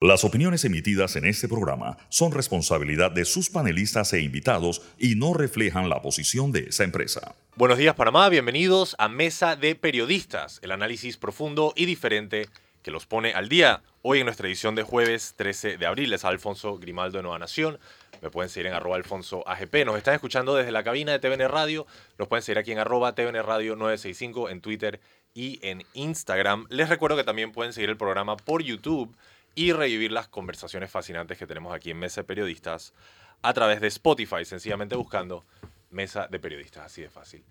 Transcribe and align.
Las 0.00 0.22
opiniones 0.22 0.64
emitidas 0.64 1.16
en 1.16 1.24
este 1.24 1.48
programa 1.48 1.96
son 2.08 2.30
responsabilidad 2.30 3.10
de 3.10 3.24
sus 3.24 3.50
panelistas 3.50 4.12
e 4.12 4.20
invitados 4.20 4.80
y 4.96 5.16
no 5.16 5.34
reflejan 5.34 5.88
la 5.88 6.00
posición 6.02 6.52
de 6.52 6.66
esa 6.68 6.84
empresa. 6.84 7.34
Buenos 7.56 7.78
días 7.78 7.96
Panamá, 7.96 8.28
bienvenidos 8.28 8.94
a 9.00 9.08
Mesa 9.08 9.56
de 9.56 9.74
Periodistas, 9.74 10.60
el 10.62 10.70
análisis 10.70 11.16
profundo 11.16 11.72
y 11.74 11.86
diferente 11.86 12.48
que 12.84 12.92
los 12.92 13.06
pone 13.06 13.32
al 13.32 13.48
día. 13.48 13.82
Hoy 14.02 14.20
en 14.20 14.26
nuestra 14.26 14.46
edición 14.46 14.76
de 14.76 14.84
jueves 14.84 15.34
13 15.36 15.78
de 15.78 15.86
abril 15.86 16.12
es 16.12 16.24
Alfonso 16.24 16.78
Grimaldo 16.78 17.18
de 17.18 17.22
Nueva 17.24 17.40
Nación. 17.40 17.80
Me 18.22 18.30
pueden 18.30 18.50
seguir 18.50 18.68
en 18.68 18.74
arroba 18.74 18.94
alfonso. 18.94 19.42
Nos 19.84 19.96
están 19.96 20.14
escuchando 20.14 20.54
desde 20.54 20.70
la 20.70 20.84
cabina 20.84 21.10
de 21.10 21.18
TVN 21.18 21.48
Radio. 21.48 21.88
Nos 22.18 22.28
pueden 22.28 22.44
seguir 22.44 22.58
aquí 22.58 22.70
en 22.70 22.78
arroba 22.78 23.16
TVN 23.16 23.42
Radio 23.42 23.74
965 23.74 24.48
en 24.48 24.60
Twitter 24.60 25.00
y 25.34 25.58
en 25.66 25.82
Instagram. 25.94 26.66
Les 26.68 26.88
recuerdo 26.88 27.16
que 27.16 27.24
también 27.24 27.50
pueden 27.50 27.72
seguir 27.72 27.90
el 27.90 27.96
programa 27.96 28.36
por 28.36 28.62
YouTube 28.62 29.16
y 29.58 29.72
revivir 29.72 30.12
las 30.12 30.28
conversaciones 30.28 30.88
fascinantes 30.88 31.36
que 31.36 31.44
tenemos 31.44 31.74
aquí 31.74 31.90
en 31.90 31.98
Mesa 31.98 32.20
de 32.20 32.26
Periodistas 32.28 32.94
a 33.42 33.52
través 33.52 33.80
de 33.80 33.88
Spotify, 33.88 34.44
sencillamente 34.44 34.94
buscando 34.94 35.44
Mesa 35.90 36.28
de 36.30 36.38
Periodistas, 36.38 36.86
así 36.86 37.02
de 37.02 37.10
fácil. 37.10 37.42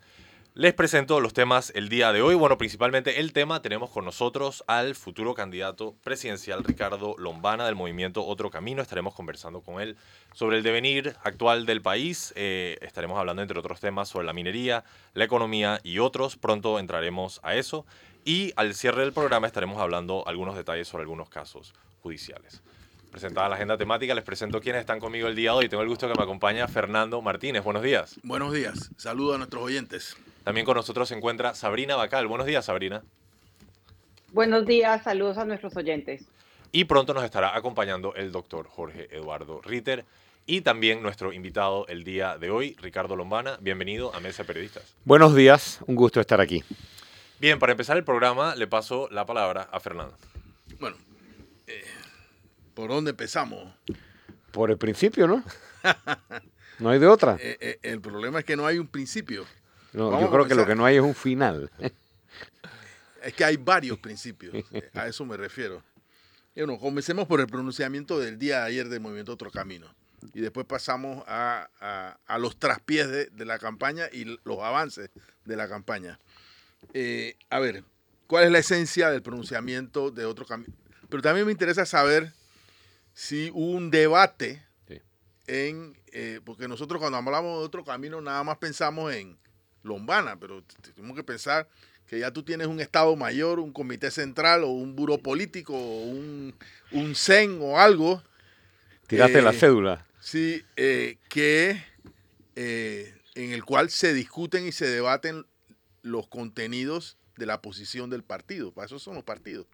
Les 0.53 0.73
presento 0.73 1.19
los 1.19 1.33
temas 1.33 1.73
el 1.75 1.89
día 1.89 2.13
de 2.13 2.21
hoy. 2.21 2.35
Bueno, 2.35 2.57
principalmente 2.57 3.19
el 3.19 3.33
tema 3.33 3.61
tenemos 3.61 3.89
con 3.89 4.05
nosotros 4.05 4.63
al 4.67 4.95
futuro 4.95 5.33
candidato 5.33 5.95
presidencial 6.01 6.63
Ricardo 6.63 7.13
Lombana 7.17 7.65
del 7.65 7.75
movimiento 7.75 8.25
Otro 8.25 8.49
Camino. 8.51 8.81
Estaremos 8.81 9.13
conversando 9.13 9.59
con 9.59 9.81
él 9.81 9.97
sobre 10.33 10.55
el 10.55 10.63
devenir 10.63 11.13
actual 11.25 11.65
del 11.65 11.81
país. 11.81 12.31
Eh, 12.37 12.77
estaremos 12.79 13.19
hablando, 13.19 13.41
entre 13.41 13.59
otros 13.59 13.81
temas, 13.81 14.07
sobre 14.07 14.25
la 14.25 14.33
minería, 14.33 14.85
la 15.13 15.25
economía 15.25 15.81
y 15.83 15.99
otros. 15.99 16.37
Pronto 16.37 16.79
entraremos 16.79 17.41
a 17.43 17.55
eso. 17.55 17.85
Y 18.23 18.53
al 18.55 18.75
cierre 18.75 19.01
del 19.01 19.13
programa 19.13 19.47
estaremos 19.47 19.77
hablando 19.79 20.25
algunos 20.25 20.55
detalles 20.55 20.87
sobre 20.87 21.01
algunos 21.01 21.29
casos 21.29 21.73
judiciales. 22.07 22.61
Presentada 23.11 23.49
la 23.49 23.55
agenda 23.55 23.77
temática, 23.77 24.15
les 24.15 24.23
presento 24.23 24.61
quienes 24.61 24.79
están 24.79 24.99
conmigo 24.99 25.27
el 25.27 25.35
día 25.35 25.51
de 25.51 25.57
hoy. 25.57 25.69
Tengo 25.69 25.83
el 25.83 25.89
gusto 25.89 26.07
que 26.07 26.13
me 26.17 26.23
acompaña 26.23 26.67
Fernando 26.67 27.21
Martínez. 27.21 27.63
Buenos 27.63 27.83
días. 27.83 28.17
Buenos 28.23 28.53
días. 28.53 28.91
Saludo 28.95 29.35
a 29.35 29.37
nuestros 29.37 29.61
oyentes. 29.61 30.15
También 30.45 30.65
con 30.65 30.77
nosotros 30.77 31.09
se 31.09 31.15
encuentra 31.15 31.53
Sabrina 31.53 31.97
Bacal. 31.97 32.27
Buenos 32.27 32.47
días, 32.47 32.63
Sabrina. 32.63 33.03
Buenos 34.31 34.65
días, 34.65 35.03
saludos 35.03 35.37
a 35.37 35.43
nuestros 35.45 35.75
oyentes. 35.75 36.25
Y 36.71 36.85
pronto 36.85 37.13
nos 37.13 37.25
estará 37.25 37.57
acompañando 37.57 38.13
el 38.15 38.31
doctor 38.31 38.67
Jorge 38.67 39.09
Eduardo 39.11 39.61
Ritter 39.61 40.05
y 40.45 40.61
también 40.61 41.03
nuestro 41.03 41.33
invitado 41.33 41.87
el 41.87 42.05
día 42.05 42.37
de 42.37 42.49
hoy, 42.49 42.77
Ricardo 42.79 43.17
Lombana. 43.17 43.57
Bienvenido 43.59 44.15
a 44.15 44.21
Mesa 44.21 44.45
Periodistas. 44.45 44.95
Buenos 45.03 45.35
días, 45.35 45.79
un 45.87 45.95
gusto 45.95 46.21
estar 46.21 46.39
aquí. 46.39 46.63
Bien, 47.39 47.59
para 47.59 47.73
empezar 47.73 47.97
el 47.97 48.05
programa 48.05 48.55
le 48.55 48.67
paso 48.67 49.09
la 49.11 49.25
palabra 49.25 49.67
a 49.71 49.79
Fernando. 49.81 50.15
Bueno, 50.79 50.95
¿por 52.77 52.89
dónde 52.91 53.09
empezamos? 53.09 53.73
Por 54.51 54.69
el 54.69 54.77
principio, 54.77 55.27
¿no? 55.27 55.43
No 56.79 56.91
hay 56.91 56.99
de 56.99 57.07
otra. 57.07 57.37
Eh, 57.39 57.57
eh, 57.59 57.79
el 57.81 57.99
problema 58.01 58.37
es 58.37 58.45
que 58.45 58.55
no 58.55 58.67
hay 58.67 58.77
un 58.77 58.87
principio. 58.87 59.47
No, 59.93 60.21
yo 60.21 60.29
creo 60.29 60.45
que 60.47 60.53
lo 60.53 60.63
que 60.63 60.75
no 60.75 60.85
hay 60.85 60.97
es 60.97 61.01
un 61.01 61.15
final. 61.15 61.71
Es 63.23 63.33
que 63.33 63.43
hay 63.43 63.57
varios 63.57 63.97
principios. 64.07 64.53
A 64.93 65.07
eso 65.07 65.25
me 65.25 65.35
refiero. 65.37 65.83
Bueno, 66.55 66.77
comencemos 66.77 67.27
por 67.27 67.39
el 67.41 67.47
pronunciamiento 67.47 68.19
del 68.19 68.37
día 68.37 68.59
de 68.59 68.65
ayer 68.67 68.89
del 68.89 68.99
Movimiento 68.99 69.33
Otro 69.33 69.49
Camino. 69.49 69.91
Y 70.35 70.39
después 70.41 70.67
pasamos 70.67 71.23
a, 71.27 71.67
a- 71.81 72.17
a 72.27 72.37
los 72.37 72.57
traspiés 72.57 73.09
de, 73.09 73.25
de 73.25 73.45
la 73.45 73.57
campaña 73.57 74.05
y 74.13 74.25
los 74.43 74.59
avances 74.59 75.09
de 75.45 75.55
la 75.55 75.67
campaña. 75.67 76.19
Eh, 76.93 77.35
a 77.49 77.57
ver, 77.59 77.83
¿cuál 78.27 78.43
es 78.45 78.51
la 78.51 78.59
esencia 78.59 79.09
del 79.09 79.23
pronunciamiento 79.23 80.11
de 80.11 80.25
Otro 80.25 80.45
Camino? 80.45 80.73
Pero 81.09 81.23
también 81.23 81.47
me 81.47 81.51
interesa 81.51 81.87
saber 81.87 82.33
si 83.19 83.49
hubo 83.51 83.71
un 83.71 83.89
debate 83.89 84.61
Sí. 84.87 85.01
en... 85.47 85.97
eh, 86.11 86.39
porque 86.45 86.67
nosotros 86.67 86.99
cuando 87.01 87.17
hablamos 87.17 87.59
de 87.59 87.65
Otro 87.65 87.83
Camino 87.83 88.21
nada 88.21 88.43
más 88.43 88.57
pensamos 88.59 89.11
en 89.11 89.37
Lombana, 89.81 90.37
pero 90.39 90.63
tenemos 90.95 91.15
que 91.17 91.23
pensar 91.23 91.67
que 92.05 92.19
ya 92.19 92.31
tú 92.31 92.43
tienes 92.43 92.67
un 92.67 92.79
Estado 92.79 93.15
mayor, 93.15 93.59
un 93.59 93.73
comité 93.73 94.11
central 94.11 94.63
o 94.63 94.67
un 94.69 94.95
buro 94.95 95.17
político 95.17 95.73
o 95.75 96.03
un, 96.03 96.53
un 96.91 97.15
CEN 97.15 97.57
o 97.61 97.79
algo, 97.79 98.21
Tiraste 99.07 99.39
Eh, 99.39 99.41
la 99.41 99.53
cédula. 99.53 100.05
sí, 100.19 100.63
eh, 100.75 101.17
que, 101.29 101.81
eh, 102.55 103.15
en 103.35 103.51
el 103.51 103.63
cual 103.65 103.89
se 103.89 104.13
discuten 104.13 104.67
y 104.67 104.71
se 104.71 104.85
debaten 104.87 105.45
los 106.03 106.27
contenidos 106.27 107.17
de 107.37 107.45
la 107.45 107.61
posición 107.61 108.09
del 108.09 108.23
partido. 108.23 108.71
Para 108.73 108.85
eso 108.85 108.99
son 108.99 109.15
los 109.15 109.23
partidos. 109.23 109.65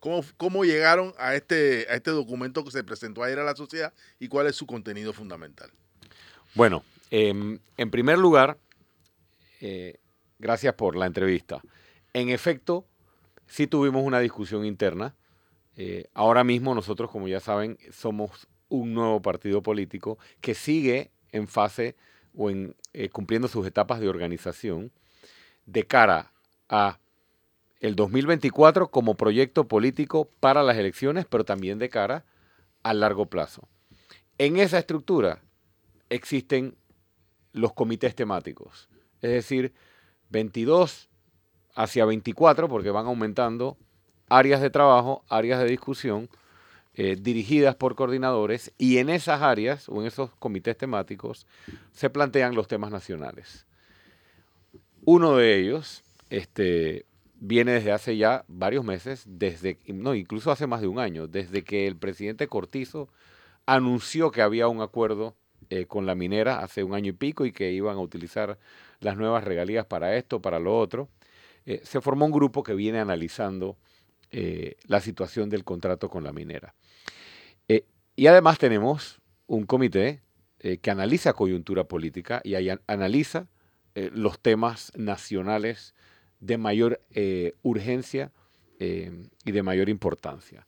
¿Cómo, 0.00 0.24
cómo 0.38 0.64
llegaron 0.64 1.14
a 1.18 1.34
este, 1.34 1.86
a 1.90 1.94
este 1.94 2.10
documento 2.10 2.64
que 2.64 2.70
se 2.70 2.82
presentó 2.82 3.22
ayer 3.22 3.38
a 3.38 3.44
la 3.44 3.54
sociedad 3.54 3.92
y 4.18 4.28
cuál 4.28 4.46
es 4.46 4.56
su 4.56 4.66
contenido 4.66 5.12
fundamental? 5.12 5.70
Bueno, 6.54 6.82
em, 7.10 7.58
en 7.76 7.90
primer 7.90 8.18
lugar, 8.18 8.58
eh, 9.60 9.98
gracias 10.38 10.74
por 10.74 10.96
la 10.96 11.06
entrevista. 11.06 11.60
En 12.14 12.30
efecto, 12.30 12.86
sí 13.46 13.66
tuvimos 13.66 14.02
una 14.04 14.20
discusión 14.20 14.64
interna. 14.64 15.14
Eh, 15.76 16.06
ahora 16.14 16.44
mismo 16.44 16.74
nosotros, 16.74 17.10
como 17.10 17.28
ya 17.28 17.40
saben, 17.40 17.78
somos 17.92 18.48
un 18.68 18.94
nuevo 18.94 19.20
partido 19.20 19.62
político 19.62 20.18
que 20.40 20.54
sigue 20.54 21.10
en 21.30 21.46
fase 21.46 21.94
o 22.34 22.50
en 22.50 22.74
eh, 22.92 23.10
cumpliendo 23.10 23.48
sus 23.48 23.66
etapas 23.66 24.00
de 24.00 24.08
organización 24.08 24.90
de 25.66 25.86
cara 25.86 26.32
a 26.68 26.98
el 27.80 27.96
2024 27.96 28.90
como 28.90 29.16
proyecto 29.16 29.66
político 29.66 30.28
para 30.40 30.62
las 30.62 30.76
elecciones, 30.76 31.26
pero 31.28 31.44
también 31.44 31.78
de 31.78 31.88
cara 31.88 32.24
a 32.82 32.94
largo 32.94 33.26
plazo. 33.26 33.68
En 34.38 34.58
esa 34.58 34.78
estructura 34.78 35.40
existen 36.08 36.76
los 37.52 37.72
comités 37.72 38.14
temáticos, 38.14 38.88
es 39.22 39.30
decir, 39.30 39.72
22 40.30 41.08
hacia 41.74 42.04
24, 42.04 42.68
porque 42.68 42.90
van 42.90 43.06
aumentando 43.06 43.76
áreas 44.28 44.60
de 44.60 44.70
trabajo, 44.70 45.24
áreas 45.28 45.60
de 45.60 45.66
discusión, 45.66 46.28
eh, 46.94 47.16
dirigidas 47.20 47.76
por 47.76 47.94
coordinadores, 47.94 48.72
y 48.78 48.98
en 48.98 49.08
esas 49.08 49.42
áreas 49.42 49.88
o 49.88 50.00
en 50.00 50.06
esos 50.06 50.30
comités 50.38 50.76
temáticos 50.76 51.46
se 51.92 52.10
plantean 52.10 52.54
los 52.54 52.68
temas 52.68 52.90
nacionales. 52.90 53.66
Uno 55.04 55.36
de 55.36 55.58
ellos 55.58 56.02
este, 56.28 57.06
viene 57.40 57.72
desde 57.72 57.90
hace 57.90 58.16
ya 58.16 58.44
varios 58.46 58.84
meses, 58.84 59.24
desde, 59.26 59.78
no, 59.86 60.14
incluso 60.14 60.52
hace 60.52 60.66
más 60.66 60.82
de 60.82 60.88
un 60.88 60.98
año, 60.98 61.26
desde 61.26 61.64
que 61.64 61.86
el 61.86 61.96
presidente 61.96 62.46
Cortizo 62.46 63.08
anunció 63.66 64.30
que 64.30 64.42
había 64.42 64.68
un 64.68 64.82
acuerdo 64.82 65.34
eh, 65.70 65.86
con 65.86 66.06
la 66.06 66.14
minera 66.14 66.60
hace 66.60 66.84
un 66.84 66.94
año 66.94 67.10
y 67.10 67.12
pico 67.12 67.46
y 67.46 67.52
que 67.52 67.72
iban 67.72 67.96
a 67.96 68.00
utilizar 68.00 68.58
las 69.00 69.16
nuevas 69.16 69.42
regalías 69.44 69.86
para 69.86 70.16
esto, 70.16 70.40
para 70.42 70.58
lo 70.58 70.78
otro. 70.78 71.08
Eh, 71.64 71.80
se 71.82 72.00
formó 72.00 72.26
un 72.26 72.32
grupo 72.32 72.62
que 72.62 72.74
viene 72.74 73.00
analizando 73.00 73.76
eh, 74.30 74.76
la 74.86 75.00
situación 75.00 75.48
del 75.48 75.64
contrato 75.64 76.08
con 76.08 76.22
la 76.22 76.32
minera. 76.32 76.74
Y 78.16 78.26
además 78.26 78.58
tenemos 78.58 79.22
un 79.46 79.64
comité 79.64 80.20
que 80.58 80.90
analiza 80.90 81.32
coyuntura 81.32 81.84
política 81.84 82.42
y 82.44 82.54
analiza 82.86 83.46
los 83.94 84.38
temas 84.40 84.92
nacionales 84.94 85.94
de 86.40 86.58
mayor 86.58 87.00
eh, 87.14 87.54
urgencia 87.62 88.32
eh, 88.78 89.12
y 89.44 89.52
de 89.52 89.62
mayor 89.62 89.88
importancia. 89.88 90.66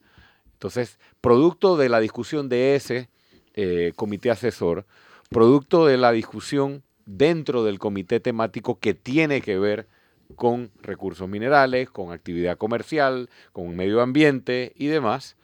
Entonces, 0.53 0.99
producto 1.19 1.75
de 1.75 1.89
la 1.89 1.99
discusión 1.99 2.47
de 2.47 2.75
ese 2.75 3.09
eh, 3.55 3.91
comité 3.95 4.31
asesor, 4.31 4.85
producto 5.29 5.85
de 5.85 5.97
la 5.97 6.11
discusión 6.11 6.83
dentro 7.05 7.63
del 7.63 7.79
comité 7.79 8.19
temático 8.19 8.79
que 8.79 8.93
tiene 8.93 9.41
que 9.41 9.57
ver 9.57 9.87
con 10.35 10.71
recursos 10.81 11.27
minerales, 11.27 11.89
con 11.89 12.11
actividad 12.11 12.57
comercial, 12.57 13.29
con 13.51 13.75
medio 13.75 14.01
ambiente 14.01 14.73
y 14.75 14.87
demás, 14.87 15.35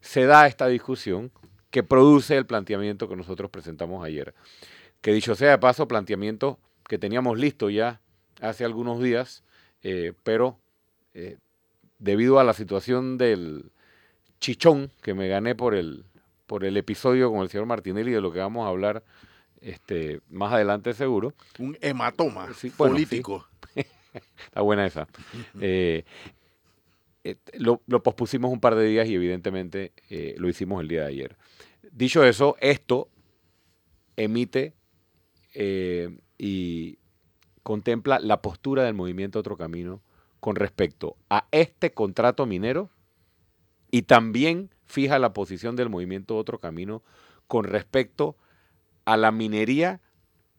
se 0.00 0.24
da 0.24 0.46
esta 0.46 0.68
discusión 0.68 1.30
que 1.70 1.82
produce 1.82 2.36
el 2.36 2.46
planteamiento 2.46 3.08
que 3.08 3.16
nosotros 3.16 3.50
presentamos 3.50 4.04
ayer. 4.04 4.34
Que 5.00 5.12
dicho 5.12 5.34
sea 5.34 5.50
de 5.50 5.58
paso, 5.58 5.88
planteamiento 5.88 6.58
que 6.88 6.98
teníamos 6.98 7.38
listo 7.38 7.70
ya 7.70 8.00
hace 8.40 8.64
algunos 8.64 9.00
días, 9.02 9.44
eh, 9.82 10.12
pero 10.22 10.58
eh, 11.14 11.38
debido 11.98 12.38
a 12.38 12.44
la 12.44 12.52
situación 12.52 13.18
del 13.18 13.70
chichón 14.40 14.90
que 15.02 15.14
me 15.14 15.28
gané 15.28 15.54
por 15.54 15.74
el, 15.74 16.04
por 16.46 16.64
el 16.64 16.76
episodio 16.76 17.30
con 17.30 17.42
el 17.42 17.48
señor 17.48 17.66
Martinelli, 17.66 18.12
de 18.12 18.20
lo 18.20 18.32
que 18.32 18.38
vamos 18.38 18.66
a 18.66 18.68
hablar 18.68 19.04
este, 19.60 20.20
más 20.28 20.52
adelante 20.52 20.94
seguro, 20.94 21.34
Un 21.58 21.76
hematoma 21.80 22.52
Sí, 22.54 22.72
bueno, 22.76 22.94
político. 22.94 23.46
Está 24.44 24.60
buena 24.60 24.86
esa. 24.86 25.06
Eh, 25.60 26.04
lo, 27.54 27.80
lo 27.86 28.02
pospusimos 28.02 28.52
un 28.52 28.60
par 28.60 28.74
de 28.74 28.86
días 28.86 29.08
y 29.08 29.14
evidentemente 29.14 29.92
lo 30.36 30.48
hicimos 30.48 30.82
el 30.82 30.88
día 30.88 31.02
de 31.02 31.06
ayer. 31.06 31.36
Dicho 31.92 32.24
eso, 32.24 32.56
esto 32.60 33.08
emite 34.16 34.74
y 36.36 36.98
contempla 37.62 38.18
la 38.18 38.42
postura 38.42 38.84
del 38.84 38.94
movimiento 38.94 39.38
Otro 39.38 39.56
Camino 39.56 40.00
con 40.40 40.56
respecto 40.56 41.16
a 41.30 41.46
este 41.52 41.92
contrato 41.92 42.46
minero 42.46 42.90
y 43.90 44.02
también 44.02 44.70
fija 44.84 45.18
la 45.18 45.32
posición 45.32 45.76
del 45.76 45.88
movimiento 45.88 46.36
Otro 46.36 46.58
Camino 46.58 47.02
con 47.46 47.64
respecto 47.64 48.36
a 49.04 49.16
la 49.16 49.30
minería 49.30 50.00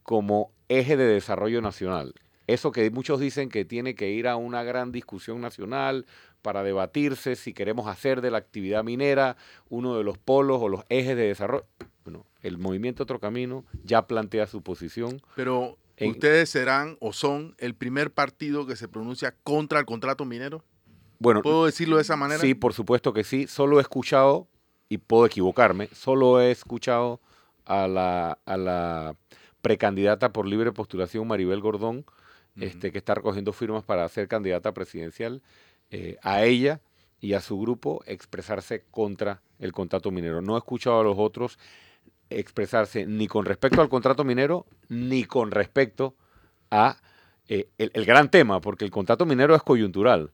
como 0.03 0.51
eje 0.69 0.97
de 0.97 1.05
desarrollo 1.05 1.61
nacional. 1.61 2.13
Eso 2.45 2.71
que 2.71 2.89
muchos 2.91 3.19
dicen 3.19 3.49
que 3.49 3.63
tiene 3.65 3.95
que 3.95 4.11
ir 4.11 4.27
a 4.27 4.35
una 4.35 4.63
gran 4.63 4.91
discusión 4.91 5.39
nacional 5.39 6.05
para 6.41 6.61
debatirse 6.61 7.35
si 7.35 7.53
queremos 7.53 7.87
hacer 7.87 8.21
de 8.21 8.31
la 8.31 8.37
actividad 8.37 8.83
minera 8.83 9.37
uno 9.69 9.97
de 9.97 10.03
los 10.03 10.17
polos 10.17 10.61
o 10.61 10.67
los 10.67 10.83
ejes 10.89 11.15
de 11.15 11.27
desarrollo. 11.27 11.65
Bueno, 12.03 12.25
el 12.41 12.57
movimiento 12.57 13.03
Otro 13.03 13.19
Camino 13.19 13.63
ya 13.83 14.07
plantea 14.07 14.45
su 14.47 14.61
posición. 14.61 15.21
Pero 15.35 15.77
ustedes 16.01 16.49
serán 16.49 16.97
o 16.99 17.13
son 17.13 17.55
el 17.57 17.75
primer 17.75 18.11
partido 18.11 18.65
que 18.65 18.75
se 18.75 18.87
pronuncia 18.87 19.35
contra 19.43 19.79
el 19.79 19.85
contrato 19.85 20.25
minero. 20.25 20.63
Bueno, 21.19 21.41
¿Puedo 21.41 21.65
decirlo 21.65 21.97
de 21.97 22.01
esa 22.01 22.15
manera? 22.15 22.41
Sí, 22.41 22.53
por 22.53 22.73
supuesto 22.73 23.13
que 23.13 23.23
sí. 23.23 23.47
Solo 23.47 23.79
he 23.79 23.81
escuchado, 23.81 24.47
y 24.89 24.97
puedo 24.97 25.25
equivocarme, 25.25 25.87
solo 25.93 26.41
he 26.41 26.51
escuchado 26.51 27.21
a 27.65 27.87
la, 27.87 28.39
a 28.45 28.57
la 28.57 29.15
precandidata 29.61 30.33
por 30.33 30.45
libre 30.45 30.71
postulación 30.73 31.27
Maribel 31.27 31.61
Gordón, 31.61 32.05
este, 32.57 32.91
que 32.91 32.97
está 32.97 33.15
recogiendo 33.15 33.53
firmas 33.53 33.83
para 33.83 34.07
ser 34.09 34.27
candidata 34.27 34.73
presidencial, 34.73 35.41
eh, 35.89 36.17
a 36.21 36.43
ella 36.43 36.81
y 37.19 37.33
a 37.33 37.41
su 37.41 37.57
grupo 37.59 38.03
expresarse 38.05 38.83
contra 38.91 39.41
el 39.59 39.71
contrato 39.71 40.11
minero. 40.11 40.41
No 40.41 40.55
he 40.55 40.57
escuchado 40.57 40.99
a 40.99 41.03
los 41.03 41.15
otros 41.17 41.57
expresarse 42.39 43.05
ni 43.05 43.27
con 43.27 43.45
respecto 43.45 43.81
al 43.81 43.89
contrato 43.89 44.23
minero 44.23 44.65
ni 44.89 45.25
con 45.25 45.51
respecto 45.51 46.15
a 46.69 46.97
eh, 47.47 47.69
el, 47.77 48.05
gran 48.05 48.29
tema, 48.29 48.61
porque 48.61 48.85
el 48.85 48.91
contrato 48.91 49.25
minero 49.25 49.55
es 49.55 49.63
coyuntural, 49.63 50.31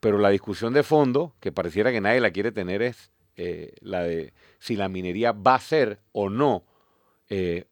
pero 0.00 0.18
la 0.18 0.30
discusión 0.30 0.72
de 0.72 0.82
fondo, 0.82 1.34
que 1.40 1.52
pareciera 1.52 1.90
que 1.92 2.00
nadie 2.00 2.20
la 2.20 2.30
quiere 2.30 2.52
tener, 2.52 2.82
es 2.82 3.10
eh, 3.36 3.74
la 3.80 4.02
de 4.02 4.32
si 4.58 4.76
la 4.76 4.88
minería 4.88 5.32
va 5.32 5.56
a 5.56 5.60
ser 5.60 6.00
o 6.12 6.30
no 6.30 6.64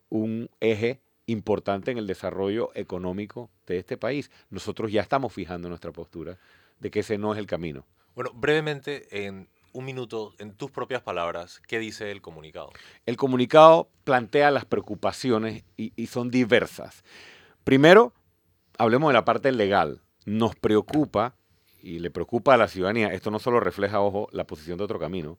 un 0.09 0.51
eje 0.59 1.01
importante 1.27 1.91
en 1.91 1.99
el 1.99 2.07
desarrollo 2.07 2.71
económico 2.75 3.51
de 3.67 3.79
este 3.79 3.97
país. 3.97 4.31
Nosotros 4.51 4.93
ya 4.93 5.03
estamos 5.03 5.33
fijando 5.33 5.69
nuestra 5.69 5.93
postura 5.93 6.39
de 6.81 6.91
que 6.91 7.01
ese 7.01 7.19
no 7.19 7.33
es 7.33 7.39
el 7.39 7.47
camino. 7.47 7.87
Bueno, 8.15 8.31
brevemente, 8.35 9.27
en 9.27 9.49
un 9.75 9.85
minuto, 9.85 10.33
en 10.39 10.55
tus 10.55 10.71
propias 10.71 11.03
palabras, 11.03 11.61
¿qué 11.67 11.79
dice 11.79 12.11
el 12.13 12.23
comunicado? 12.23 12.71
El 13.07 13.17
comunicado 13.17 13.91
plantea 14.05 14.53
las 14.53 14.65
preocupaciones 14.65 15.65
y, 15.77 16.07
son 16.07 16.31
diversas. 16.31 17.05
Primero, 17.65 18.15
hablemos 18.79 19.11
de 19.11 19.15
la 19.15 19.25
parte 19.25 19.51
legal. 19.51 20.01
Nos 20.27 20.55
preocupa 20.55 21.35
y 21.83 21.99
le 21.99 22.11
preocupa 22.11 22.55
a 22.55 22.57
la 22.57 22.69
ciudadanía, 22.69 23.09
esto 23.09 23.33
no 23.33 23.41
solo 23.41 23.59
refleja, 23.59 24.01
ojo, 24.01 24.29
la 24.31 24.47
posición 24.47 24.79
de 24.79 24.85
otro 24.85 25.01
camino, 25.01 25.39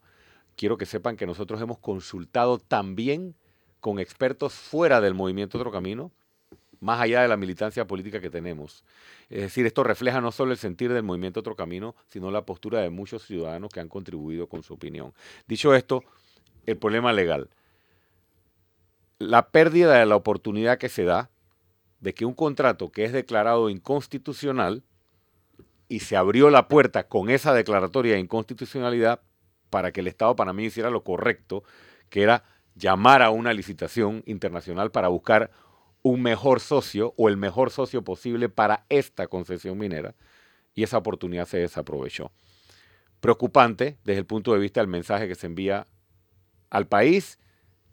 quiero 0.57 0.77
que 0.77 0.85
sepan 0.85 1.15
que 1.15 1.25
nosotros 1.25 1.61
hemos 1.61 1.79
consultado 1.79 2.59
también 2.59 3.35
con 3.79 3.99
expertos 3.99 4.53
fuera 4.53 4.99
del 4.99 5.13
movimiento 5.13 5.57
Otro 5.57 5.71
Camino, 5.71 6.11
más 6.79 7.01
allá 7.01 7.21
de 7.21 7.27
la 7.27 7.37
militancia 7.37 7.85
política 7.85 8.19
que 8.19 8.29
tenemos. 8.29 8.83
Es 9.29 9.41
decir, 9.41 9.65
esto 9.65 9.83
refleja 9.83 10.21
no 10.21 10.31
solo 10.31 10.51
el 10.51 10.57
sentir 10.57 10.93
del 10.93 11.03
movimiento 11.03 11.39
Otro 11.39 11.55
Camino, 11.55 11.95
sino 12.07 12.31
la 12.31 12.45
postura 12.45 12.81
de 12.81 12.89
muchos 12.89 13.25
ciudadanos 13.25 13.71
que 13.71 13.79
han 13.79 13.89
contribuido 13.89 14.47
con 14.47 14.63
su 14.63 14.73
opinión. 14.73 15.13
Dicho 15.47 15.73
esto, 15.75 16.03
el 16.65 16.77
problema 16.77 17.13
legal. 17.13 17.49
La 19.17 19.49
pérdida 19.49 19.97
de 19.97 20.05
la 20.05 20.15
oportunidad 20.15 20.77
que 20.77 20.89
se 20.89 21.03
da 21.03 21.29
de 21.99 22.13
que 22.13 22.25
un 22.25 22.33
contrato 22.33 22.91
que 22.91 23.05
es 23.05 23.13
declarado 23.13 23.69
inconstitucional 23.69 24.83
y 25.87 25.99
se 25.99 26.17
abrió 26.17 26.49
la 26.49 26.67
puerta 26.67 27.07
con 27.07 27.29
esa 27.29 27.53
declaratoria 27.53 28.13
de 28.13 28.19
inconstitucionalidad 28.19 29.21
para 29.69 29.91
que 29.91 30.01
el 30.01 30.07
Estado 30.07 30.35
panameño 30.35 30.67
hiciera 30.67 30.89
lo 30.89 31.03
correcto, 31.03 31.63
que 32.09 32.23
era 32.23 32.43
llamar 32.75 33.21
a 33.21 33.29
una 33.29 33.53
licitación 33.53 34.23
internacional 34.25 34.91
para 34.91 35.07
buscar 35.07 35.51
un 36.05 36.21
mejor 36.21 36.59
socio 36.59 37.15
o 37.17 37.29
el 37.29 37.35
mejor 37.35 37.71
socio 37.71 38.03
posible 38.03 38.47
para 38.47 38.85
esta 38.89 39.25
concesión 39.25 39.75
minera 39.79 40.13
y 40.75 40.83
esa 40.83 40.99
oportunidad 40.99 41.47
se 41.47 41.57
desaprovechó. 41.57 42.31
Preocupante 43.21 43.97
desde 44.03 44.19
el 44.19 44.27
punto 44.27 44.53
de 44.53 44.59
vista 44.59 44.81
del 44.81 44.87
mensaje 44.87 45.27
que 45.27 45.33
se 45.33 45.47
envía 45.47 45.87
al 46.69 46.87
país 46.87 47.39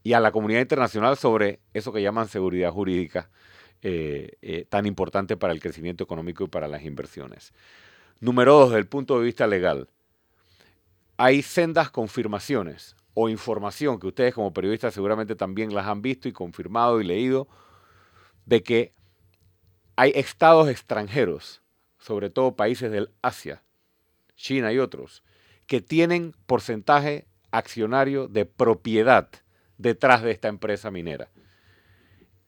y 0.03 0.13
a 0.13 0.21
la 0.21 0.31
comunidad 0.31 0.61
internacional 0.61 1.17
sobre 1.17 1.61
eso 1.73 1.91
que 1.91 2.03
llaman 2.03 2.29
seguridad 2.29 2.71
jurídica, 2.71 3.31
eh, 3.81 4.33
eh, 4.43 4.67
tan 4.69 4.85
importante 4.85 5.39
para 5.39 5.55
el 5.55 5.61
crecimiento 5.61 6.05
económico 6.05 6.45
y 6.45 6.49
para 6.49 6.69
las 6.69 6.83
inversiones. 6.83 7.55
Número 8.21 8.53
dos, 8.53 8.69
desde 8.69 8.81
el 8.81 8.89
punto 8.89 9.19
de 9.19 9.25
vista 9.25 9.47
legal, 9.47 9.89
hay 11.17 11.41
sendas 11.41 11.91
confirmaciones 11.91 12.95
o 13.15 13.31
información 13.31 13.99
que 13.99 14.09
ustedes 14.09 14.35
como 14.35 14.53
periodistas 14.53 14.93
seguramente 14.93 15.35
también 15.35 15.75
las 15.75 15.87
han 15.87 16.03
visto 16.03 16.29
y 16.29 16.33
confirmado 16.33 17.01
y 17.01 17.05
leído, 17.05 17.49
de 18.47 18.63
que 18.63 18.93
hay 19.97 20.13
estados 20.15 20.69
extranjeros, 20.69 21.63
sobre 21.99 22.31
todo 22.31 22.57
países 22.57 22.91
del 22.91 23.11
Asia, 23.23 23.63
China 24.37 24.73
y 24.73 24.79
otros, 24.79 25.23
que 25.67 25.81
tienen 25.81 26.35
porcentaje 26.47 27.27
accionario 27.51 28.29
de 28.29 28.45
propiedad 28.47 29.29
detrás 29.79 30.23
de 30.23 30.31
esta 30.31 30.49
empresa 30.49 30.91
minera. 30.91 31.29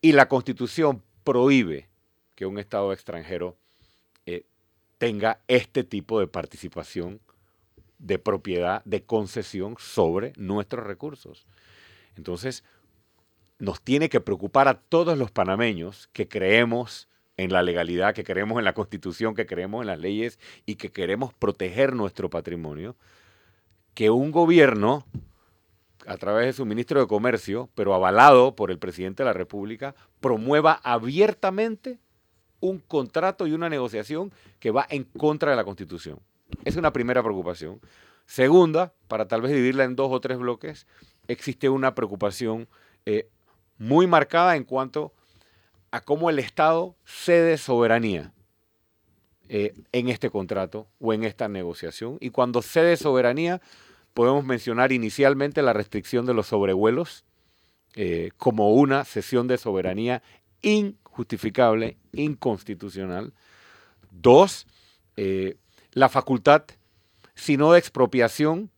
Y 0.01 0.13
la 0.13 0.29
constitución 0.29 1.03
prohíbe 1.23 1.89
que 2.35 2.47
un 2.47 2.59
estado 2.59 2.93
extranjero 2.93 3.57
eh, 4.27 4.45
tenga 4.99 5.41
este 5.49 5.85
tipo 5.85 6.21
de 6.21 6.27
participación 6.27 7.21
de 7.99 8.19
propiedad, 8.19 8.83
de 8.85 9.03
concesión 9.05 9.77
sobre 9.79 10.33
nuestros 10.37 10.85
recursos. 10.87 11.47
Entonces, 12.17 12.65
nos 13.59 13.81
tiene 13.81 14.09
que 14.09 14.21
preocupar 14.21 14.69
a 14.69 14.75
todos 14.75 15.17
los 15.17 15.31
panameños 15.31 16.09
que 16.13 16.29
creemos 16.29 17.09
en 17.37 17.53
la 17.53 17.63
legalidad, 17.63 18.15
que 18.15 18.25
creemos 18.25 18.59
en 18.59 18.65
la 18.65 18.75
constitución, 18.75 19.35
que 19.35 19.47
creemos 19.47 19.83
en 19.83 19.89
las 19.89 19.99
leyes 19.99 20.39
y 20.67 20.77
que 20.77 20.93
queremos 20.93 21.33
proteger 21.35 21.95
nuestro 21.95 22.31
patrimonio, 22.31 22.97
que 23.95 24.11
un 24.11 24.31
gobierno, 24.31 25.07
a 26.07 26.17
través 26.17 26.47
de 26.47 26.53
su 26.53 26.67
ministro 26.67 27.01
de 27.01 27.07
Comercio, 27.07 27.69
pero 27.75 27.95
avalado 27.95 28.55
por 28.55 28.71
el 28.71 28.79
presidente 28.79 29.23
de 29.23 29.29
la 29.29 29.33
República, 29.33 29.95
promueva 30.21 30.81
abiertamente 30.83 31.99
un 32.61 32.79
contrato 32.79 33.47
y 33.47 33.53
una 33.53 33.69
negociación 33.69 34.33
que 34.59 34.71
va 34.71 34.87
en 34.89 35.05
contra 35.05 35.51
de 35.51 35.57
la 35.57 35.65
constitución. 35.65 36.19
Es 36.65 36.77
una 36.77 36.93
primera 36.93 37.23
preocupación. 37.23 37.81
Segunda, 38.27 38.95
para 39.09 39.29
tal 39.29 39.43
vez 39.43 39.53
dividirla 39.53 39.85
en 39.85 39.97
dos 39.97 40.11
o 40.11 40.21
tres 40.21 40.39
bloques, 40.39 40.87
existe 41.29 41.69
una 41.69 41.95
preocupación 41.95 42.69
eh, 43.07 43.29
muy 43.79 44.07
marcada 44.07 44.57
en 44.57 44.65
cuanto 44.65 45.13
a 45.91 46.01
cómo 46.01 46.31
el 46.31 46.39
Estado 46.39 46.97
cede 47.05 47.57
soberanía 47.59 48.33
eh, 49.49 49.75
en 49.93 50.09
este 50.09 50.31
contrato 50.31 50.89
o 50.99 51.13
en 51.13 51.25
esta 51.25 51.49
negociación. 51.49 52.19
Y 52.21 52.31
cuando 52.31 52.63
cede 52.63 52.97
soberanía, 52.97 53.61
podemos 54.13 54.45
mencionar 54.45 54.93
inicialmente 54.93 55.63
la 55.63 55.73
restricción 55.73 56.27
de 56.27 56.35
los 56.35 56.49
sobrevuelos 56.49 57.25
eh, 57.95 58.31
como 58.37 58.73
una 58.75 59.05
cesión 59.05 59.47
de 59.47 59.59
soberanía 59.59 60.23
injustificable, 60.63 61.97
inconstitucional. 62.13 63.33
Dos, 64.11 64.67
la 65.93 66.09
facultad, 66.09 66.65
sino 67.35 67.73
de 67.73 67.79
expropiación, 67.79 68.71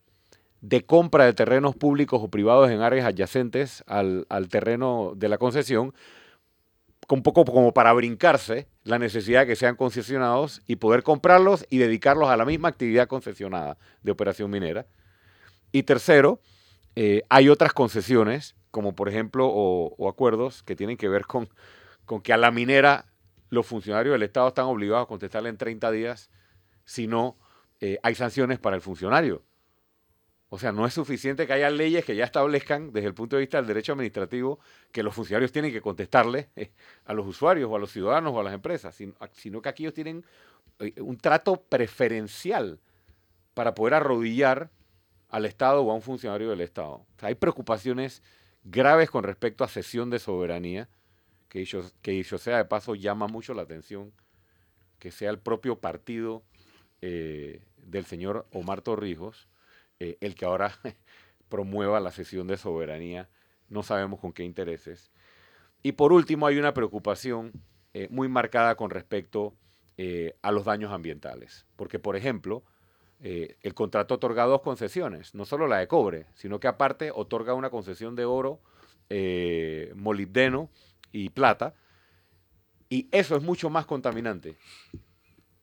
de 0.61 0.85
compra 0.85 1.25
de 1.25 1.33
terrenos 1.33 1.75
públicos 1.75 2.21
o 2.21 2.29
privados 2.29 2.69
en 2.69 2.81
áreas 2.81 3.05
adyacentes 3.05 3.83
al, 3.87 4.25
terreno 4.49 5.13
de 5.15 5.29
la 5.29 5.37
concesión, 5.37 5.93
un 7.09 7.23
poco 7.23 7.45
como 7.45 7.73
para 7.73 7.93
brincarse 7.93 8.67
la 8.83 8.99
necesidad 8.99 9.41
de 9.41 9.47
que 9.47 9.55
sean 9.55 9.75
concesionados 9.75 10.61
y 10.67 10.77
poder 10.77 11.03
comprarlos 11.03 11.65
y 11.69 11.77
dedicarlos 11.77 12.29
a 12.29 12.37
la 12.37 12.45
misma 12.45 12.69
actividad 12.69 13.07
concesionada 13.07 13.77
de 14.01 14.11
operación 14.11 14.49
minera. 14.49 14.87
Y 15.71 15.83
tercero, 15.83 16.41
eh, 16.95 17.23
hay 17.29 17.49
otras 17.49 17.73
concesiones, 17.73 18.55
como 18.71 18.95
por 18.95 19.07
ejemplo, 19.07 19.47
o, 19.49 20.09
acuerdos 20.09 20.63
que 20.63 20.75
tienen 20.75 20.97
que 20.97 21.07
ver 21.07 21.25
con, 21.25 21.47
con 22.05 22.21
que 22.21 22.33
a 22.33 22.37
la 22.37 22.51
minera 22.51 23.05
los 23.49 23.65
funcionarios 23.65 24.13
del 24.13 24.23
Estado 24.23 24.49
están 24.49 24.65
obligados 24.65 25.05
a 25.05 25.07
contestarle 25.07 25.49
en 25.49 25.57
30 25.57 25.91
días 25.91 26.29
si 26.83 27.07
no 27.07 27.37
eh, 27.79 27.99
hay 28.03 28.15
sanciones 28.15 28.59
para 28.59 28.75
el 28.75 28.81
funcionario. 28.81 29.43
O 30.49 30.57
sea, 30.57 30.71
no 30.71 30.85
es 30.85 30.93
suficiente 30.93 31.45
que 31.45 31.53
haya 31.53 31.69
leyes 31.69 32.05
que 32.05 32.15
ya 32.15 32.23
establezcan 32.23 32.93
desde 32.93 33.07
el 33.07 33.13
punto 33.13 33.35
de 33.35 33.41
vista 33.41 33.57
del 33.57 33.67
derecho 33.67 33.91
administrativo 33.91 34.59
que 34.91 35.03
los 35.03 35.13
funcionarios 35.13 35.51
tienen 35.51 35.73
que 35.73 35.81
contestarle 35.81 36.49
eh, 36.55 36.71
a 37.05 37.13
los 37.13 37.27
usuarios 37.27 37.69
o 37.69 37.75
a 37.75 37.79
los 37.79 37.91
ciudadanos 37.91 38.33
o 38.33 38.39
a 38.39 38.43
las 38.43 38.53
empresas, 38.53 38.95
sino, 39.33 39.61
que 39.61 39.69
aquí 39.69 39.83
ellos 39.83 39.93
tienen 39.93 40.23
eh, 40.79 40.93
un 41.01 41.17
trato 41.17 41.61
preferencial 41.61 42.79
para 43.53 43.75
poder 43.75 43.95
arrodillar 43.95 44.69
al 45.29 45.45
Estado 45.45 45.83
o 45.83 45.91
a 45.91 45.95
un 45.95 46.01
funcionario 46.01 46.49
del 46.49 46.61
Estado. 46.61 47.05
hay 47.21 47.35
preocupaciones 47.35 48.23
graves 48.63 49.09
con 49.09 49.23
respecto 49.23 49.65
a 49.65 49.67
cesión 49.67 50.09
de 50.09 50.19
soberanía, 50.19 50.87
que 51.49 51.67
que 52.01 52.11
dicho 52.11 52.37
sea 52.37 52.57
de 52.57 52.65
paso 52.65 52.95
llama 52.95 53.27
mucho 53.27 53.53
la 53.53 53.63
atención 53.63 54.13
que 54.99 55.11
sea 55.11 55.29
el 55.29 55.39
propio 55.39 55.79
partido 55.79 56.43
eh, 57.01 57.61
del 57.77 58.05
señor 58.05 58.47
Omar 58.51 58.81
Torrijos 58.81 59.47
eh, 59.99 60.17
el 60.21 60.35
que 60.35 60.45
ahora 60.45 60.71
promueva 61.49 61.99
la 61.99 62.11
cesión 62.11 62.47
de 62.47 62.57
soberanía, 62.57 63.29
no 63.69 63.83
sabemos 63.83 64.19
con 64.19 64.33
qué 64.33 64.43
intereses. 64.43 65.11
Y 65.83 65.93
por 65.93 66.13
último, 66.13 66.47
hay 66.47 66.57
una 66.57 66.73
preocupación 66.73 67.51
eh, 67.93 68.07
muy 68.11 68.27
marcada 68.27 68.75
con 68.75 68.89
respecto 68.89 69.55
eh, 69.97 70.35
a 70.41 70.51
los 70.51 70.65
daños 70.65 70.91
ambientales. 70.91 71.65
Porque, 71.75 71.99
por 71.99 72.15
ejemplo, 72.15 72.63
el 73.19 73.73
contrato 73.73 74.13
otorga 74.13 74.45
dos 74.45 74.61
concesiones, 74.61 75.33
no 75.33 75.45
solo 75.45 75.65
la 75.65 75.79
de 75.79 75.87
cobre, 75.87 76.27
sino 76.35 76.59
que 76.59 76.67
aparte 76.67 77.09
otorga 77.11 77.55
una 77.55 77.71
concesión 77.71 78.15
de 78.15 78.25
oro, 78.25 78.61
molibdeno 79.95 80.69
y 81.11 81.29
plata. 81.29 81.73
Y 82.89 83.09
eso 83.11 83.35
es 83.35 83.41
mucho 83.41 83.71
más 83.71 83.87
contaminante 83.87 84.55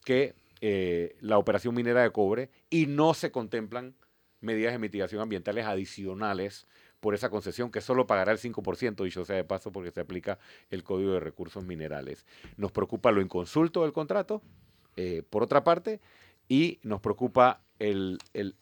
que 0.04 0.34
la 1.20 1.38
operación 1.38 1.76
minera 1.76 2.02
de 2.02 2.10
cobre 2.10 2.50
y 2.70 2.86
no 2.86 3.14
se 3.14 3.30
contemplan 3.30 3.94
medidas 4.44 4.72
de 4.72 4.78
mitigación 4.78 5.20
ambientales 5.20 5.66
adicionales 5.66 6.66
por 7.00 7.14
esa 7.14 7.28
concesión 7.28 7.70
que 7.70 7.80
solo 7.80 8.06
pagará 8.06 8.32
el 8.32 8.38
5%, 8.38 9.04
dicho 9.04 9.24
sea 9.24 9.36
de 9.36 9.44
paso, 9.44 9.72
porque 9.72 9.90
se 9.90 10.00
aplica 10.00 10.38
el 10.70 10.84
Código 10.84 11.12
de 11.12 11.20
Recursos 11.20 11.64
Minerales. 11.64 12.24
Nos 12.56 12.72
preocupa 12.72 13.10
lo 13.10 13.20
inconsulto 13.20 13.82
del 13.82 13.92
contrato, 13.92 14.42
eh, 14.96 15.22
por 15.28 15.42
otra 15.42 15.64
parte, 15.64 16.00
y 16.48 16.78
nos 16.82 17.00
preocupa 17.00 17.60
el, 17.78 18.18
el, 18.32 18.54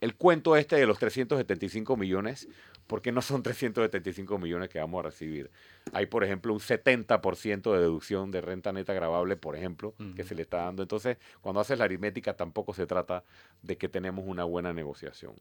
el 0.00 0.14
cuento 0.16 0.56
este 0.56 0.76
de 0.76 0.86
los 0.86 0.98
375 0.98 1.96
millones 1.96 2.48
porque 2.90 3.12
no 3.12 3.22
son 3.22 3.44
375 3.44 4.36
millones 4.36 4.68
que 4.68 4.80
vamos 4.80 4.98
a 4.98 5.02
recibir. 5.04 5.48
Hay, 5.92 6.06
por 6.06 6.24
ejemplo, 6.24 6.52
un 6.52 6.58
70% 6.58 7.72
de 7.72 7.78
deducción 7.78 8.32
de 8.32 8.40
renta 8.40 8.72
neta 8.72 8.92
grabable, 8.92 9.36
por 9.36 9.54
ejemplo, 9.54 9.94
que 10.16 10.24
se 10.24 10.34
le 10.34 10.42
está 10.42 10.64
dando. 10.64 10.82
Entonces, 10.82 11.16
cuando 11.40 11.60
haces 11.60 11.78
la 11.78 11.84
aritmética, 11.84 12.34
tampoco 12.34 12.74
se 12.74 12.88
trata 12.88 13.22
de 13.62 13.78
que 13.78 13.88
tenemos 13.88 14.24
una 14.26 14.42
buena 14.42 14.72
negociación. 14.72 15.36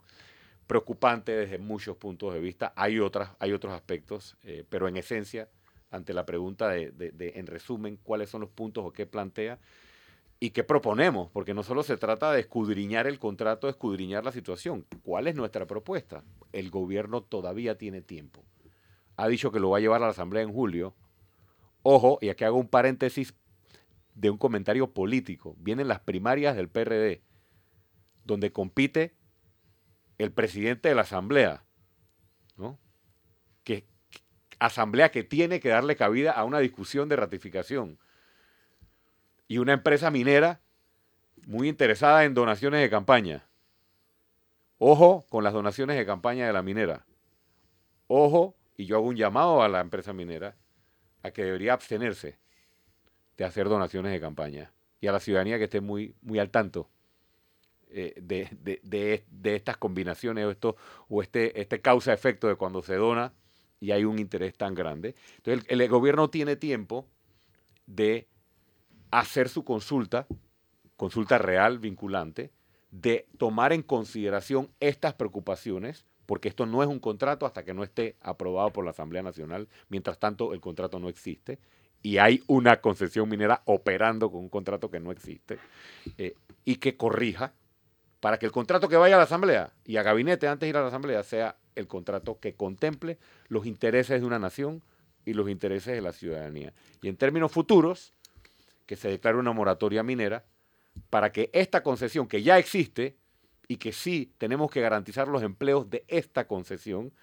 Preocupante 0.68 1.32
desde 1.32 1.58
muchos 1.58 1.98
puntos 1.98 2.36
de 2.36 2.40
vista. 2.40 2.72
Hay, 2.76 3.00
otras, 3.00 3.32
hay 3.40 3.52
otros 3.52 3.74
aspectos, 3.74 4.38
eh, 4.44 4.64
pero 4.70 4.88
en 4.88 4.98
esencia, 4.98 5.50
ante 5.90 6.14
la 6.14 6.28
pregunta 6.28 6.70
de, 6.70 6.92
de, 6.92 7.32
en 7.34 7.48
resumen, 7.48 7.98
cuáles 8.04 8.30
son 8.30 8.42
los 8.42 8.52
puntos 8.52 8.86
o 8.86 8.94
qué 8.94 9.08
plantea, 9.08 9.58
¿Y 10.40 10.52
qué 10.52 10.64
proponemos? 10.64 11.30
Porque 11.32 11.54
no 11.54 11.64
solo 11.64 11.84
se 11.84 11.98
trata 11.98 12.32
de 12.32 12.40
escudriñar 12.40 13.08
el 13.08 13.20
contrato, 13.20 13.68
de 13.68 13.72
escudriñar 13.72 14.24
la 14.24 14.32
situación. 14.32 14.86
¿Cuál 15.04 15.28
es 15.28 15.36
nuestra 15.36 15.68
propuesta? 15.68 16.24
El 16.54 16.70
gobierno 16.70 17.22
todavía 17.22 17.78
tiene 17.78 18.02
tiempo. 18.02 18.46
Ha 19.18 19.28
dicho 19.28 19.52
que 19.52 19.60
lo 19.60 19.72
va 19.72 19.78
a 19.78 19.82
llevar 19.82 20.02
a 20.02 20.06
la 20.06 20.12
Asamblea 20.12 20.44
en 20.44 20.54
julio. 20.54 20.96
Ojo, 21.84 22.20
y 22.22 22.30
aquí 22.30 22.46
hago 22.46 22.58
un 22.58 22.70
paréntesis 22.70 23.34
de 24.16 24.30
un 24.30 24.38
comentario 24.38 24.94
político. 24.94 25.56
Vienen 25.60 25.90
las 25.90 26.00
primarias 26.00 26.56
del 26.56 26.70
PRD, 26.70 27.22
donde 28.24 28.54
compite 28.54 29.16
el 30.18 30.32
presidente 30.32 30.88
de 30.88 30.96
la 30.96 31.02
Asamblea, 31.02 31.66
¿no? 32.56 32.80
Que, 33.66 33.86
asamblea 34.60 35.12
que 35.12 35.24
tiene 35.24 35.60
que 35.60 35.70
darle 35.70 35.98
cabida 35.98 36.32
a 36.32 36.46
una 36.46 36.60
discusión 36.60 37.10
de 37.10 37.18
ratificación 37.18 38.00
y 39.50 39.58
una 39.58 39.74
empresa 39.74 40.12
minera 40.12 40.62
muy 41.46 41.68
interesada 41.68 42.24
en 42.24 42.36
donaciones 42.36 42.80
de 42.82 42.90
campaña. 42.90 43.48
Ojo 44.78 45.26
con 45.28 45.44
las 45.44 45.54
donaciones 45.54 45.98
de 45.98 46.06
campaña 46.06 46.46
de 46.48 46.54
la 46.54 46.62
minera. 46.62 47.06
Ojo, 48.08 48.56
y 48.78 48.86
yo 48.86 48.98
hago 48.98 49.08
un 49.08 49.18
llamado 49.18 49.62
a 49.62 49.68
la 49.68 49.82
empresa 49.82 50.14
minera 50.14 50.56
a 51.24 51.32
que 51.32 51.44
debería 51.44 51.74
abstenerse 51.74 52.38
de 53.36 53.44
hacer 53.44 53.68
donaciones 53.68 54.12
de 54.12 54.22
campaña 54.22 54.72
y 55.02 55.08
a 55.08 55.12
la 55.12 55.20
ciudadanía 55.20 55.58
que 55.58 55.64
esté 55.64 55.82
muy, 55.82 56.16
muy 56.22 56.38
al 56.38 56.52
tanto 56.52 56.88
eh, 57.90 58.14
de, 58.22 59.24
estas 59.56 59.78
combinaciones 59.78 60.46
o, 60.46 60.52
esto, 60.52 60.76
o 61.08 61.24
este, 61.24 61.60
este 61.60 61.82
causa-efecto 61.82 62.48
de 62.48 62.56
cuando 62.56 62.84
se 62.84 62.96
dona 62.96 63.34
y 63.80 63.92
hay 63.92 64.06
un 64.06 64.20
interés 64.20 64.56
tan 64.56 64.76
grande. 64.76 65.16
Entonces 65.38 65.66
el 65.70 65.88
gobierno 65.90 66.30
tiene 66.30 66.56
tiempo 66.56 67.08
de 67.88 68.28
hacer 69.12 69.50
su 69.50 69.64
consulta, 69.64 70.28
consulta 70.98 71.38
real, 71.38 71.80
vinculante, 71.80 72.52
de 72.92 73.28
tomar 73.38 73.74
en 73.74 73.84
consideración 73.84 74.70
estas 74.80 75.14
preocupaciones, 75.14 76.06
porque 76.26 76.50
esto 76.50 76.66
no 76.66 76.84
es 76.84 76.90
un 76.90 77.00
contrato 77.00 77.46
hasta 77.46 77.64
que 77.64 77.74
no 77.74 77.84
esté 77.84 78.16
aprobado 78.22 78.72
por 78.72 78.86
la 78.86 78.92
Asamblea 78.92 79.24
Nacional. 79.24 79.68
Mientras 79.90 80.20
tanto, 80.20 80.54
el 80.54 80.62
contrato 80.62 81.00
no 81.00 81.10
existe 81.10 81.60
y 82.02 82.18
hay 82.18 82.44
una 82.48 82.82
concesión 82.82 83.28
minera 83.30 83.62
operando 83.66 84.32
con 84.32 84.42
un 84.42 84.50
contrato 84.50 84.90
que 84.90 85.00
no 85.00 85.12
existe 85.12 85.60
eh, 86.18 86.36
y 86.66 86.76
que 86.76 86.96
corrija 86.96 87.54
para 88.20 88.38
que 88.38 88.46
el 88.46 88.52
contrato 88.52 88.88
que 88.90 88.96
vaya 88.96 89.16
a 89.16 89.18
la 89.18 89.24
Asamblea 89.26 89.74
y 89.86 89.98
a 89.98 90.04
gabinete 90.04 90.48
antes 90.48 90.62
de 90.62 90.70
ir 90.70 90.78
a 90.78 90.82
la 90.82 90.88
Asamblea 90.88 91.24
sea 91.24 91.58
el 91.76 91.88
contrato 91.88 92.40
que 92.40 92.54
contemple 92.54 93.18
los 93.48 93.66
intereses 93.66 94.20
de 94.20 94.28
una 94.28 94.40
nación 94.40 94.82
y 95.26 95.34
los 95.34 95.50
intereses 95.50 95.94
de 95.94 96.02
la 96.02 96.12
ciudadanía. 96.12 96.74
Y 97.02 97.08
en 97.08 97.18
términos 97.18 97.52
futuros, 97.52 98.14
que 98.90 98.96
se 98.96 99.08
declare 99.08 99.38
una 99.38 99.52
moratoria 99.52 100.02
minera 100.02 100.46
para 101.12 101.32
que 101.32 101.52
esta 101.54 101.84
concesión 101.84 102.28
que 102.28 102.42
ya 102.42 102.58
existe 102.58 103.18
y 103.68 103.78
que 103.78 103.92
sí 103.92 104.34
tenemos 104.40 104.72
que 104.72 104.82
garantizar 104.82 105.28
los 105.28 105.44
empleos 105.44 105.92
de 105.92 106.06
esta 106.08 106.48
concesión 106.48 107.14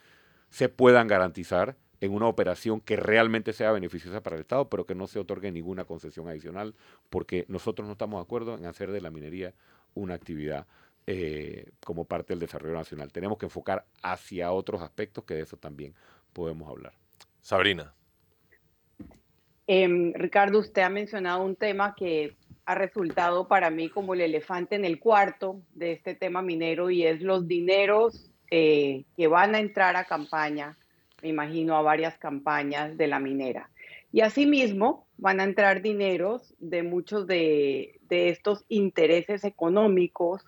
se 0.48 0.68
puedan 0.68 1.08
garantizar 1.08 1.76
en 2.00 2.12
una 2.12 2.28
operación 2.28 2.80
que 2.80 2.94
realmente 2.94 3.52
sea 3.52 3.72
beneficiosa 3.72 4.22
para 4.22 4.36
el 4.36 4.42
Estado, 4.42 4.68
pero 4.68 4.86
que 4.86 4.94
no 4.94 5.08
se 5.08 5.18
otorgue 5.18 5.50
ninguna 5.50 5.86
concesión 5.86 6.28
adicional, 6.28 6.76
porque 7.10 7.46
nosotros 7.48 7.84
no 7.84 7.94
estamos 7.94 8.20
de 8.20 8.22
acuerdo 8.22 8.56
en 8.56 8.66
hacer 8.66 8.92
de 8.92 9.00
la 9.00 9.10
minería 9.10 9.52
una 9.94 10.14
actividad 10.14 10.68
eh, 11.08 11.72
como 11.84 12.04
parte 12.04 12.32
del 12.32 12.38
desarrollo 12.38 12.76
nacional. 12.76 13.10
Tenemos 13.10 13.38
que 13.38 13.46
enfocar 13.46 13.86
hacia 14.02 14.52
otros 14.52 14.82
aspectos 14.82 15.24
que 15.24 15.34
de 15.34 15.40
eso 15.40 15.56
también 15.56 15.96
podemos 16.32 16.70
hablar. 16.70 16.92
Sabrina. 17.42 17.92
Em, 19.66 20.12
Ricardo, 20.14 20.60
usted 20.60 20.82
ha 20.82 20.88
mencionado 20.88 21.44
un 21.44 21.56
tema 21.56 21.94
que 21.96 22.36
ha 22.66 22.74
resultado 22.74 23.48
para 23.48 23.70
mí 23.70 23.88
como 23.88 24.14
el 24.14 24.20
elefante 24.20 24.76
en 24.76 24.84
el 24.84 24.98
cuarto 25.00 25.60
de 25.74 25.92
este 25.92 26.14
tema 26.14 26.42
minero 26.42 26.90
y 26.90 27.04
es 27.04 27.20
los 27.20 27.48
dineros 27.48 28.30
eh, 28.50 29.04
que 29.16 29.26
van 29.26 29.54
a 29.54 29.60
entrar 29.60 29.96
a 29.96 30.04
campaña, 30.04 30.76
me 31.22 31.28
imagino 31.28 31.76
a 31.76 31.82
varias 31.82 32.16
campañas 32.18 32.96
de 32.96 33.06
la 33.08 33.18
minera. 33.18 33.70
Y 34.12 34.20
asimismo 34.20 35.06
van 35.18 35.40
a 35.40 35.44
entrar 35.44 35.82
dineros 35.82 36.54
de 36.58 36.82
muchos 36.82 37.26
de, 37.26 37.98
de 38.08 38.28
estos 38.28 38.64
intereses 38.68 39.44
económicos 39.44 40.44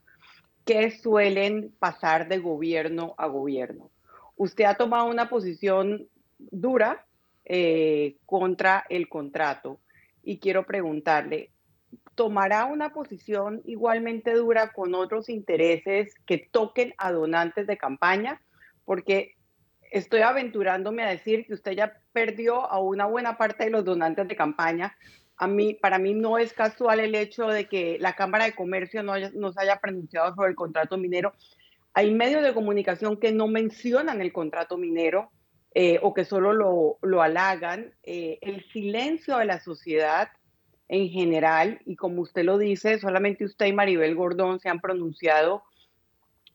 que 0.64 0.90
suelen 0.90 1.72
pasar 1.78 2.28
de 2.28 2.38
gobierno 2.38 3.14
a 3.18 3.26
gobierno. 3.26 3.90
Usted 4.36 4.64
ha 4.64 4.76
tomado 4.76 5.06
una 5.06 5.28
posición 5.28 6.06
dura 6.38 7.04
eh, 7.50 8.16
contra 8.26 8.84
el 8.90 9.08
contrato. 9.08 9.80
Y 10.22 10.38
quiero 10.38 10.66
preguntarle, 10.66 11.50
¿tomará 12.14 12.66
una 12.66 12.92
posición 12.92 13.62
igualmente 13.64 14.34
dura 14.34 14.72
con 14.72 14.94
otros 14.94 15.30
intereses 15.30 16.14
que 16.26 16.36
toquen 16.38 16.92
a 16.98 17.10
donantes 17.10 17.66
de 17.66 17.78
campaña? 17.78 18.42
Porque 18.84 19.36
estoy 19.90 20.20
aventurándome 20.20 21.02
a 21.02 21.08
decir 21.08 21.46
que 21.46 21.54
usted 21.54 21.72
ya 21.72 21.94
perdió 22.12 22.70
a 22.70 22.80
una 22.80 23.06
buena 23.06 23.38
parte 23.38 23.64
de 23.64 23.70
los 23.70 23.84
donantes 23.84 24.28
de 24.28 24.36
campaña. 24.36 24.94
A 25.38 25.46
mí, 25.46 25.72
para 25.72 25.98
mí 25.98 26.12
no 26.12 26.36
es 26.36 26.52
casual 26.52 27.00
el 27.00 27.14
hecho 27.14 27.46
de 27.46 27.66
que 27.66 27.96
la 27.98 28.14
Cámara 28.14 28.44
de 28.44 28.54
Comercio 28.54 29.02
no, 29.02 29.14
haya, 29.14 29.30
no 29.34 29.52
se 29.52 29.62
haya 29.62 29.80
pronunciado 29.80 30.34
sobre 30.34 30.50
el 30.50 30.56
contrato 30.56 30.98
minero. 30.98 31.32
Hay 31.94 32.12
medios 32.12 32.42
de 32.42 32.52
comunicación 32.52 33.16
que 33.16 33.32
no 33.32 33.48
mencionan 33.48 34.20
el 34.20 34.34
contrato 34.34 34.76
minero 34.76 35.30
eh, 35.80 36.00
o 36.02 36.12
que 36.12 36.24
solo 36.24 36.52
lo, 36.54 36.98
lo 37.02 37.22
halagan, 37.22 37.94
eh, 38.02 38.40
el 38.42 38.68
silencio 38.72 39.38
de 39.38 39.44
la 39.44 39.60
sociedad 39.60 40.28
en 40.88 41.08
general, 41.08 41.80
y 41.84 41.94
como 41.94 42.22
usted 42.22 42.42
lo 42.42 42.58
dice, 42.58 42.98
solamente 42.98 43.44
usted 43.44 43.66
y 43.66 43.72
Maribel 43.72 44.16
Gordón 44.16 44.58
se 44.58 44.68
han 44.68 44.80
pronunciado, 44.80 45.62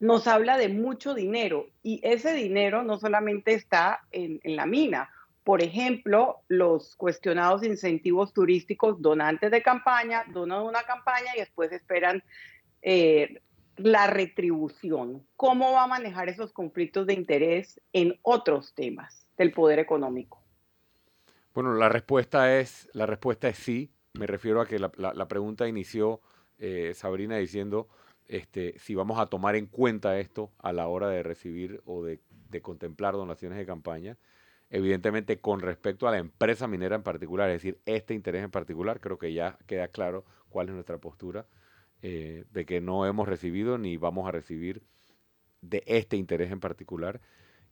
nos 0.02 0.28
habla 0.28 0.58
de 0.58 0.68
mucho 0.68 1.14
dinero 1.14 1.68
y 1.84 2.02
ese 2.04 2.34
dinero 2.34 2.84
no 2.84 3.00
solamente 3.00 3.54
está 3.54 4.02
en, 4.12 4.42
la 4.44 4.66
mina. 4.66 5.10
Por 5.46 5.62
ejemplo, 5.62 6.42
los 6.50 6.98
cuestionados 6.98 7.64
incentivos 7.64 8.34
turísticos 8.34 9.02
donantes 9.02 9.52
de 9.52 9.64
campaña, 9.64 10.26
donan 10.34 10.64
una 10.64 10.84
campaña 10.84 11.32
y 11.34 11.40
después 11.40 11.72
esperan 11.72 12.22
eh, 12.82 13.40
la 13.78 14.08
retribución. 14.08 15.26
¿Cómo 15.36 15.72
va 15.72 15.84
a 15.84 15.88
manejar 15.88 16.30
esos 16.30 16.54
conflictos 16.54 17.08
de 17.08 17.14
interés 17.14 17.82
en 17.92 18.20
otros 18.22 18.74
temas 18.74 19.28
del 19.38 19.52
poder 19.52 19.80
económico? 19.80 20.42
Bueno, 21.54 21.74
la 21.74 21.90
respuesta 21.90 22.60
es, 22.60 22.90
la 22.94 23.06
respuesta 23.06 23.48
es 23.48 23.58
sí. 23.58 23.92
Me 24.14 24.28
refiero 24.28 24.62
a 24.62 24.68
que 24.68 24.80
la, 24.80 25.28
pregunta 25.28 25.68
inició 25.68 26.22
eh, 26.60 26.94
Sabrina 26.96 27.38
diciendo 27.38 27.88
este, 28.28 28.78
si 28.80 28.96
vamos 28.96 29.20
a 29.20 29.26
tomar 29.26 29.56
en 29.56 29.66
cuenta 29.66 30.20
esto 30.20 30.52
a 30.60 30.72
la 30.72 30.88
hora 30.88 31.10
de 31.10 31.24
recibir 31.24 31.82
o 31.86 32.04
de, 32.04 32.20
de 32.50 32.62
contemplar 32.62 33.14
donaciones 33.14 33.58
de 33.58 33.66
campaña. 33.66 34.18
Evidentemente, 34.70 35.40
con 35.40 35.60
respecto 35.60 36.08
a 36.08 36.12
la 36.12 36.18
empresa 36.18 36.68
minera 36.68 36.96
en 36.96 37.04
particular, 37.04 37.50
es 37.50 37.62
decir, 37.62 37.80
este 37.86 38.16
interés 38.16 38.44
en 38.44 38.50
particular, 38.50 39.00
creo 39.00 39.20
que 39.20 39.34
ya 39.34 39.58
queda 39.68 39.88
claro 39.88 40.26
cuál 40.50 40.70
es 40.70 40.74
nuestra 40.74 40.98
postura. 40.98 41.46
Eh, 42.06 42.44
de 42.52 42.66
que 42.66 42.82
no 42.82 43.06
hemos 43.06 43.30
recibido 43.30 43.78
ni 43.78 43.96
vamos 43.96 44.28
a 44.28 44.32
recibir 44.32 44.84
de 45.62 45.84
este 45.88 46.18
interés 46.18 46.52
en 46.52 46.60
particular. 46.60 47.22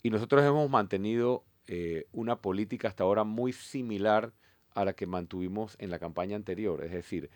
Y 0.04 0.10
nosotros 0.10 0.42
hemos 0.46 0.70
mantenido 0.70 1.44
eh, 1.68 2.08
una 2.14 2.38
política 2.38 2.88
hasta 2.88 3.04
ahora 3.04 3.26
muy 3.26 3.52
similar 3.52 4.32
a 4.74 4.86
la 4.86 4.94
que 4.94 5.06
mantuvimos 5.06 5.76
en 5.80 5.90
la 5.90 6.00
campaña 6.00 6.38
anterior. 6.38 6.82
Es 6.82 6.94
decir, 6.94 7.30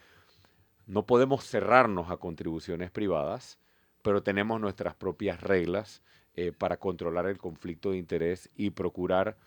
no 0.87 1.05
podemos 1.05 1.43
cerrarnos 1.43 2.09
a 2.09 2.15
contribuciones 2.15 2.91
privadas, 2.91 3.59
pero 4.01 4.23
tenemos 4.23 4.61
nuestras 4.61 4.95
propias 4.95 5.41
reglas 5.41 6.01
eh, 6.33 6.53
para 6.57 6.77
controlar 6.77 7.25
el 7.25 7.37
conflicto 7.37 7.91
de 7.91 7.97
interés 7.97 8.49
y 8.55 8.69
procurar 8.69 9.37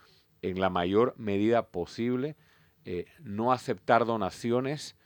en 0.42 0.60
la 0.60 0.68
mayor 0.68 1.14
medida 1.16 1.68
posible 1.68 2.36
no 3.20 3.52
aceptar 3.52 4.06
donaciones 4.06 4.96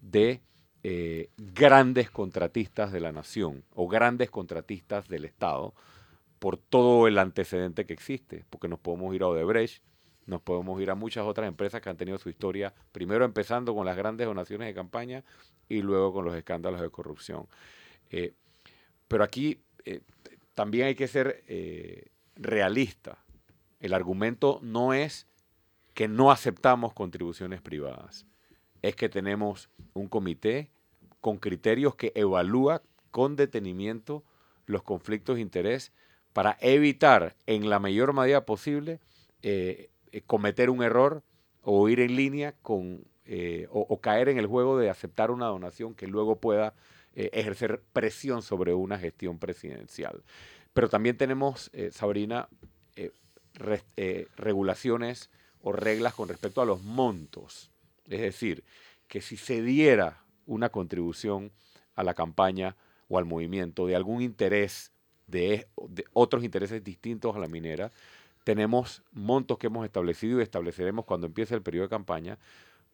de 0.00 0.40
eh, 0.84 1.30
grandes 1.36 2.10
contratistas 2.10 2.92
de 2.92 3.00
la 3.00 3.10
nación 3.10 3.64
o 3.74 3.88
grandes 3.88 4.30
contratistas 4.30 5.08
del 5.08 5.24
Estado 5.24 5.74
por 6.38 6.56
todo 6.56 7.08
el 7.08 7.18
antecedente 7.18 7.86
que 7.86 7.94
existe, 7.94 8.44
porque 8.50 8.68
nos 8.68 8.78
podemos 8.78 9.12
ir 9.14 9.22
a 9.22 9.28
Odebrecht, 9.28 9.82
nos 10.26 10.40
podemos 10.40 10.80
ir 10.80 10.90
a 10.90 10.94
muchas 10.94 11.24
otras 11.24 11.48
empresas 11.48 11.80
que 11.80 11.90
han 11.90 11.96
tenido 11.96 12.18
su 12.18 12.28
historia, 12.28 12.72
primero 12.92 13.24
empezando 13.24 13.74
con 13.74 13.84
las 13.84 13.96
grandes 13.96 14.26
donaciones 14.26 14.68
de 14.68 14.74
campaña 14.74 15.24
y 15.68 15.82
luego 15.82 16.12
con 16.12 16.24
los 16.24 16.36
escándalos 16.36 16.80
de 16.80 16.90
corrupción. 16.90 17.48
pero 19.08 19.24
aquí 19.24 19.60
también 20.54 20.86
hay 20.86 20.94
que 20.94 21.08
ser 21.08 21.44
eh, 21.46 22.06
realista. 22.36 23.18
El 23.80 23.92
argumento 23.92 24.60
no 24.62 24.94
es 24.94 25.26
que 25.92 26.08
no 26.08 26.30
aceptamos 26.30 26.92
contribuciones 26.92 27.60
privadas, 27.60 28.26
es 28.88 28.96
que 28.96 29.08
tenemos 29.08 29.68
un 29.92 30.08
comité 30.08 30.70
con 31.20 31.38
criterios 31.38 31.94
que 31.94 32.12
evalúa 32.14 32.82
con 33.10 33.36
detenimiento 33.36 34.22
los 34.66 34.82
conflictos 34.82 35.36
de 35.36 35.42
interés 35.42 35.92
para 36.32 36.56
evitar 36.60 37.36
en 37.46 37.70
la 37.70 37.78
mayor 37.78 38.12
medida 38.12 38.44
posible 38.44 39.00
eh, 39.42 39.90
eh, 40.12 40.22
cometer 40.26 40.70
un 40.70 40.82
error 40.82 41.22
o 41.62 41.88
ir 41.88 42.00
en 42.00 42.16
línea 42.16 42.54
con 42.62 43.04
o, 43.70 44.00
caer 44.02 44.28
en 44.28 44.36
el 44.36 44.46
juego 44.46 44.76
de 44.76 44.90
aceptar 44.90 45.30
una 45.30 45.46
donación 45.46 45.94
que 45.94 46.06
luego 46.06 46.36
pueda 46.36 46.74
ejercer 47.14 47.80
presión 47.94 48.42
sobre 48.42 48.74
una 48.74 48.98
gestión 48.98 49.38
presidencial. 49.38 50.22
Pero 50.74 50.88
también 50.88 51.16
tenemos, 51.16 51.70
eh, 51.72 51.90
Sabrina, 51.92 52.48
eh, 52.96 53.12
eh, 53.96 54.26
regulaciones 54.36 55.30
o 55.62 55.72
reglas 55.72 56.14
con 56.14 56.28
respecto 56.28 56.60
a 56.60 56.66
los 56.66 56.82
montos. 56.82 57.70
Es 58.08 58.20
decir, 58.20 58.64
que 59.08 59.20
si 59.20 59.36
se 59.36 59.62
diera 59.62 60.24
una 60.46 60.68
contribución 60.70 61.52
a 61.94 62.02
la 62.02 62.14
campaña 62.14 62.76
o 63.08 63.18
al 63.18 63.24
movimiento 63.24 63.86
de 63.86 63.96
algún 63.96 64.22
interés, 64.22 64.92
de, 65.26 65.66
otros 66.12 66.44
intereses 66.44 66.82
distintos 66.84 67.34
a 67.34 67.38
la 67.38 67.48
minera, 67.48 67.92
tenemos 68.44 69.02
montos 69.12 69.58
que 69.58 69.68
hemos 69.68 69.84
establecido 69.84 70.40
y 70.40 70.42
estableceremos 70.42 71.04
cuando 71.06 71.26
empiece 71.26 71.54
el 71.54 71.62
periodo 71.62 71.86
de 71.86 71.90
campaña 71.90 72.38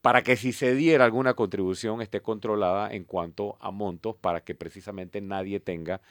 para 0.01 0.23
que 0.23 0.35
si 0.35 0.51
se 0.53 0.73
diera 0.73 1.05
alguna 1.05 1.33
contribución 1.35 2.01
esté 2.01 2.21
controlada 2.21 2.91
en 2.93 3.03
cuanto 3.03 3.57
a 3.59 3.69
montos 3.71 4.15
para 4.15 4.41
que 4.41 4.55
precisamente 4.55 5.21
nadie 5.21 5.59
tenga 5.59 6.01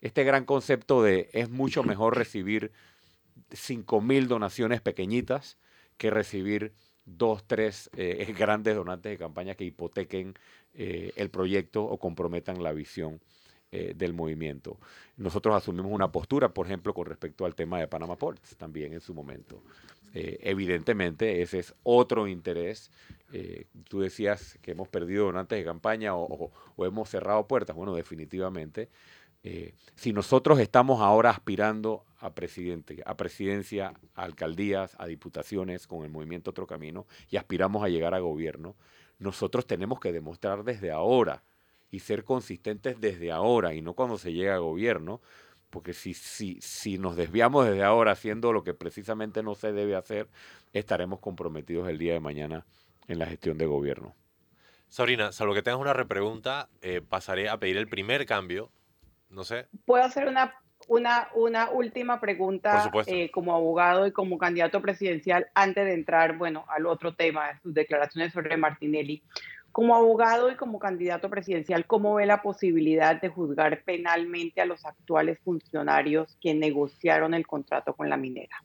este 0.00 0.24
gran 0.24 0.44
concepto 0.44 1.02
de 1.02 1.28
es 1.32 1.50
mucho 1.50 1.82
mejor 1.82 2.16
recibir 2.16 2.72
5 3.52 4.00
mil 4.00 4.28
donaciones 4.28 4.80
pequeñitas 4.80 5.58
que 5.96 6.10
recibir 6.10 6.72
dos, 7.04 7.44
tres 7.46 7.90
eh, 7.96 8.32
grandes 8.38 8.74
donantes 8.74 9.10
de 9.10 9.18
campaña 9.18 9.54
que 9.54 9.64
hipotequen 9.64 10.34
eh, 10.74 11.12
el 11.16 11.30
proyecto 11.30 11.84
o 11.84 11.98
comprometan 11.98 12.62
la 12.62 12.72
visión 12.72 13.20
eh, 13.72 13.92
del 13.96 14.12
movimiento. 14.12 14.78
Nosotros 15.16 15.54
asumimos 15.54 15.92
una 15.92 16.10
postura, 16.10 16.48
por 16.48 16.66
ejemplo, 16.66 16.94
con 16.94 17.06
respecto 17.06 17.44
al 17.44 17.54
tema 17.54 17.78
de 17.78 17.88
Panama 17.88 18.16
Ports, 18.16 18.56
también 18.56 18.92
en 18.92 19.00
su 19.00 19.14
momento. 19.14 19.62
evidentemente, 20.12 21.40
ese 21.40 21.60
es 21.60 21.72
otro 21.84 22.26
interés. 22.26 22.90
tú 23.88 24.00
decías 24.00 24.58
que 24.60 24.72
hemos 24.72 24.88
perdido 24.88 25.26
donantes 25.26 25.56
de 25.56 25.64
campaña 25.64 26.16
o 26.16 26.50
hemos 26.78 27.08
cerrado 27.08 27.46
puertas. 27.46 27.76
Bueno, 27.76 27.94
definitivamente 27.94 28.88
eh, 29.42 29.74
si 29.94 30.12
nosotros 30.12 30.58
estamos 30.58 31.00
ahora 31.00 31.30
aspirando 31.30 32.04
a 32.18 32.34
presidente, 32.34 33.02
a 33.06 33.16
presidencia, 33.16 33.94
a 34.14 34.22
alcaldías, 34.22 34.94
a 34.98 35.06
diputaciones 35.06 35.86
con 35.86 36.04
el 36.04 36.10
movimiento 36.10 36.50
Otro 36.50 36.66
Camino 36.66 37.06
y 37.30 37.36
aspiramos 37.36 37.82
a 37.82 37.88
llegar 37.88 38.14
a 38.14 38.18
gobierno, 38.18 38.76
nosotros 39.18 39.66
tenemos 39.66 39.98
que 40.00 40.12
demostrar 40.12 40.64
desde 40.64 40.90
ahora 40.90 41.42
y 41.90 42.00
ser 42.00 42.24
consistentes 42.24 43.00
desde 43.00 43.32
ahora 43.32 43.74
y 43.74 43.80
no 43.80 43.94
cuando 43.94 44.18
se 44.18 44.32
llega 44.32 44.54
a 44.54 44.58
gobierno, 44.58 45.20
porque 45.70 45.94
si, 45.94 46.14
si, 46.14 46.60
si 46.60 46.98
nos 46.98 47.16
desviamos 47.16 47.66
desde 47.66 47.82
ahora 47.82 48.12
haciendo 48.12 48.52
lo 48.52 48.62
que 48.62 48.74
precisamente 48.74 49.42
no 49.42 49.54
se 49.54 49.72
debe 49.72 49.96
hacer, 49.96 50.28
estaremos 50.72 51.20
comprometidos 51.20 51.88
el 51.88 51.98
día 51.98 52.12
de 52.12 52.20
mañana 52.20 52.66
en 53.08 53.18
la 53.18 53.26
gestión 53.26 53.56
de 53.56 53.66
gobierno. 53.66 54.14
Sabrina, 54.88 55.32
salvo 55.32 55.54
que 55.54 55.62
tengas 55.62 55.80
una 55.80 55.92
repregunta, 55.92 56.68
eh, 56.82 57.00
pasaré 57.00 57.48
a 57.48 57.58
pedir 57.58 57.76
el 57.76 57.88
primer 57.88 58.26
cambio 58.26 58.70
no 59.30 59.44
sé. 59.44 59.66
¿Puedo 59.84 60.04
hacer 60.04 60.28
una, 60.28 60.54
una, 60.88 61.28
una 61.34 61.70
última 61.70 62.20
pregunta 62.20 62.90
eh, 63.06 63.30
como 63.30 63.54
abogado 63.54 64.06
y 64.06 64.12
como 64.12 64.38
candidato 64.38 64.82
presidencial 64.82 65.48
antes 65.54 65.84
de 65.84 65.94
entrar, 65.94 66.36
bueno, 66.36 66.64
al 66.68 66.86
otro 66.86 67.14
tema, 67.14 67.58
sus 67.62 67.72
declaraciones 67.72 68.32
sobre 68.32 68.56
Martinelli? 68.56 69.22
Como 69.72 69.94
abogado 69.94 70.50
y 70.50 70.56
como 70.56 70.80
candidato 70.80 71.30
presidencial, 71.30 71.86
¿cómo 71.86 72.14
ve 72.14 72.26
la 72.26 72.42
posibilidad 72.42 73.20
de 73.20 73.28
juzgar 73.28 73.84
penalmente 73.84 74.60
a 74.60 74.66
los 74.66 74.84
actuales 74.84 75.38
funcionarios 75.44 76.36
que 76.40 76.54
negociaron 76.54 77.34
el 77.34 77.46
contrato 77.46 77.94
con 77.94 78.10
la 78.10 78.16
minera? 78.16 78.56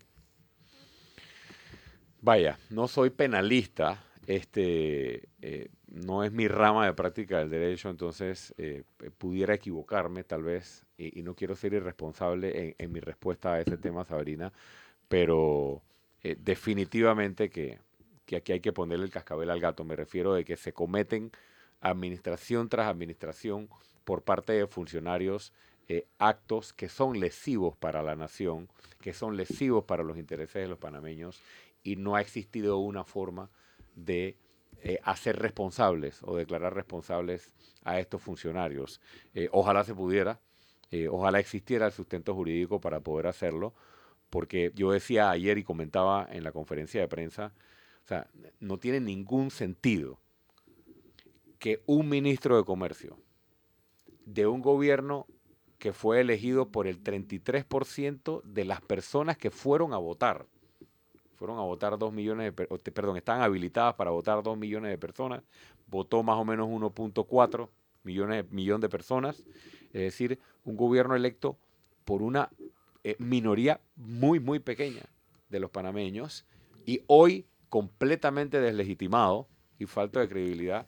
Vaya, 2.21 2.58
no 2.71 2.88
soy 2.88 3.12
penalista, 3.12 4.04
este, 4.25 5.30
eh, 5.43 5.69
no 5.88 6.24
es 6.24 6.32
mi 6.32 6.48
rama 6.48 6.86
de 6.86 6.93
práctica 6.93 7.39
del 7.39 7.50
derecho, 7.50 7.89
entonces 7.89 8.54
eh, 8.58 8.84
pudiera 9.17 9.54
equivocarme 9.54 10.24
tal 10.24 10.43
vez, 10.43 10.86
y, 10.98 11.21
no 11.24 11.36
quiero 11.36 11.56
ser 11.56 11.74
irresponsable 11.74 12.76
en, 12.78 12.91
mi 12.91 13.00
respuesta 13.00 13.54
a 13.54 13.62
ese 13.62 13.78
tema, 13.78 14.06
Sabrina, 14.06 14.52
pero 15.08 15.82
eh, 16.24 16.38
definitivamente 16.39 17.50
que, 17.50 17.80
aquí 18.36 18.52
hay 18.52 18.60
que 18.60 18.74
ponerle 18.74 19.06
el 19.06 19.12
cascabel 19.12 19.50
al 19.50 19.60
gato. 19.60 19.84
Me 19.84 19.95
refiero 19.95 20.34
de 20.34 20.43
que 20.45 20.58
se 20.58 20.74
cometen 20.74 21.32
administración 21.82 22.69
tras 22.69 22.88
administración 22.88 23.69
por 24.04 24.24
parte 24.24 24.54
de 24.54 24.67
funcionarios 24.67 25.54
actos 26.17 26.74
que 26.74 26.89
son 26.89 27.19
lesivos 27.19 27.78
para 27.78 28.02
la 28.02 28.15
nación, 28.15 28.67
que 29.02 29.13
son 29.13 29.38
lesivos 29.38 29.84
para 29.84 30.02
los 30.02 30.17
intereses 30.17 30.63
de 30.63 30.67
los 30.67 30.80
panameños, 30.80 31.39
y 31.84 31.95
no 31.95 32.15
ha 32.15 32.21
existido 32.21 32.80
una 32.80 33.04
forma 33.04 33.52
de 33.95 34.36
eh, 34.81 34.99
hacer 35.03 35.38
responsables 35.39 36.21
o 36.23 36.35
declarar 36.35 36.73
responsables 36.73 37.53
a 37.83 37.99
estos 37.99 38.21
funcionarios. 38.21 39.01
Eh, 39.33 39.49
ojalá 39.51 39.83
se 39.83 39.95
pudiera, 39.95 40.39
eh, 40.91 41.07
ojalá 41.07 41.39
existiera 41.39 41.88
el 41.88 41.91
sustento 41.91 42.33
jurídico 42.35 42.79
para 42.79 42.99
poder 42.99 43.27
hacerlo, 43.27 43.73
porque 44.29 44.71
yo 44.75 44.91
decía 44.91 45.29
ayer 45.29 45.57
y 45.57 45.63
comentaba 45.63 46.27
en 46.31 46.43
la 46.43 46.51
conferencia 46.51 47.01
de 47.01 47.07
prensa, 47.07 47.53
no 48.59 48.77
tiene 48.77 48.99
ningún 48.99 49.49
sentido 49.49 50.19
que 51.57 51.81
un 51.88 52.07
ministro 52.07 52.57
de 52.57 52.63
Comercio 52.63 53.17
de 54.25 54.45
un 54.45 54.61
gobierno 54.61 55.27
que 55.79 55.93
fue 55.93 56.21
elegido 56.21 56.69
por 56.69 56.88
el 56.88 57.03
33% 57.03 58.41
de 58.43 58.65
las 58.65 58.81
personas 58.81 59.38
que 59.38 59.51
fueron 59.51 59.93
a 59.93 59.97
votar, 59.97 60.47
fueron 61.36 61.60
a 61.60 61.62
votar 61.62 61.98
2 61.98 62.13
millones 62.13 62.54
de 62.56 62.91
perdón, 62.91 63.17
están 63.17 63.41
habilitadas 63.41 63.95
para 63.95 64.12
votar 64.12 64.41
2 64.41 64.58
millones 64.58 64.91
de 64.91 64.98
personas, 64.98 65.43
votó 65.88 66.24
más 66.24 66.38
o 66.38 66.45
menos 66.45 66.67
1.4 66.67 67.69
millones 68.04 68.52
millón 68.52 68.82
de 68.82 68.89
personas, 68.89 69.43
es 69.93 70.02
decir, 70.02 70.39
un 70.63 70.76
gobierno 70.76 71.15
electo 71.15 71.58
por 72.04 72.21
una 72.21 72.50
eh, 73.04 73.15
minoría 73.19 73.82
muy, 73.95 74.39
muy 74.39 74.60
pequeña 74.60 75.04
de 75.50 75.60
los 75.60 75.69
panameños 75.71 76.45
y 76.86 77.02
hoy 77.08 77.45
completamente 77.69 78.62
deslegitimado 78.62 79.48
y 79.80 79.86
falta 79.86 80.19
de 80.19 80.30
credibilidad, 80.30 80.88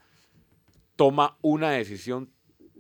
toma 0.96 1.38
una 1.42 1.72
decisión 1.72 2.32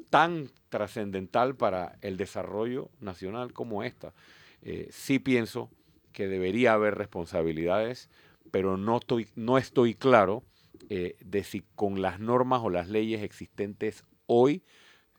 tan 0.09 0.49
trascendental 0.69 1.55
para 1.55 1.97
el 2.01 2.17
desarrollo 2.17 2.89
nacional 2.99 3.53
como 3.53 3.83
esta. 3.83 4.13
Eh, 4.61 4.87
sí 4.91 5.19
pienso 5.19 5.69
que 6.17 6.27
debería 6.27 6.73
haber 6.73 6.95
responsabilidades, 6.95 8.09
pero 8.49 8.75
no 8.75 8.97
estoy, 8.97 9.27
no 9.35 9.59
estoy 9.59 9.93
claro 9.93 10.41
eh, 10.89 11.15
de 11.23 11.43
si 11.43 11.61
con 11.75 12.01
las 12.01 12.19
normas 12.19 12.61
o 12.63 12.71
las 12.71 12.89
leyes 12.89 13.21
existentes 13.21 14.03
hoy 14.25 14.63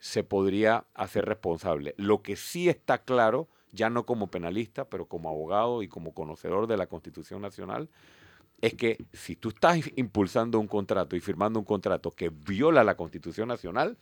se 0.01 0.25
podría 0.25 0.87
hacer 0.95 1.25
responsable. 1.25 1.95
Lo 1.99 2.21
que 2.21 2.35
sí 2.35 2.69
está 2.69 3.05
claro, 3.05 3.49
ya 3.71 3.91
no 3.91 4.07
como 4.07 4.27
penalista, 4.27 4.89
pero 4.89 5.07
como 5.07 5.29
abogado 5.29 5.85
y 5.85 5.89
como 5.89 6.15
conocedor 6.15 6.67
de 6.67 6.77
la 6.77 6.89
Constitución 6.89 7.43
Nacional, 7.43 7.89
es 8.61 8.75
que 8.75 8.99
si 9.13 9.37
tú 9.37 9.51
estás 9.51 9.79
impulsando 9.95 10.59
un 10.59 10.67
contrato 10.67 11.15
y 11.15 11.21
firmando 11.21 11.61
un 11.61 11.65
contrato 11.65 12.11
que 12.11 12.31
viola 12.31 12.83
la 12.83 12.97
Constitución 12.97 13.47
Nacional, 13.47 13.97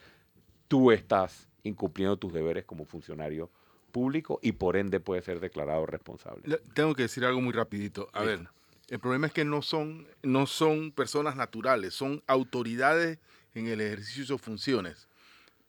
tú 0.67 0.93
estás 0.93 1.51
incumpliendo 1.63 2.17
tus 2.17 2.33
deberes 2.33 2.65
como 2.65 2.87
funcionario 2.87 3.51
público 3.97 4.39
y 4.43 4.53
por 4.53 4.77
ende 4.77 5.01
puede 5.01 5.23
ser 5.23 5.41
declarado 5.41 5.87
responsable. 5.87 6.43
Le- 6.45 6.61
Tengo 6.75 6.95
que 6.95 7.05
decir 7.05 7.25
algo 7.25 7.41
muy 7.41 7.53
rapidito. 7.55 8.11
A 8.13 8.23
ver, 8.23 8.47
el 8.89 8.99
problema 8.99 9.27
es 9.27 9.33
que 9.33 9.47
no 9.47 9.63
son, 9.63 10.07
no 10.23 10.47
son 10.47 10.93
personas 10.93 11.35
naturales, 11.35 11.95
son 11.95 12.23
autoridades 12.27 13.19
en 13.55 13.69
el 13.69 13.81
ejercicio 13.81 14.23
de 14.25 14.27
sus 14.27 14.41
funciones. 14.43 15.09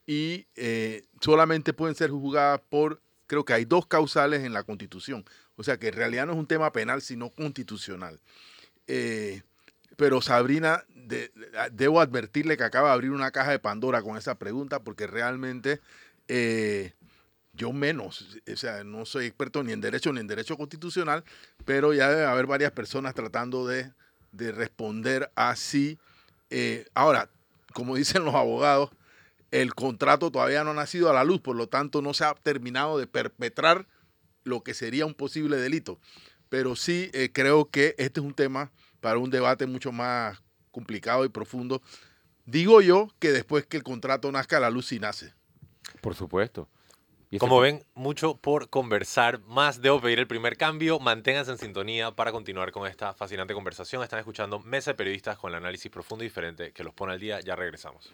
Y 0.05 0.45
eh, 0.55 1.05
solamente 1.21 1.71
pueden 1.71 1.95
ser 1.95 2.09
juzgadas 2.11 2.59
por, 2.69 2.99
creo 3.27 3.45
que 3.45 3.53
hay 3.53 3.63
dos 3.63 3.87
causales 3.87 4.43
en 4.43 4.51
la 4.51 4.63
Constitución. 4.63 5.23
O 5.55 5.63
sea 5.63 5.77
que 5.77 5.87
en 5.87 5.93
realidad 5.93 6.25
no 6.25 6.33
es 6.33 6.37
un 6.39 6.47
tema 6.47 6.73
penal, 6.73 7.01
sino 7.01 7.29
constitucional. 7.29 8.19
Eh, 8.87 9.41
pero 9.95 10.21
Sabrina, 10.21 10.83
de- 10.89 11.31
debo 11.71 12.01
advertirle 12.01 12.57
que 12.57 12.63
acaba 12.65 12.89
de 12.89 12.93
abrir 12.95 13.11
una 13.11 13.31
caja 13.31 13.51
de 13.51 13.59
Pandora 13.59 14.01
con 14.01 14.17
esa 14.17 14.35
pregunta, 14.37 14.81
porque 14.83 15.07
realmente 15.07 15.79
eh, 16.27 16.91
yo 17.57 17.73
menos, 17.73 18.39
o 18.51 18.55
sea, 18.55 18.83
no 18.83 19.05
soy 19.05 19.25
experto 19.25 19.63
ni 19.63 19.73
en 19.73 19.81
derecho 19.81 20.13
ni 20.13 20.21
en 20.21 20.27
derecho 20.27 20.55
constitucional, 20.55 21.23
pero 21.65 21.93
ya 21.93 22.09
debe 22.09 22.25
haber 22.25 22.45
varias 22.45 22.71
personas 22.71 23.15
tratando 23.15 23.67
de, 23.67 23.91
de 24.31 24.51
responder 24.51 25.31
así. 25.35 25.97
Eh, 26.49 26.85
ahora, 26.93 27.29
como 27.73 27.95
dicen 27.97 28.23
los 28.23 28.35
abogados, 28.35 28.91
el 29.51 29.73
contrato 29.73 30.31
todavía 30.31 30.63
no 30.63 30.71
ha 30.71 30.75
nacido 30.75 31.09
a 31.09 31.13
la 31.13 31.23
luz, 31.23 31.41
por 31.41 31.55
lo 31.55 31.67
tanto 31.67 32.01
no 32.01 32.13
se 32.13 32.25
ha 32.25 32.33
terminado 32.35 32.97
de 32.99 33.07
perpetrar 33.07 33.87
lo 34.43 34.61
que 34.61 34.73
sería 34.73 35.05
un 35.05 35.13
posible 35.13 35.57
delito. 35.57 35.99
Pero 36.49 36.75
sí 36.75 37.09
eh, 37.13 37.31
creo 37.33 37.69
que 37.69 37.95
este 37.97 38.19
es 38.19 38.25
un 38.25 38.33
tema 38.33 38.71
para 39.01 39.17
un 39.17 39.29
debate 39.29 39.65
mucho 39.65 39.91
más 39.91 40.41
complicado 40.71 41.25
y 41.25 41.29
profundo. 41.29 41.81
Digo 42.45 42.81
yo 42.81 43.09
que 43.19 43.31
después 43.31 43.65
que 43.65 43.77
el 43.77 43.83
contrato 43.83 44.31
nazca 44.31 44.57
a 44.57 44.61
la 44.61 44.69
luz, 44.69 44.87
sí 44.87 44.99
nace. 44.99 45.33
Por 46.01 46.15
supuesto. 46.15 46.69
Como 47.39 47.59
ven, 47.59 47.83
mucho 47.93 48.37
por 48.37 48.69
conversar. 48.69 49.39
Más 49.41 49.81
debo 49.81 49.99
pedir 49.99 50.19
el 50.19 50.27
primer 50.27 50.55
cambio. 50.55 50.97
Manténganse 50.99 51.51
en 51.51 51.57
sintonía 51.57 52.11
para 52.11 52.31
continuar 52.31 52.71
con 52.71 52.87
esta 52.87 53.13
fascinante 53.13 53.53
conversación. 53.53 54.01
Están 54.01 54.19
escuchando 54.19 54.59
Mesa 54.59 54.91
de 54.91 54.95
Periodistas 54.95 55.37
con 55.37 55.51
el 55.51 55.57
análisis 55.57 55.91
profundo 55.91 56.23
y 56.23 56.27
diferente 56.27 56.71
que 56.71 56.85
los 56.85 56.93
pone 56.93 57.13
al 57.13 57.19
día. 57.19 57.41
Ya 57.41 57.55
regresamos. 57.57 58.13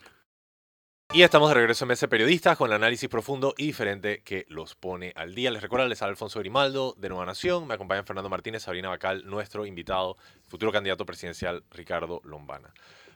Y 1.13 1.21
estamos 1.21 1.49
de 1.49 1.53
regreso 1.53 1.85
en 1.85 1.89
Mesa 1.89 2.07
de 2.07 2.09
Periodistas 2.09 2.57
con 2.57 2.71
el 2.71 2.75
análisis 2.75 3.07
profundo 3.07 3.53
y 3.55 3.67
diferente 3.67 4.23
que 4.23 4.47
los 4.49 4.73
pone 4.73 5.13
al 5.15 5.35
día. 5.35 5.51
Les 5.51 5.61
recuerdo, 5.61 5.87
les 5.87 6.01
habla 6.01 6.13
Alfonso 6.13 6.39
Grimaldo 6.39 6.95
de 6.97 7.09
Nueva 7.09 7.27
Nación. 7.27 7.67
Me 7.67 7.75
acompañan 7.75 8.07
Fernando 8.07 8.31
Martínez, 8.31 8.63
Sabrina 8.63 8.89
Bacal, 8.89 9.27
nuestro 9.27 9.67
invitado, 9.67 10.17
futuro 10.47 10.71
candidato 10.71 11.05
presidencial 11.05 11.63
Ricardo 11.69 12.19
Lombana. 12.23 12.73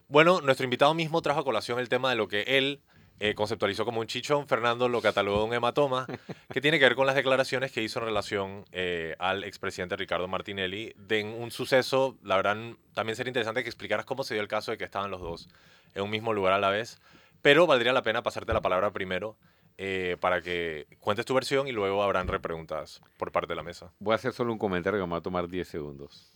Bueno, 0.10 0.42
nuestro 0.42 0.64
invitado 0.66 0.94
mismo 0.94 1.24
trajo 1.24 1.40
a 1.40 1.44
colación 1.44 1.80
el 1.80 1.90
tema 1.90 2.12
de 2.12 2.18
lo 2.18 2.28
que 2.28 2.44
él 2.44 2.82
eh, 3.20 3.34
conceptualizó 3.34 3.86
como 3.86 4.00
un 4.00 4.08
chichón. 4.08 4.48
Fernando 4.48 4.90
lo 4.90 5.02
catalogó 5.02 5.40
de 5.40 5.46
un 5.46 5.54
hematoma, 5.54 6.06
que 6.54 6.62
tiene 6.62 6.80
que 6.80 6.86
ver 6.86 6.96
con 6.96 7.08
las 7.08 7.16
declaraciones 7.16 7.72
que 7.72 7.82
hizo 7.82 8.00
en 8.00 8.06
relación 8.06 8.66
eh, 8.72 9.16
al 9.20 9.44
expresidente 9.44 9.96
Ricardo 9.96 10.28
Martinelli 10.28 10.94
de 10.98 11.24
un 11.24 11.52
suceso. 11.52 12.18
La 12.24 12.36
verdad, 12.36 12.58
también 12.94 13.16
sería 13.16 13.30
interesante 13.30 13.64
que 13.64 13.70
explicaras 13.70 14.06
cómo 14.06 14.24
se 14.24 14.34
dio 14.34 14.42
el 14.42 14.48
caso 14.48 14.72
de 14.72 14.78
que 14.78 14.84
estaban 14.84 15.12
los 15.12 15.22
dos 15.22 15.50
en 15.96 16.04
un 16.04 16.10
mismo 16.10 16.34
lugar 16.34 16.54
a 16.54 16.60
la 16.60 16.70
vez. 16.70 17.02
Pero 17.42 17.68
valdría 17.68 17.94
la 17.94 18.02
pena 18.02 18.24
pasarte 18.24 18.54
la 18.54 18.62
palabra 18.62 18.92
primero 18.92 19.38
eh, 19.78 20.18
para 20.20 20.42
que 20.42 20.88
cuentes 21.00 21.26
tu 21.26 21.34
versión 21.34 21.68
y 21.68 21.72
luego 21.72 22.04
habrán 22.04 22.28
repreguntas 22.28 23.02
por 23.18 23.32
parte 23.32 23.50
de 23.50 23.56
la 23.56 23.64
mesa. 23.64 23.94
Voy 24.00 24.14
a 24.14 24.16
hacer 24.16 24.34
solo 24.34 24.52
un 24.52 24.60
comentario 24.60 25.00
que 25.00 25.06
me 25.06 25.12
va 25.12 25.20
a 25.20 25.22
tomar 25.22 25.48
10 25.48 25.68
segundos. 25.68 26.34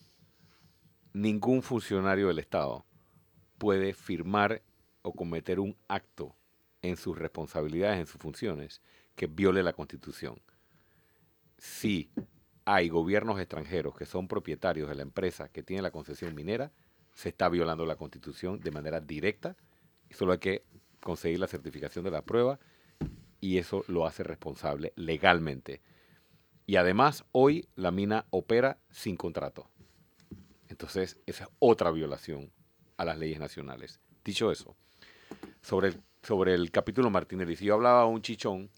Ningún 1.14 1.62
funcionario 1.62 2.28
del 2.28 2.40
Estado 2.40 2.86
puede 3.58 3.94
firmar 3.94 4.62
o 5.02 5.14
cometer 5.14 5.60
un 5.60 5.76
acto 5.88 6.36
en 6.82 6.98
sus 6.98 7.18
responsabilidades, 7.18 8.00
en 8.00 8.08
sus 8.08 8.22
funciones, 8.22 8.82
que 9.16 9.28
viole 9.28 9.64
la 9.64 9.74
Constitución. 9.74 10.42
Si 11.58 12.10
hay 12.66 12.90
gobiernos 12.90 13.40
extranjeros 13.40 13.96
que 13.96 14.06
son 14.06 14.28
propietarios 14.28 14.90
de 14.90 14.96
la 14.96 15.02
empresa 15.02 15.50
que 15.50 15.64
tiene 15.64 15.82
la 15.82 15.92
concesión 15.92 16.34
minera, 16.36 16.72
se 17.14 17.30
está 17.30 17.50
violando 17.50 17.86
la 17.86 17.98
Constitución 17.98 18.60
de 18.60 18.72
manera 18.72 19.00
directa 19.00 19.56
solo 20.14 20.34
hay 20.34 20.40
que 20.40 20.64
conseguir 21.00 21.40
la 21.40 21.48
certificación 21.48 22.06
de 22.06 22.12
la 22.12 22.24
prueba 22.24 22.60
y 23.40 23.58
eso 23.58 23.84
lo 23.88 24.06
hace 24.06 24.24
responsable 24.24 24.94
legalmente. 24.96 25.82
Y 26.68 26.76
además, 26.76 27.26
hoy 27.32 27.68
la 27.76 27.92
mina 27.92 28.26
opera 28.30 28.78
sin 28.92 29.18
contrato. 29.18 29.68
Entonces, 30.70 31.18
esa 31.26 31.46
es 31.46 31.50
otra 31.60 31.92
violación 31.92 32.52
a 32.98 33.06
las 33.06 33.18
leyes 33.18 33.40
nacionales. 33.40 34.00
Dicho 34.24 34.52
eso, 34.52 34.76
sobre 35.62 35.90
el, 35.90 36.02
sobre 36.22 36.54
el 36.54 36.72
capítulo 36.72 37.10
Martinelli, 37.10 37.56
si 37.56 37.66
yo 37.66 37.76
hablaba 37.76 38.06
un 38.06 38.22
chichón, 38.22 38.70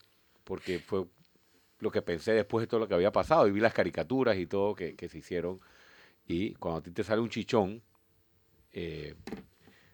porque 0.44 0.80
fue 0.80 1.06
lo 1.80 1.92
que 1.92 2.02
pensé 2.02 2.32
después 2.32 2.64
de 2.64 2.68
todo 2.68 2.80
lo 2.80 2.88
que 2.88 2.94
había 2.94 3.12
pasado, 3.12 3.48
y 3.48 3.52
vi 3.52 3.60
las 3.60 3.74
caricaturas 3.74 4.38
y 4.38 4.46
todo 4.46 4.76
que, 4.76 4.96
que 4.96 5.10
se 5.10 5.18
hicieron, 5.18 5.60
y 6.26 6.54
cuando 6.56 6.80
a 6.80 6.84
ti 6.84 6.92
te 6.92 7.04
sale 7.04 7.22
un 7.22 7.30
chichón, 7.30 7.84
eh, 8.72 9.16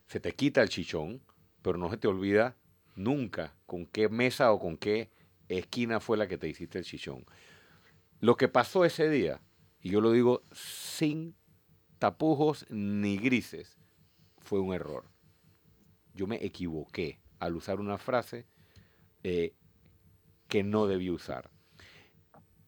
se 0.07 0.19
te 0.19 0.33
quita 0.33 0.61
el 0.61 0.69
chichón, 0.69 1.21
pero 1.61 1.77
no 1.77 1.89
se 1.89 1.97
te 1.97 2.07
olvida 2.07 2.55
nunca 2.95 3.55
con 3.65 3.85
qué 3.85 4.09
mesa 4.09 4.51
o 4.51 4.59
con 4.59 4.77
qué 4.77 5.09
esquina 5.47 5.99
fue 5.99 6.17
la 6.17 6.27
que 6.27 6.37
te 6.37 6.47
hiciste 6.47 6.77
el 6.77 6.85
chichón. 6.85 7.25
Lo 8.19 8.35
que 8.35 8.47
pasó 8.47 8.85
ese 8.85 9.09
día, 9.09 9.41
y 9.81 9.89
yo 9.89 10.01
lo 10.01 10.11
digo 10.11 10.43
sin 10.51 11.35
tapujos 11.97 12.65
ni 12.69 13.17
grises, 13.17 13.77
fue 14.37 14.59
un 14.59 14.73
error. 14.73 15.05
Yo 16.13 16.27
me 16.27 16.43
equivoqué 16.43 17.19
al 17.39 17.55
usar 17.55 17.79
una 17.79 17.97
frase 17.97 18.45
eh, 19.23 19.53
que 20.47 20.63
no 20.63 20.87
debí 20.87 21.09
usar. 21.09 21.49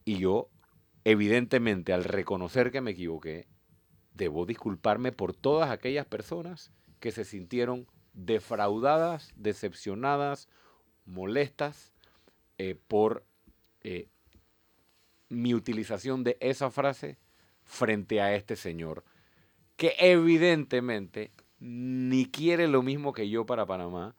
Y 0.05 0.17
yo, 0.17 0.49
evidentemente, 1.03 1.93
al 1.93 2.03
reconocer 2.03 2.71
que 2.71 2.81
me 2.81 2.91
equivoqué, 2.91 3.47
debo 4.13 4.45
disculparme 4.45 5.11
por 5.11 5.33
todas 5.33 5.69
aquellas 5.69 6.05
personas 6.05 6.71
que 6.99 7.11
se 7.11 7.25
sintieron 7.25 7.87
defraudadas, 8.13 9.31
decepcionadas, 9.35 10.49
molestas 11.05 11.93
eh, 12.57 12.75
por 12.87 13.25
eh, 13.83 14.09
mi 15.29 15.53
utilización 15.53 16.23
de 16.23 16.37
esa 16.39 16.69
frase 16.69 17.17
frente 17.63 18.21
a 18.21 18.35
este 18.35 18.55
señor, 18.55 19.03
que 19.77 19.95
evidentemente 19.97 21.31
ni 21.59 22.25
quiere 22.25 22.67
lo 22.67 22.83
mismo 22.83 23.13
que 23.13 23.29
yo 23.29 23.45
para 23.45 23.65
Panamá, 23.65 24.15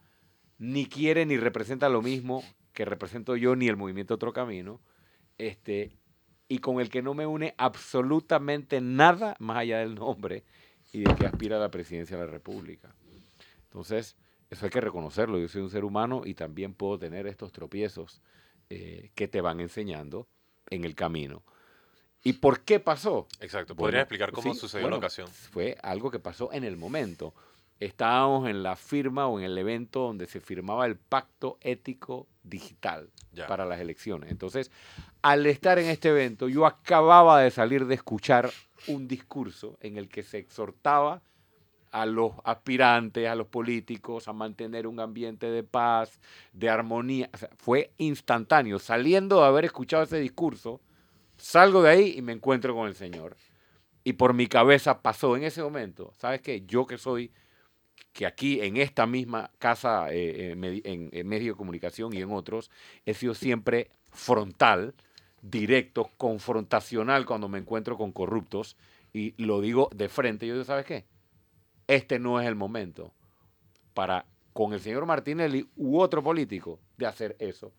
ni 0.63 0.87
quiere 0.87 1.27
ni 1.27 1.37
representa 1.39 1.89
lo 1.89 2.03
mismo 2.03 2.45
que 2.73 2.85
represento 2.85 3.35
yo 3.35 3.57
ni 3.57 3.67
el 3.67 3.77
movimiento 3.77 4.15
Otro 4.15 4.33
Camino, 4.33 4.81
este, 5.37 5.99
y 6.47 6.59
con 6.59 6.81
el 6.81 6.89
que 6.89 7.03
no 7.03 7.15
me 7.15 7.27
une 7.27 7.57
absolutamente 7.59 8.81
nada 8.81 9.35
más 9.41 9.57
allá 9.57 9.81
del 9.81 9.97
nombre 9.97 10.45
y 10.93 11.01
de 11.01 11.17
que 11.17 11.27
aspira 11.27 11.57
a 11.57 11.61
la 11.61 11.73
presidencia 11.73 12.17
de 12.17 12.27
la 12.27 12.31
República. 12.31 12.95
Entonces, 13.65 14.17
eso 14.51 14.65
hay 14.65 14.71
que 14.71 14.81
reconocerlo. 14.81 15.37
Yo 15.37 15.49
soy 15.49 15.63
un 15.63 15.71
ser 15.71 15.85
humano 15.85 16.23
y 16.25 16.35
también 16.35 16.75
puedo 16.75 16.97
tener 16.97 17.27
estos 17.27 17.51
tropiezos 17.51 18.23
eh, 18.71 19.11
que 19.17 19.27
te 19.27 19.41
van 19.41 19.59
enseñando 19.59 20.29
en 20.71 20.85
el 20.85 20.95
camino. 20.95 21.43
¿Y 22.23 22.35
por 22.35 22.61
qué 22.61 22.79
pasó? 22.79 23.27
Exacto. 23.41 23.75
Bueno, 23.75 23.87
¿Podrías 23.89 24.03
explicar 24.03 24.31
cómo 24.31 24.55
sí, 24.55 24.61
sucedió 24.61 24.85
bueno, 24.85 24.99
la 24.99 24.99
ocasión? 24.99 25.27
Fue 25.27 25.77
algo 25.83 26.13
que 26.13 26.21
pasó 26.21 26.53
en 26.53 26.63
el 26.63 26.77
momento. 26.77 27.35
Estábamos 27.85 28.49
en 28.49 28.63
la 28.63 28.77
firma 28.77 29.27
o 29.27 29.39
en 29.41 29.45
el 29.45 29.59
evento 29.59 30.01
donde 30.01 30.27
se 30.27 30.41
firmaba 30.41 30.87
el 30.87 30.97
pacto 30.97 31.59
ético 31.61 32.29
digital 32.45 33.11
Ya. 33.33 33.47
para 33.49 33.65
las 33.65 33.81
elecciones. 33.81 34.31
Entonces, 34.31 34.71
al 35.23 35.47
estar 35.47 35.79
en 35.79 35.87
este 35.89 36.11
evento, 36.11 36.49
yo 36.49 36.65
acababa 36.67 37.41
de 37.41 37.51
salir 37.51 37.87
de 37.87 37.95
escuchar 37.97 38.51
un 38.87 39.09
discurso 39.09 39.77
en 39.81 39.97
el 39.97 40.09
que 40.09 40.23
se 40.23 40.39
exhortaba 40.39 41.23
a 41.91 42.07
los 42.07 42.33
aspirantes, 42.45 43.29
a 43.29 43.35
los 43.35 43.49
políticos, 43.49 44.29
a 44.29 44.33
mantener 44.33 44.87
un 44.87 45.01
ambiente 45.01 45.51
de 45.51 45.63
paz, 45.65 46.21
de 46.53 46.71
armonía. 46.71 47.29
O 47.35 47.37
sea, 47.37 47.51
fue 47.57 47.91
instantáneo. 47.99 48.79
Saliendo 48.79 49.41
de 49.41 49.47
haber 49.47 49.65
escuchado 49.65 50.03
ese 50.05 50.19
discurso, 50.21 50.81
salgo 51.37 51.83
de 51.83 51.91
ahí 51.91 52.15
y 52.17 52.23
me 52.23 52.33
encuentro 52.33 52.75
con 52.75 52.87
el 52.87 52.95
Señor. 52.95 53.37
Y 54.05 54.13
por 54.15 54.35
mi 54.35 54.47
cabeza 54.47 55.03
pasó 55.03 55.37
en 55.37 55.43
ese 55.45 55.63
momento, 55.63 56.13
¿sabes 56.19 56.41
qué? 56.41 56.63
Yo 56.67 56.87
que 56.87 56.97
soy, 56.99 57.31
que 58.13 58.27
aquí 58.27 58.61
en 58.61 58.77
esta 58.77 59.07
misma 59.07 59.51
casa, 59.59 60.13
eh, 60.13 60.53
eh, 60.53 60.81
en, 60.85 61.11
en 61.13 61.29
medio 61.29 61.53
de 61.53 61.57
comunicación 61.57 62.13
y 62.13 62.21
en 62.21 62.31
otros, 62.31 62.71
he 63.07 63.15
sido 63.15 63.35
siempre 63.35 63.91
frontal, 64.11 64.95
directo, 65.41 66.11
confrontacional 66.17 67.27
cuando 67.27 67.49
me 67.49 67.59
encuentro 67.59 67.97
con 67.97 68.13
corruptos 68.13 68.77
y 69.13 69.35
lo 69.43 69.61
digo 69.61 69.91
de 69.95 70.09
frente. 70.09 70.47
Yo 70.47 70.55
digo, 70.55 70.65
¿sabes 70.65 70.87
qué? 70.87 71.05
Este 71.87 72.19
no 72.19 72.41
es 72.41 72.47
el 72.47 72.55
momento 72.55 73.13
para, 73.93 74.27
con 74.53 74.73
el 74.73 74.81
señor 74.81 75.07
Martinelli 75.07 75.69
u 75.77 75.99
otro 75.99 76.23
político, 76.23 76.81
de 76.97 77.07
hacer 77.07 77.37
eso. 77.39 77.73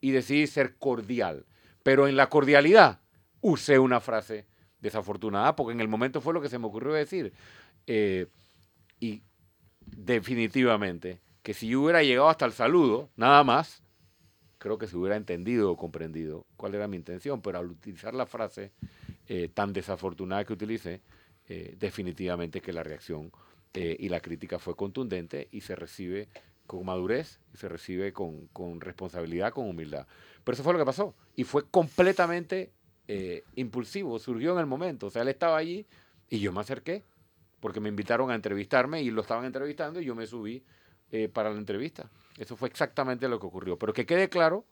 Y 0.00 0.10
decidí 0.10 0.46
ser 0.46 0.76
cordial. 0.76 1.46
Pero 1.82 2.06
en 2.06 2.16
la 2.16 2.28
cordialidad 2.28 3.00
usé 3.40 3.78
una 3.78 4.00
frase 4.00 4.46
desafortunada, 4.80 5.56
porque 5.56 5.72
en 5.72 5.80
el 5.80 5.88
momento 5.88 6.20
fue 6.20 6.34
lo 6.34 6.40
que 6.40 6.48
se 6.48 6.58
me 6.58 6.66
ocurrió 6.66 6.92
decir. 6.92 7.32
Eh, 7.86 8.26
y 9.00 9.22
definitivamente. 9.86 11.20
Que 11.42 11.54
si 11.54 11.68
yo 11.68 11.82
hubiera 11.82 12.02
llegado 12.02 12.28
hasta 12.28 12.44
el 12.44 12.52
saludo, 12.52 13.10
nada 13.16 13.44
más, 13.44 13.82
creo 14.58 14.78
que 14.78 14.86
se 14.86 14.96
hubiera 14.96 15.16
entendido 15.16 15.70
o 15.70 15.76
comprendido 15.76 16.46
cuál 16.56 16.74
era 16.74 16.88
mi 16.88 16.96
intención, 16.96 17.40
pero 17.40 17.58
al 17.58 17.70
utilizar 17.70 18.14
la 18.14 18.26
frase 18.26 18.72
eh, 19.28 19.48
tan 19.52 19.72
desafortunada 19.72 20.44
que 20.44 20.52
utilicé, 20.52 21.02
eh, 21.48 21.76
definitivamente 21.78 22.60
que 22.60 22.72
la 22.72 22.82
reacción 22.82 23.30
eh, 23.74 23.96
y 23.98 24.08
la 24.08 24.20
crítica 24.20 24.58
fue 24.58 24.74
contundente 24.74 25.48
y 25.52 25.60
se 25.60 25.76
recibe 25.76 26.28
con 26.66 26.84
madurez, 26.84 27.38
y 27.54 27.58
se 27.58 27.68
recibe 27.68 28.12
con, 28.12 28.48
con, 28.48 28.80
responsabilidad, 28.80 29.52
con 29.52 29.68
humildad. 29.68 30.08
Pero 30.42 30.54
eso 30.54 30.64
fue 30.64 30.72
lo 30.72 30.80
que 30.80 30.84
pasó. 30.84 31.14
Y 31.36 31.44
fue 31.44 31.64
completamente 31.68 32.72
impulsivo, 33.54 34.18
surgió 34.18 34.52
en 34.52 34.58
el 34.58 34.66
momento, 34.66 35.06
o 35.06 35.10
sea, 35.10 35.22
él 35.22 35.28
estaba 35.28 35.56
allí 35.56 35.86
y 36.28 36.40
yo 36.40 36.50
me 36.50 36.58
acerqué 36.58 37.04
porque 37.60 37.80
me 37.80 37.88
invitaron 37.88 38.30
a 38.30 38.34
entrevistarme 38.34 39.02
y 39.02 39.10
lo 39.10 39.22
estaban 39.22 39.44
entrevistando 39.44 40.00
y 40.00 40.04
yo 40.04 40.14
me 40.14 40.26
subí 40.26 40.62
para 41.32 41.50
la 41.50 41.58
entrevista. 41.58 42.10
Eso 42.36 42.56
fue 42.56 42.68
exactamente 42.68 43.28
lo 43.28 43.38
que 43.38 43.46
ocurrió. 43.46 43.78
Pero 43.78 43.92
que 43.92 44.04
quede 44.04 44.28
claro 44.28 44.66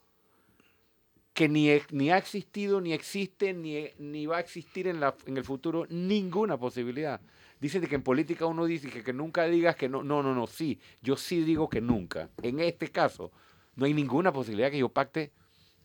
que 1.35 1.49
ni, 1.49 1.69
ni 1.91 2.11
ha 2.11 2.17
existido, 2.17 2.79
ni 2.79 2.93
existe, 2.93 3.53
ni, 3.53 3.89
ni 3.99 4.25
va 4.25 4.37
a 4.37 4.39
existir 4.39 4.87
en, 4.87 5.01
la, 5.01 5.15
en 5.25 5.35
el 5.35 5.43
futuro 5.43 5.85
ninguna 5.89 6.57
posibilidad. 6.57 7.19
Dice 7.59 7.81
que 7.81 7.95
en 7.95 8.03
política 8.03 8.45
uno 8.45 8.65
dice 8.65 8.89
que, 8.89 9.03
que 9.03 9.11
nunca 9.11 9.43
digas 9.43 9.75
que 9.75 9.89
no. 9.89 10.01
No, 10.01 10.23
no, 10.23 10.33
no, 10.33 10.47
sí. 10.47 10.79
Yo 11.01 11.17
sí 11.17 11.41
digo 11.41 11.69
que 11.69 11.81
nunca. 11.81 12.29
En 12.41 12.61
este 12.61 12.89
caso, 12.89 13.33
no 13.75 13.85
hay 13.85 13.93
ninguna 13.93 14.31
posibilidad 14.31 14.71
que 14.71 14.77
yo 14.77 14.87
pacte 14.87 15.33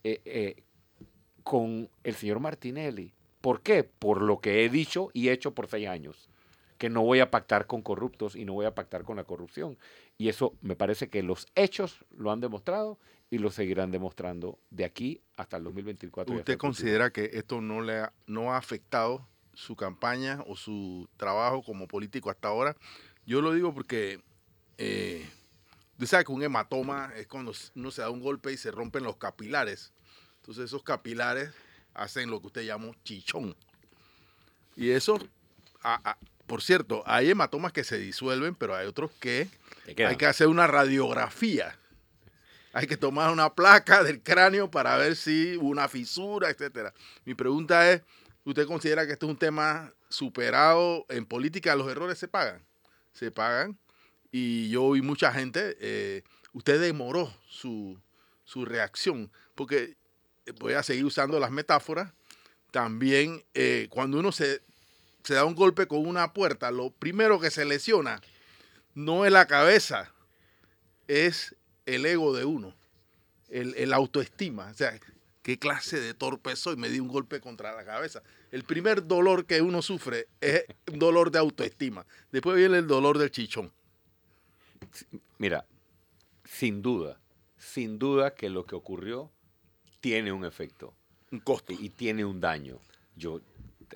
eh, 0.04 0.20
eh, 0.24 0.62
con 1.42 1.90
el 2.04 2.14
señor 2.14 2.38
Martinelli. 2.38 3.12
¿Por 3.40 3.60
qué? 3.60 3.82
Por 3.82 4.22
lo 4.22 4.40
que 4.40 4.64
he 4.64 4.68
dicho 4.68 5.10
y 5.14 5.30
hecho 5.30 5.52
por 5.52 5.66
seis 5.66 5.88
años 5.88 6.29
que 6.80 6.88
no 6.88 7.02
voy 7.02 7.20
a 7.20 7.30
pactar 7.30 7.66
con 7.66 7.82
corruptos 7.82 8.34
y 8.34 8.46
no 8.46 8.54
voy 8.54 8.64
a 8.64 8.74
pactar 8.74 9.04
con 9.04 9.18
la 9.18 9.24
corrupción. 9.24 9.76
Y 10.16 10.30
eso 10.30 10.54
me 10.62 10.76
parece 10.76 11.10
que 11.10 11.22
los 11.22 11.46
hechos 11.54 12.06
lo 12.10 12.32
han 12.32 12.40
demostrado 12.40 12.98
y 13.28 13.36
lo 13.36 13.50
seguirán 13.50 13.90
demostrando 13.90 14.58
de 14.70 14.86
aquí 14.86 15.20
hasta 15.36 15.58
el 15.58 15.64
2024. 15.64 16.34
¿Usted 16.34 16.56
considera 16.56 17.12
que 17.12 17.32
esto 17.34 17.60
no 17.60 17.82
le 17.82 17.98
ha, 17.98 18.14
no 18.26 18.54
ha 18.54 18.56
afectado 18.56 19.28
su 19.52 19.76
campaña 19.76 20.42
o 20.46 20.56
su 20.56 21.06
trabajo 21.18 21.62
como 21.62 21.86
político 21.86 22.30
hasta 22.30 22.48
ahora? 22.48 22.74
Yo 23.26 23.42
lo 23.42 23.52
digo 23.52 23.74
porque 23.74 24.22
eh, 24.78 25.28
usted 25.92 26.06
sabe 26.06 26.24
que 26.24 26.32
un 26.32 26.42
hematoma 26.42 27.12
es 27.14 27.26
cuando 27.26 27.52
uno 27.74 27.90
se 27.90 28.00
da 28.00 28.08
un 28.08 28.20
golpe 28.20 28.54
y 28.54 28.56
se 28.56 28.70
rompen 28.70 29.04
los 29.04 29.16
capilares. 29.16 29.92
Entonces 30.36 30.64
esos 30.64 30.82
capilares 30.82 31.50
hacen 31.92 32.30
lo 32.30 32.40
que 32.40 32.46
usted 32.46 32.62
llama 32.62 32.90
chichón. 33.04 33.54
Y 34.76 34.92
eso 34.92 35.18
por 36.50 36.62
cierto, 36.62 37.04
hay 37.06 37.30
hematomas 37.30 37.72
que 37.72 37.84
se 37.84 37.96
disuelven, 37.96 38.56
pero 38.56 38.74
hay 38.74 38.88
otros 38.88 39.12
que 39.20 39.46
hay 39.86 40.16
que 40.16 40.26
hacer 40.26 40.48
una 40.48 40.66
radiografía. 40.66 41.78
Hay 42.72 42.88
que 42.88 42.96
tomar 42.96 43.30
una 43.30 43.54
placa 43.54 44.02
del 44.02 44.20
cráneo 44.20 44.68
para 44.68 44.96
ver 44.96 45.14
si 45.14 45.56
hubo 45.56 45.68
una 45.68 45.86
fisura, 45.86 46.50
etcétera. 46.50 46.92
Mi 47.24 47.36
pregunta 47.36 47.92
es, 47.92 48.02
¿usted 48.44 48.66
considera 48.66 49.06
que 49.06 49.12
esto 49.12 49.26
es 49.26 49.30
un 49.30 49.38
tema 49.38 49.94
superado 50.08 51.06
en 51.08 51.24
política? 51.24 51.76
¿Los 51.76 51.88
errores 51.88 52.18
se 52.18 52.26
pagan? 52.26 52.66
Se 53.12 53.30
pagan. 53.30 53.78
Y 54.32 54.70
yo 54.70 54.90
vi 54.90 55.02
mucha 55.02 55.32
gente, 55.32 55.76
eh, 55.78 56.24
usted 56.52 56.80
demoró 56.80 57.32
su, 57.48 57.96
reacción, 58.56 59.30
porque 59.54 59.94
voy 60.58 60.72
a 60.72 60.82
seguir 60.82 61.04
usando 61.04 61.38
las 61.38 61.52
metáforas. 61.52 62.12
También 62.72 63.44
eh, 63.54 63.86
cuando 63.88 64.18
uno 64.18 64.32
se 64.32 64.62
se 65.24 65.34
da 65.34 65.44
un 65.44 65.54
golpe 65.54 65.86
con 65.86 66.06
una 66.06 66.32
puerta, 66.32 66.70
lo 66.70 66.90
primero 66.90 67.40
que 67.40 67.50
se 67.50 67.64
lesiona 67.64 68.20
no 68.94 69.24
es 69.24 69.32
la 69.32 69.46
cabeza, 69.46 70.12
es 71.08 71.56
el 71.86 72.06
ego 72.06 72.34
de 72.34 72.44
uno, 72.44 72.74
el, 73.48 73.92
autoestima. 73.92 74.68
O 74.70 74.74
sea, 74.74 74.98
¿qué 75.42 75.58
clase 75.58 76.00
de 76.00 76.14
torpe 76.14 76.56
soy? 76.56 76.76
Me 76.76 76.88
di 76.88 77.00
un 77.00 77.08
golpe 77.08 77.40
contra 77.40 77.74
la 77.74 77.84
cabeza. 77.84 78.22
El 78.50 78.64
primer 78.64 79.06
dolor 79.06 79.46
que 79.46 79.62
uno 79.62 79.82
sufre 79.82 80.28
es 80.40 80.64
un 80.90 80.98
dolor 80.98 81.30
de 81.30 81.38
autoestima. 81.38 82.06
Después 82.32 82.56
viene 82.56 82.78
el 82.78 82.86
dolor 82.86 83.18
del 83.18 83.30
chichón. 83.30 83.72
Mira, 85.38 85.66
sin 86.44 86.82
duda, 86.82 87.20
sin 87.58 87.98
duda 87.98 88.34
que 88.34 88.50
lo 88.50 88.66
que 88.66 88.74
ocurrió 88.74 89.30
tiene 90.00 90.32
un 90.32 90.44
efecto. 90.44 90.94
Un 91.30 91.40
costo. 91.40 91.72
Y, 91.72 91.86
y 91.86 91.88
tiene 91.90 92.24
un 92.24 92.40
daño. 92.40 92.80
Yo, 93.16 93.40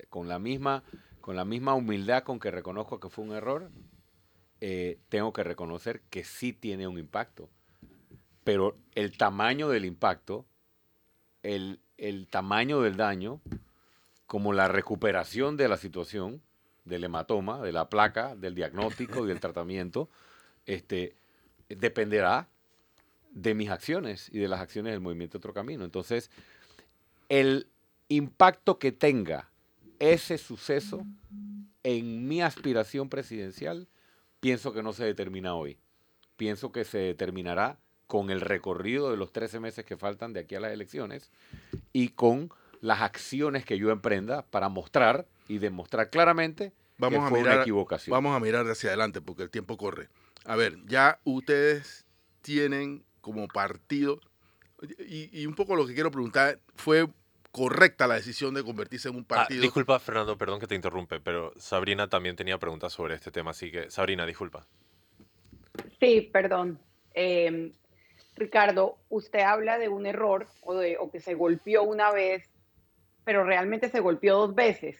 con 0.09 0.27
la 0.27 0.39
misma 0.39 0.83
con 1.25 1.35
la 1.35 1.43
misma 1.43 1.73
humildad 1.73 2.21
con 2.21 2.39
que 2.39 2.51
reconozco 2.51 2.99
que 2.99 3.09
fue 3.09 3.25
un 3.25 3.31
error, 3.31 3.71
eh, 4.61 4.99
tengo 5.09 5.33
que 5.33 5.43
reconocer 5.43 6.01
que 6.11 6.23
sí 6.23 6.53
tiene 6.53 6.87
un 6.87 6.99
impacto. 6.99 7.49
Pero 8.43 8.77
el 8.93 9.17
tamaño 9.17 9.67
del 9.69 9.85
impacto, 9.85 10.45
el, 11.41 11.79
tamaño 12.29 12.79
del 12.79 12.95
daño, 12.95 13.41
como 14.27 14.53
la 14.53 14.67
recuperación 14.67 15.57
de 15.57 15.67
la 15.67 15.77
situación, 15.77 16.43
del 16.83 17.05
hematoma, 17.05 17.59
de 17.59 17.71
la 17.71 17.89
placa, 17.89 18.35
del 18.35 18.53
diagnóstico 18.53 19.25
y 19.25 19.27
del 19.27 19.39
tratamiento, 19.39 20.11
este, 20.67 21.15
dependerá 21.69 22.49
de 23.31 23.55
mis 23.55 23.71
acciones 23.71 24.29
y 24.31 24.37
de 24.37 24.47
las 24.47 24.61
acciones 24.61 24.93
del 24.93 25.01
movimiento 25.01 25.39
Otro 25.39 25.55
Camino. 25.55 25.85
Entonces, 25.85 26.29
el 27.29 27.67
impacto 28.09 28.77
que 28.77 28.91
tenga 28.91 29.49
ese 29.99 30.37
suceso 30.37 31.05
en 31.83 32.27
mi 32.27 32.41
aspiración 32.41 33.09
presidencial, 33.09 33.87
pienso 34.39 34.73
que 34.73 34.83
no 34.83 34.93
se 34.93 35.05
determina 35.05 35.55
hoy. 35.55 35.77
Pienso 36.35 36.71
que 36.71 36.83
se 36.83 36.97
determinará 36.97 37.79
con 38.07 38.29
el 38.29 38.41
recorrido 38.41 39.11
de 39.11 39.17
los 39.17 39.31
13 39.31 39.59
meses 39.59 39.85
que 39.85 39.97
faltan 39.97 40.33
de 40.33 40.41
aquí 40.41 40.55
a 40.55 40.59
las 40.59 40.71
elecciones 40.71 41.31
y 41.93 42.09
con 42.09 42.49
las 42.81 43.01
acciones 43.01 43.65
que 43.65 43.77
yo 43.77 43.91
emprenda 43.91 44.45
para 44.45 44.69
mostrar 44.69 45.27
y 45.47 45.57
demostrar 45.57 46.09
claramente 46.09 46.73
vamos 46.97 47.19
que 47.19 47.25
a 47.25 47.29
fue 47.29 47.39
mirar, 47.39 47.53
una 47.53 47.61
equivocación. 47.63 48.11
Vamos 48.11 48.35
a 48.35 48.39
mirar 48.39 48.67
hacia 48.67 48.89
adelante 48.89 49.21
porque 49.21 49.43
el 49.43 49.49
tiempo 49.49 49.77
corre. 49.77 50.09
A 50.43 50.55
ver, 50.55 50.77
ya 50.85 51.19
ustedes 51.23 52.05
tienen 52.41 53.03
como 53.21 53.47
partido, 53.47 54.19
y, 54.99 55.41
y 55.41 55.47
un 55.47 55.55
poco 55.55 55.75
lo 55.75 55.87
que 55.87 55.95
quiero 55.95 56.11
preguntar, 56.11 56.59
fue 56.75 57.07
correcta 57.55 58.05
la 58.05 58.15
decisión 58.15 58.53
de 58.53 58.65
convertirse 58.65 59.07
en 59.07 59.15
un 59.15 59.21
ah, 59.29 59.35
partido. 59.35 59.61
disculpa, 59.61 59.97
Fernando, 59.97 60.37
perdón 60.37 60.59
que 60.59 60.67
te 60.67 60.75
interrumpe, 60.75 61.21
pero 61.21 61.53
Sabrina 61.55 62.09
también 62.09 62.35
tenía 62.35 62.57
preguntas 62.57 62.91
sobre 62.91 63.15
este 63.15 63.31
tema, 63.31 63.51
así 63.51 63.71
que 63.71 63.89
Sabrina, 63.89 64.25
disculpa. 64.25 64.67
Sí, 66.01 66.19
perdón. 66.33 66.77
Em, 67.13 67.71
Ricardo, 68.35 68.97
usted 69.07 69.39
habla 69.39 69.77
de 69.77 69.87
un 69.87 70.05
error 70.05 70.47
o, 70.63 70.73
de, 70.73 70.97
o 70.97 71.09
que 71.09 71.21
se 71.21 71.33
golpeó 71.33 71.83
una 71.83 72.11
vez, 72.11 72.43
pero 73.23 73.45
realmente 73.45 73.87
se 73.87 74.01
golpeó 74.01 74.35
dos 74.35 74.53
veces, 74.53 74.97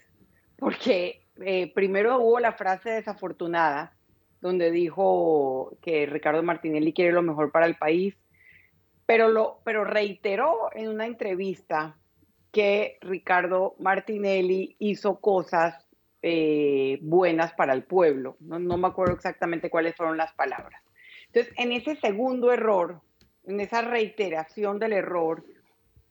porque 0.55 1.25
eh, 1.41 1.73
primero 1.73 2.17
hubo 2.19 2.39
la 2.39 2.53
frase 2.53 2.89
desafortunada, 2.89 3.97
donde 4.39 4.71
dijo 4.71 5.77
que 5.81 6.05
Ricardo 6.05 6.41
Martinelli 6.41 6.93
quiere 6.93 7.11
lo 7.11 7.21
mejor 7.21 7.51
para 7.51 7.65
el 7.65 7.75
país, 7.75 8.15
pero, 9.05 9.27
lo, 9.27 9.59
pero 9.65 9.83
reiteró 9.83 10.69
en 10.73 10.87
una 10.87 11.05
entrevista 11.05 11.97
que 12.55 12.99
Ricardo 13.01 13.75
Martinelli 13.79 14.77
hizo 14.79 15.19
cosas 15.19 15.75
eh, 16.21 16.99
buenas 17.01 17.51
para 17.51 17.73
el 17.73 17.83
pueblo. 17.83 18.37
No, 18.39 18.59
no, 18.59 18.77
me 18.77 18.87
acuerdo 18.87 19.13
exactamente 19.13 19.69
cuáles 19.69 19.93
fueron 19.93 20.15
las 20.15 20.31
palabras. 20.31 20.81
Entonces, 21.25 21.53
en 21.57 21.73
ese 21.73 21.97
segundo 21.97 22.53
error, 22.53 23.01
en 23.43 23.59
esa 23.59 23.81
reiteración 23.81 24.79
del 24.79 24.93
error, 24.93 25.43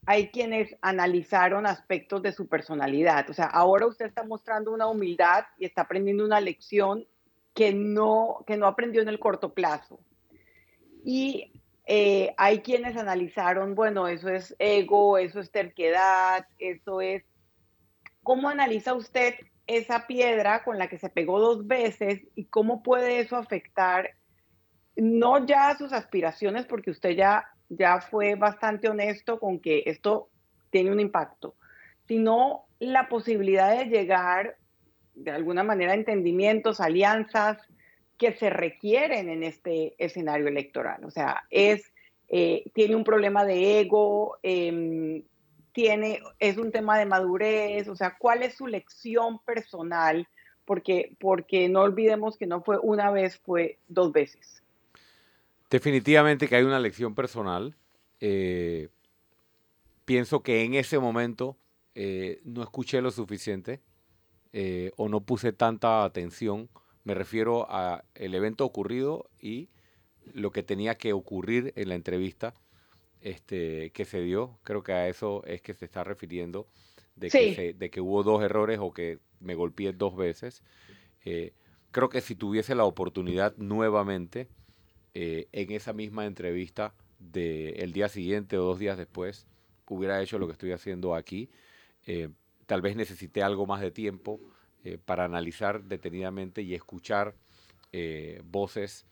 hay 0.05 0.29
quienes 0.29 0.77
analizaron 0.83 1.65
aspectos 1.65 2.21
de 2.21 2.33
su 2.33 2.47
personalidad. 2.47 3.31
O 3.31 3.33
sea, 3.33 3.47
ahora 3.47 3.87
usted 3.87 4.05
está 4.05 4.23
mostrando 4.23 4.71
una 4.71 4.87
humildad 4.87 5.47
y 5.59 5.65
está 5.65 5.81
aprendiendo 5.81 6.27
una 6.27 6.43
lección 6.43 7.07
que 7.55 7.73
no, 7.73 8.45
que 8.47 8.59
no 8.59 8.67
aprendió 8.67 9.01
en 9.01 9.09
el 9.09 9.19
corto 9.19 9.55
plazo. 9.55 9.99
Y 11.07 11.55
eh, 11.87 12.35
hay 12.37 12.61
quienes 12.61 12.97
analizaron, 12.97 13.75
bueno, 13.75 14.09
eso 14.09 14.29
es 14.29 14.55
ego, 14.59 15.19
eso 15.19 15.41
es 15.41 15.51
terquedad, 15.51 16.47
eso 16.59 17.01
es... 17.01 17.25
¿Cómo 18.23 18.49
analiza 18.49 18.95
usted 18.95 19.35
esa 19.67 20.07
piedra 20.07 20.65
con 20.65 20.79
la 20.79 20.89
que 20.89 20.99
se 20.99 21.11
pegó 21.11 21.41
dos 21.41 21.67
veces 21.67 22.23
y 22.35 22.47
cómo 22.47 22.83
puede 22.83 23.21
eso 23.21 23.37
afectar 23.37 24.11
no 24.97 25.45
ya 25.45 25.77
sus 25.77 25.93
aspiraciones, 25.93 26.67
porque 26.67 26.91
usted 26.91 27.11
ya, 27.11 27.47
ya 27.69 28.01
fue 28.01 28.35
bastante 28.37 28.89
honesto 28.89 29.41
con 29.41 29.61
que 29.61 29.83
esto 29.87 30.29
tiene 30.71 30.93
un 30.93 31.01
impacto, 31.01 31.57
sino 32.07 32.67
la 32.79 33.09
posibilidad 33.09 33.77
de 33.77 33.87
llegar 33.87 34.57
de 35.15 35.31
alguna 35.31 35.63
manera 35.63 35.93
a 35.93 35.97
entendimientos, 35.97 36.81
alianzas, 36.81 37.59
que 38.19 38.33
se 38.33 38.51
requieren 38.51 39.29
en 39.29 39.43
este 39.43 39.95
escenario 39.99 40.49
electoral. 40.49 41.05
O 41.05 41.11
sea, 41.11 41.45
es, 41.51 41.93
eh, 42.29 42.65
tiene 42.75 42.97
un 42.97 43.05
problema 43.05 43.45
de 43.45 43.81
ego, 43.81 44.39
em, 44.43 45.23
tiene, 45.73 46.21
es 46.39 46.57
un 46.57 46.71
tema 46.71 46.99
de 46.99 47.07
madurez, 47.07 47.89
o 47.89 47.97
sea, 47.97 48.17
¿cuál 48.19 48.43
es 48.43 48.55
su 48.55 48.67
lección 48.67 49.41
personal? 49.41 50.29
Porque, 50.65 51.17
porque 51.19 51.69
no 51.69 51.83
olvidemos 51.83 52.39
que 52.39 52.47
no 52.47 52.63
fue 52.63 52.79
una 52.79 53.11
vez, 53.11 53.39
fue 53.39 53.79
dos 53.89 54.13
veces. 54.13 54.63
Definitivamente 55.69 56.49
que 56.49 56.57
hay 56.57 56.63
una 56.63 56.79
lección 56.79 57.15
personal. 57.15 57.75
Eh, 58.21 58.89
pienso 60.05 60.43
que 60.43 60.63
en 60.63 60.75
ese 60.75 60.99
momento 60.99 61.57
eh, 61.95 62.41
no 62.45 62.63
escuché 62.63 63.01
lo 63.01 63.11
suficiente 63.11 63.81
eh, 64.53 64.93
o 64.97 65.09
no 65.09 65.21
puse 65.21 65.53
tanta 65.53 66.05
atención. 66.05 66.69
Me 67.05 67.15
refiero 67.15 67.67
a 67.71 68.05
el 68.15 68.35
evento 68.35 68.65
ocurrido 68.65 69.31
y 69.41 69.69
lo 70.33 70.51
que 70.51 70.63
tenía 70.63 70.97
que 70.97 71.13
ocurrir 71.13 71.73
en 71.77 71.91
la 71.91 71.95
entrevista 71.95 72.55
este, 73.21 73.91
que 73.91 74.05
se 74.05 74.23
dio. 74.23 74.59
Creo 74.65 74.83
que 74.83 74.93
a 74.93 75.09
eso 75.09 75.45
es 75.45 75.63
que 75.63 75.75
se 75.75 75.85
está 75.85 76.03
refiriendo, 76.03 76.67
de, 77.17 77.29
que, 77.29 77.75
de 77.75 77.91
que 77.91 78.01
hubo 78.01 78.23
dos 78.23 78.43
errores 78.43 78.79
o 78.81 78.93
que 78.93 79.19
me 79.41 79.55
golpeé 79.55 79.93
dos 79.93 80.17
veces. 80.17 80.63
Eh, 81.25 81.53
creo 81.91 82.09
que 82.09 82.21
si 82.21 82.35
tuviese 82.35 82.75
la 82.75 82.85
oportunidad 82.85 83.55
nuevamente 83.57 84.49
eh, 85.15 85.49
en 85.53 85.71
esa 85.73 85.93
misma 85.93 86.27
entrevista 86.27 86.95
del 87.19 87.93
día 87.93 88.09
siguiente 88.09 88.59
o 88.59 88.65
dos 88.65 88.79
días 88.79 88.99
después, 88.99 89.47
hubiera 89.89 90.21
hecho 90.23 90.39
lo 90.39 90.47
que 90.47 90.53
estoy 90.53 90.73
haciendo 90.73 91.15
aquí. 91.15 91.51
Eh, 92.07 92.29
tal 92.67 92.83
vez 92.83 92.97
necesité 92.97 93.43
algo 93.43 93.67
más 93.67 93.81
de 93.81 93.91
tiempo 93.91 94.41
para 95.05 95.25
analizar 95.25 95.85
detenidamente 95.85 96.63
y 96.63 96.75
escuchar 96.75 97.35
voces, 98.45 99.07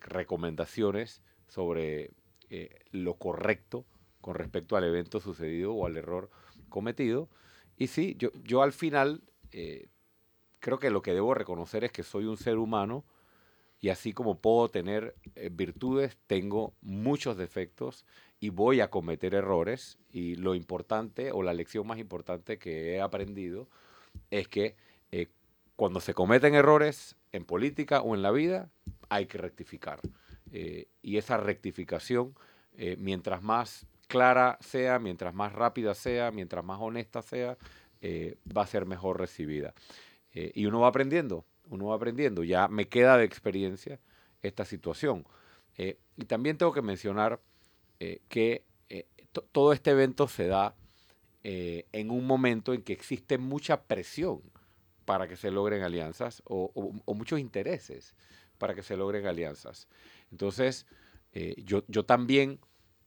recomendaciones 0.00 1.22
sobre 1.48 2.10
lo 2.90 3.14
correcto 3.14 3.86
con 4.20 4.34
respecto 4.34 4.76
al 4.76 4.84
evento 4.84 5.20
sucedido 5.20 5.72
o 5.74 5.86
al 5.86 5.96
error 5.96 6.30
cometido. 6.68 7.28
Y 7.76 7.86
sí, 7.86 8.16
yo, 8.18 8.30
yo 8.44 8.62
al 8.62 8.72
final 8.72 9.22
creo 10.60 10.78
que 10.78 10.90
lo 10.90 11.02
que 11.02 11.12
debo 11.12 11.34
reconocer 11.34 11.84
es 11.84 11.92
que 11.92 12.02
soy 12.02 12.24
un 12.26 12.36
ser 12.36 12.56
humano 12.56 13.04
y 13.82 13.88
así 13.88 14.12
como 14.12 14.40
puedo 14.40 14.68
tener 14.68 15.16
eh, 15.34 15.50
virtudes, 15.52 16.16
tengo 16.28 16.72
muchos 16.82 17.36
defectos 17.36 18.06
y 18.38 18.50
voy 18.50 18.80
a 18.80 18.90
cometer 18.90 19.34
errores. 19.34 19.98
Y 20.12 20.36
lo 20.36 20.54
importante 20.54 21.32
o 21.32 21.42
la 21.42 21.52
lección 21.52 21.84
más 21.88 21.98
importante 21.98 22.60
que 22.60 22.94
he 22.94 23.00
aprendido 23.00 23.68
es 24.30 24.46
que 24.46 24.76
eh, 25.12 25.28
cuando 25.76 26.00
se 26.00 26.14
cometen 26.14 26.54
errores 26.54 27.16
en 27.30 27.44
política 27.44 28.02
o 28.02 28.14
en 28.14 28.22
la 28.22 28.30
vida, 28.30 28.70
hay 29.08 29.26
que 29.26 29.38
rectificar. 29.38 30.00
Eh, 30.50 30.88
y 31.00 31.16
esa 31.16 31.36
rectificación, 31.36 32.34
mientras 32.98 33.42
más 33.42 33.86
clara 34.08 34.58
sea, 34.60 34.98
mientras 34.98 35.34
más 35.34 35.52
rápida 35.52 35.94
sea, 35.94 36.30
mientras 36.30 36.64
más 36.64 36.78
honesta 36.80 37.22
sea, 37.22 37.56
va 38.02 38.62
a 38.62 38.66
ser 38.66 38.86
mejor 38.86 39.20
recibida. 39.20 39.74
Eh, 40.34 40.52
y 40.54 40.66
uno 40.66 40.80
va 40.80 40.88
aprendiendo, 40.88 41.44
uno 41.68 41.86
va 41.86 41.96
aprendiendo. 41.96 42.44
Ya 42.44 42.68
me 42.68 42.88
queda 42.88 43.16
de 43.16 43.24
experiencia 43.24 44.00
esta 44.42 44.64
situación. 44.64 45.26
Eh, 45.76 45.98
y 46.16 46.24
también 46.24 46.58
tengo 46.58 46.72
que 46.72 46.82
mencionar 46.82 47.40
eh, 48.00 48.20
que 48.28 48.64
todo 49.50 49.72
este 49.72 49.92
evento 49.92 50.28
se 50.28 50.46
da 50.46 50.74
en 51.42 52.10
un 52.10 52.26
momento 52.26 52.74
en 52.74 52.82
que 52.82 52.92
existe 52.92 53.38
mucha 53.38 53.84
presión 53.84 54.42
para 55.04 55.28
que 55.28 55.36
se 55.36 55.50
logren 55.50 55.82
alianzas 55.82 56.42
o, 56.44 56.72
muchos 57.06 57.40
intereses 57.40 58.14
para 58.58 58.74
que 58.74 58.82
se 58.82 58.96
logren 58.96 59.26
alianzas. 59.26 59.88
Entonces, 60.30 60.86
yo, 61.56 61.82
yo 61.88 62.04
también 62.04 62.60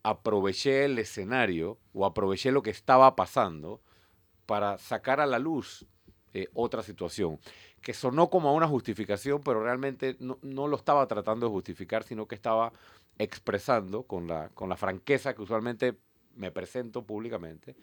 aproveché 0.03 0.86
el 0.86 0.99
escenario 0.99 1.79
o 1.93 2.05
aproveché 2.05 2.51
lo 2.51 2.62
que 2.62 2.69
estaba 2.69 3.15
pasando 3.15 3.81
para 4.45 4.77
sacar 4.77 5.19
a 5.19 5.25
la 5.25 5.39
luz 5.39 5.86
eh, 6.38 6.49
otra 6.53 6.84
situación, 6.84 7.39
que 7.81 7.93
sonó 7.93 8.29
como 8.29 8.53
una 8.53 8.67
justificación, 8.67 9.41
pero 9.41 9.63
realmente 9.63 10.17
no, 10.19 10.38
lo 10.67 10.75
estaba 10.75 11.08
tratando 11.08 11.45
de 11.45 11.51
justificar, 11.53 12.03
sino 12.03 12.27
que 12.27 12.36
estaba 12.36 12.73
expresando 13.17 14.03
con 14.03 14.27
la, 14.27 14.49
con 14.49 14.67
la 14.67 14.75
franqueza 14.75 15.34
que 15.34 15.41
usualmente 15.41 15.97
me 16.36 16.51
presento 16.51 17.05
públicamente, 17.05 17.77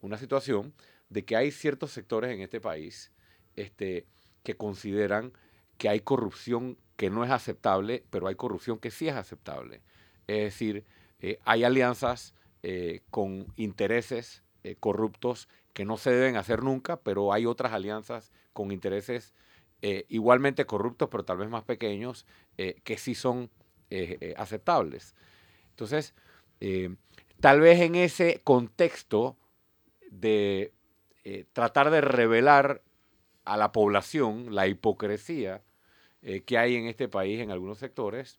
una 0.00 0.18
situación 0.18 0.72
de 1.08 1.24
que 1.24 1.36
hay 1.36 1.50
ciertos 1.50 1.90
sectores 1.90 2.32
en 2.32 2.40
este 2.40 2.60
país 2.60 3.12
este, 3.56 4.06
que 4.42 4.56
consideran 4.56 5.32
que 5.78 5.88
hay 5.88 6.00
corrupción 6.00 6.78
que 6.96 7.10
no 7.10 7.24
es 7.24 7.30
aceptable, 7.30 8.04
pero 8.10 8.26
hay 8.28 8.34
corrupción 8.34 8.78
que 8.78 8.90
sí 8.90 9.08
es 9.08 9.14
aceptable. 9.14 9.82
Es 10.26 10.44
decir, 10.44 10.84
eh, 11.20 11.38
hay 11.44 11.64
alianzas 11.64 12.34
eh, 12.62 13.02
con 13.10 13.52
intereses 13.56 14.42
corruptos 14.80 15.48
que 15.72 15.84
no 15.84 15.96
se 15.96 16.10
deben 16.10 16.36
hacer 16.36 16.64
nunca, 16.64 16.96
pero 16.96 17.32
hay 17.32 17.46
otras 17.46 17.72
alianzas 17.72 18.32
con 18.52 18.72
intereses 18.72 19.32
eh, 19.82 20.06
igualmente 20.08 20.64
corruptos, 20.64 21.08
pero 21.10 21.24
tal 21.24 21.36
vez 21.36 21.50
más 21.50 21.64
pequeños, 21.64 22.26
eh, 22.56 22.80
que 22.82 22.96
sí 22.96 23.14
son 23.14 23.50
eh, 23.90 24.34
aceptables. 24.38 25.14
Entonces, 25.70 26.14
tal 27.40 27.60
vez 27.60 27.80
en 27.80 27.94
ese 27.94 28.40
contexto 28.42 29.36
de 30.10 30.72
tratar 31.52 31.90
de 31.90 32.00
revelar 32.00 32.82
a 33.46 33.56
la 33.56 33.72
población 33.72 34.54
la 34.54 34.66
hipocresía 34.66 35.62
que 36.44 36.58
hay 36.58 36.74
en 36.76 36.86
este 36.86 37.08
país 37.08 37.40
en 37.40 37.50
algunos 37.50 37.78
sectores, 37.78 38.38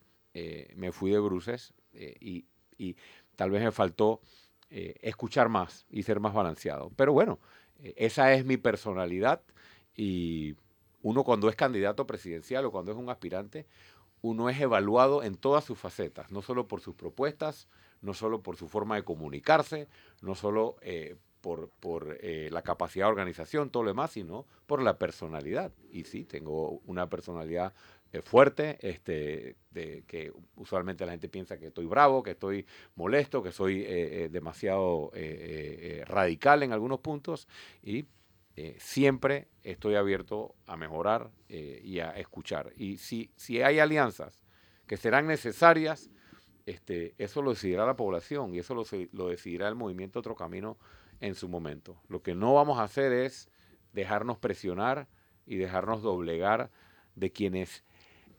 me 0.76 0.92
fui 0.92 1.12
de 1.12 1.20
bruces 1.20 1.74
y, 1.94 2.46
y 2.78 2.96
tal 3.36 3.52
vez 3.52 3.64
me 3.64 3.72
faltó 3.72 4.22
eh, 4.70 4.96
escuchar 5.02 5.48
más 5.48 5.86
y 5.90 6.04
ser 6.04 6.20
más 6.20 6.34
balanceado. 6.34 6.92
Pero 6.98 7.14
bueno, 7.14 7.40
eh, 7.80 7.94
esa 7.96 8.34
es 8.34 8.44
mi 8.44 8.58
personalidad 8.58 9.42
y 9.96 10.58
uno 11.02 11.24
cuando 11.24 11.48
es 11.48 11.56
candidato 11.56 12.06
presidencial 12.06 12.66
o 12.66 12.72
cuando 12.72 12.92
es 12.92 12.98
un 12.98 13.10
aspirante, 13.10 13.66
uno 14.22 14.50
es 14.50 14.60
evaluado 14.60 15.24
en 15.24 15.36
todas 15.36 15.64
sus 15.64 15.80
facetas, 15.80 16.32
no 16.32 16.42
solo 16.42 16.68
por 16.68 16.82
sus 16.82 16.96
propuestas, 16.96 17.70
no 18.02 18.14
solo 18.14 18.44
por 18.44 18.58
su 18.58 18.68
forma 18.68 18.96
de 18.98 19.04
comunicarse, 19.04 19.88
no 20.22 20.36
solo 20.36 20.76
eh, 20.82 21.16
por, 21.42 21.70
por 21.80 22.18
la 22.24 22.62
capacidad 22.62 23.06
de 23.06 23.12
organización, 23.12 23.70
todo 23.70 23.84
lo 23.84 23.90
demás, 23.90 24.12
sino 24.12 24.46
por 24.66 24.82
la 24.82 24.98
personalidad. 24.98 25.72
Y 25.92 26.04
sí, 26.04 26.26
tengo 26.26 26.82
una 26.86 27.10
personalidad 27.10 27.74
eh, 28.14 28.22
fuerte, 28.22 28.78
este, 28.82 29.58
que 29.74 30.32
usualmente 30.56 31.06
la 31.06 31.12
gente 31.12 31.28
piensa 31.28 31.58
que 31.58 31.68
estoy 31.68 31.86
bravo, 31.86 32.24
que 32.24 32.32
estoy 32.32 32.66
molesto, 32.96 33.44
que 33.44 33.52
soy 33.52 33.82
eh, 33.82 34.24
eh, 34.24 34.30
demasiado 34.30 35.12
radical 36.06 36.64
en 36.64 36.72
algunos 36.72 37.00
puntos 37.00 37.48
y 37.84 38.06
siempre 38.80 39.50
estoy 39.62 39.96
abierto 39.96 40.56
a 40.66 40.78
mejorar 40.78 41.30
y 41.48 42.00
a 42.00 42.12
escuchar. 42.18 42.72
Y 42.76 42.98
si, 42.98 43.30
hay 43.62 43.80
alianzas 43.80 44.40
que 44.88 44.98
serán 44.98 45.28
necesarias, 45.28 46.10
este, 46.66 47.14
eso 47.18 47.42
lo 47.42 47.52
decidirá 47.52 47.86
la 47.86 47.96
población 47.96 48.56
y 48.56 48.60
eso 48.60 48.74
lo 48.74 49.28
decidirá 49.30 49.68
el 49.68 49.76
movimiento 49.76 50.20
Otro 50.20 50.36
Camino 50.36 50.78
en 51.20 51.36
su 51.36 51.50
momento. 51.50 52.02
Lo 52.08 52.22
que 52.22 52.36
no 52.36 52.54
vamos 52.54 52.80
a 52.80 52.84
hacer 52.84 53.12
es 53.12 53.50
dejarnos 53.94 54.38
presionar 54.38 55.08
y 55.46 55.56
dejarnos 55.56 56.02
doblegar 56.02 56.70
de 57.16 57.32
quienes 57.32 57.84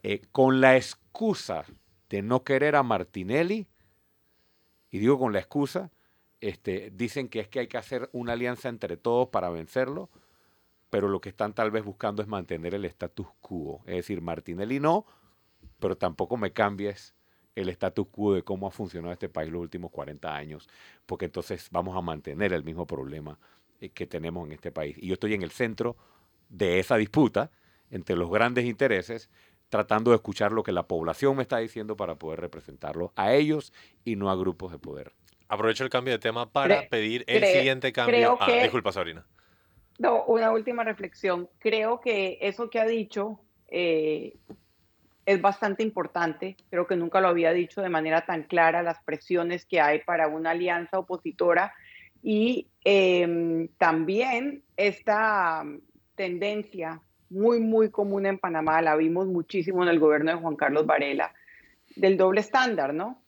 eh, 0.03 0.23
con 0.31 0.61
la 0.61 0.77
excusa 0.77 1.65
de 2.09 2.23
no 2.23 2.45
querer 2.45 2.77
a 2.77 2.83
Martinelli, 2.83 3.67
y 4.91 4.99
digo 4.99 5.19
con 5.19 5.33
la 5.33 5.41
excusa, 5.41 5.91
este, 6.41 6.91
dicen 6.95 7.29
que 7.29 7.41
es 7.41 7.49
que 7.49 7.61
hay 7.61 7.67
que 7.67 7.79
hacer 7.79 8.09
una 8.13 8.33
alianza 8.35 8.69
entre 8.69 8.97
todos 8.97 9.29
para 9.29 9.51
vencerlo, 9.51 10.09
pero 10.91 11.09
lo 11.09 11.21
que 11.21 11.29
están 11.29 11.53
tal 11.53 11.71
vez 11.71 11.85
buscando 11.85 12.23
es 12.23 12.29
mantener 12.29 12.75
el 12.75 12.85
status 12.87 13.27
quo. 13.41 13.83
Es 13.87 13.97
decir, 13.97 14.23
Martinelli 14.23 14.81
no, 14.81 15.05
pero 15.79 15.99
tampoco 15.99 16.37
me 16.37 16.53
cambies 16.53 17.15
el 17.61 17.69
status 17.71 18.07
quo 18.11 18.35
de 18.35 18.43
cómo 18.43 18.67
ha 18.67 18.71
funcionado 18.71 19.13
este 19.13 19.29
país 19.29 19.51
los 19.51 19.61
últimos 19.61 19.91
40 19.91 20.35
años, 20.35 20.69
porque 21.07 21.27
entonces 21.27 21.69
vamos 21.71 21.97
a 21.97 22.01
mantener 22.01 22.53
el 22.53 22.65
mismo 22.65 22.87
problema 22.87 23.39
eh, 23.81 23.91
que 23.91 24.07
tenemos 24.07 24.47
en 24.47 24.53
este 24.53 24.73
país. 24.73 24.97
Y 24.99 25.09
yo 25.09 25.15
estoy 25.15 25.35
en 25.35 25.43
el 25.43 25.51
centro 25.51 25.97
de 26.49 26.79
esa 26.79 26.97
disputa 26.97 27.51
entre 27.91 28.17
los 28.17 28.31
grandes 28.31 28.65
intereses 28.65 29.31
tratando 29.69 30.11
de 30.13 30.17
escuchar 30.17 30.53
lo 30.53 30.63
que 30.63 30.73
la 30.73 30.87
población 30.87 31.37
me 31.37 31.43
está 31.43 31.59
diciendo 31.59 31.97
para 31.97 32.15
poder 32.15 32.41
representarlo 32.41 33.13
a 33.17 33.35
ellos 33.35 33.73
y 34.05 34.17
no 34.17 34.31
a 34.31 34.37
grupos 34.37 34.73
de 34.73 34.79
poder. 34.79 35.13
Aprovecho 35.49 35.85
el 35.85 35.91
cambio 35.91 36.13
de 36.13 36.19
tema 36.19 36.51
para 36.51 36.89
pedir 36.89 37.25
el 37.27 37.45
siguiente 37.45 37.93
cambio. 37.93 38.37
Ah, 38.41 38.51
disculpa, 38.51 38.93
Sabrina. 38.93 39.27
No, 39.99 40.25
una 40.25 40.53
última 40.53 40.85
reflexión. 40.85 41.49
Creo 41.59 42.01
que 42.01 42.39
eso 42.41 42.71
que 42.71 42.79
ha 42.79 42.87
dicho 42.87 43.41
eh, 43.69 44.37
es 45.29 45.43
bastante 45.43 45.83
importante. 45.83 46.57
Creo 46.71 46.87
que 46.87 46.97
nunca 46.97 47.21
lo 47.21 47.29
había 47.29 47.53
dicho 47.53 47.83
de 47.83 47.91
manera 47.91 48.25
tan 48.25 48.45
clara, 48.45 48.83
las 48.83 49.03
presiones 49.05 49.67
que 49.67 49.79
hay 49.79 49.99
para 49.99 50.27
una 50.27 50.53
alianza 50.53 50.99
opositora 50.99 51.75
y 52.23 52.69
em, 52.83 53.69
también 53.77 54.63
esta 54.79 55.67
tendencia 56.15 57.03
muy, 57.29 57.61
muy 57.61 57.91
común 57.91 58.25
en 58.25 58.39
Panamá, 58.39 58.81
la 58.81 58.97
vimos 58.97 59.27
muchísimo 59.27 59.83
en 59.83 59.91
el 59.91 59.99
gobierno 59.99 60.31
de 60.31 60.39
Juan 60.39 60.57
Carlos 60.57 60.87
Varela, 60.87 61.35
del 61.95 62.17
doble 62.17 62.41
estándar, 62.41 62.95
¿no? 62.95 63.23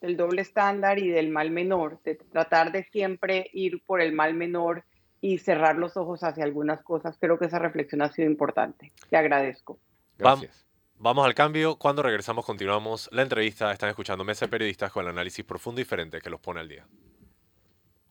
Del 0.00 0.16
doble 0.16 0.42
estándar 0.42 1.00
y 1.00 1.08
del 1.08 1.30
mal 1.30 1.50
menor, 1.50 1.98
de 2.04 2.14
tratar 2.14 2.70
de 2.70 2.84
siempre 2.84 3.50
ir 3.52 3.82
por 3.84 4.00
el 4.00 4.12
mal 4.12 4.34
menor 4.34 4.84
y 5.20 5.38
cerrar 5.38 5.74
los 5.74 5.96
ojos 5.96 6.22
hacia 6.22 6.44
algunas 6.44 6.80
cosas. 6.84 7.18
Creo 7.18 7.40
que 7.40 7.46
esa 7.46 7.58
reflexión 7.58 8.02
ha 8.02 8.12
sido 8.12 8.30
importante. 8.30 8.92
Te 9.10 9.16
agradezco. 9.16 9.80
Gracias. 10.16 10.69
Vamos 11.02 11.24
al 11.24 11.34
cambio. 11.34 11.76
Cuando 11.76 12.02
regresamos 12.02 12.44
continuamos 12.44 13.08
la 13.10 13.22
entrevista. 13.22 13.72
Están 13.72 13.88
escuchando 13.88 14.22
Mesa 14.22 14.44
de 14.44 14.50
Periodistas 14.50 14.92
con 14.92 15.02
el 15.06 15.10
análisis 15.10 15.42
profundo 15.46 15.80
y 15.80 15.84
diferente 15.84 16.20
que 16.20 16.28
los 16.28 16.40
pone 16.40 16.60
al 16.60 16.68
día. 16.68 16.86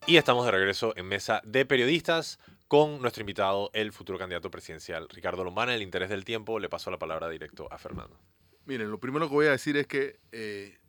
Y 0.07 0.17
estamos 0.17 0.43
de 0.43 0.49
regreso 0.49 0.93
en 0.97 1.05
Mesa 1.05 1.39
de 1.45 1.67
Periodistas 1.67 2.39
con 2.67 2.99
nuestro 2.99 3.21
invitado, 3.21 3.69
el 3.73 3.91
futuro 3.91 4.17
candidato 4.17 4.49
presidencial, 4.49 5.07
Ricardo 5.07 5.43
Lombana. 5.43 5.73
En 5.73 5.75
el 5.75 5.83
interés 5.83 6.09
del 6.09 6.25
tiempo, 6.25 6.57
le 6.57 6.67
paso 6.67 6.89
la 6.89 6.97
palabra 6.97 7.29
directo 7.29 7.71
a 7.71 7.77
Fernando. 7.77 8.17
Miren, 8.65 8.89
lo 8.89 8.99
primero 8.99 9.27
que 9.27 9.35
voy 9.35 9.45
a 9.45 9.51
decir 9.51 9.77
es 9.77 9.85
que 9.85 10.19
eh, 10.31 10.79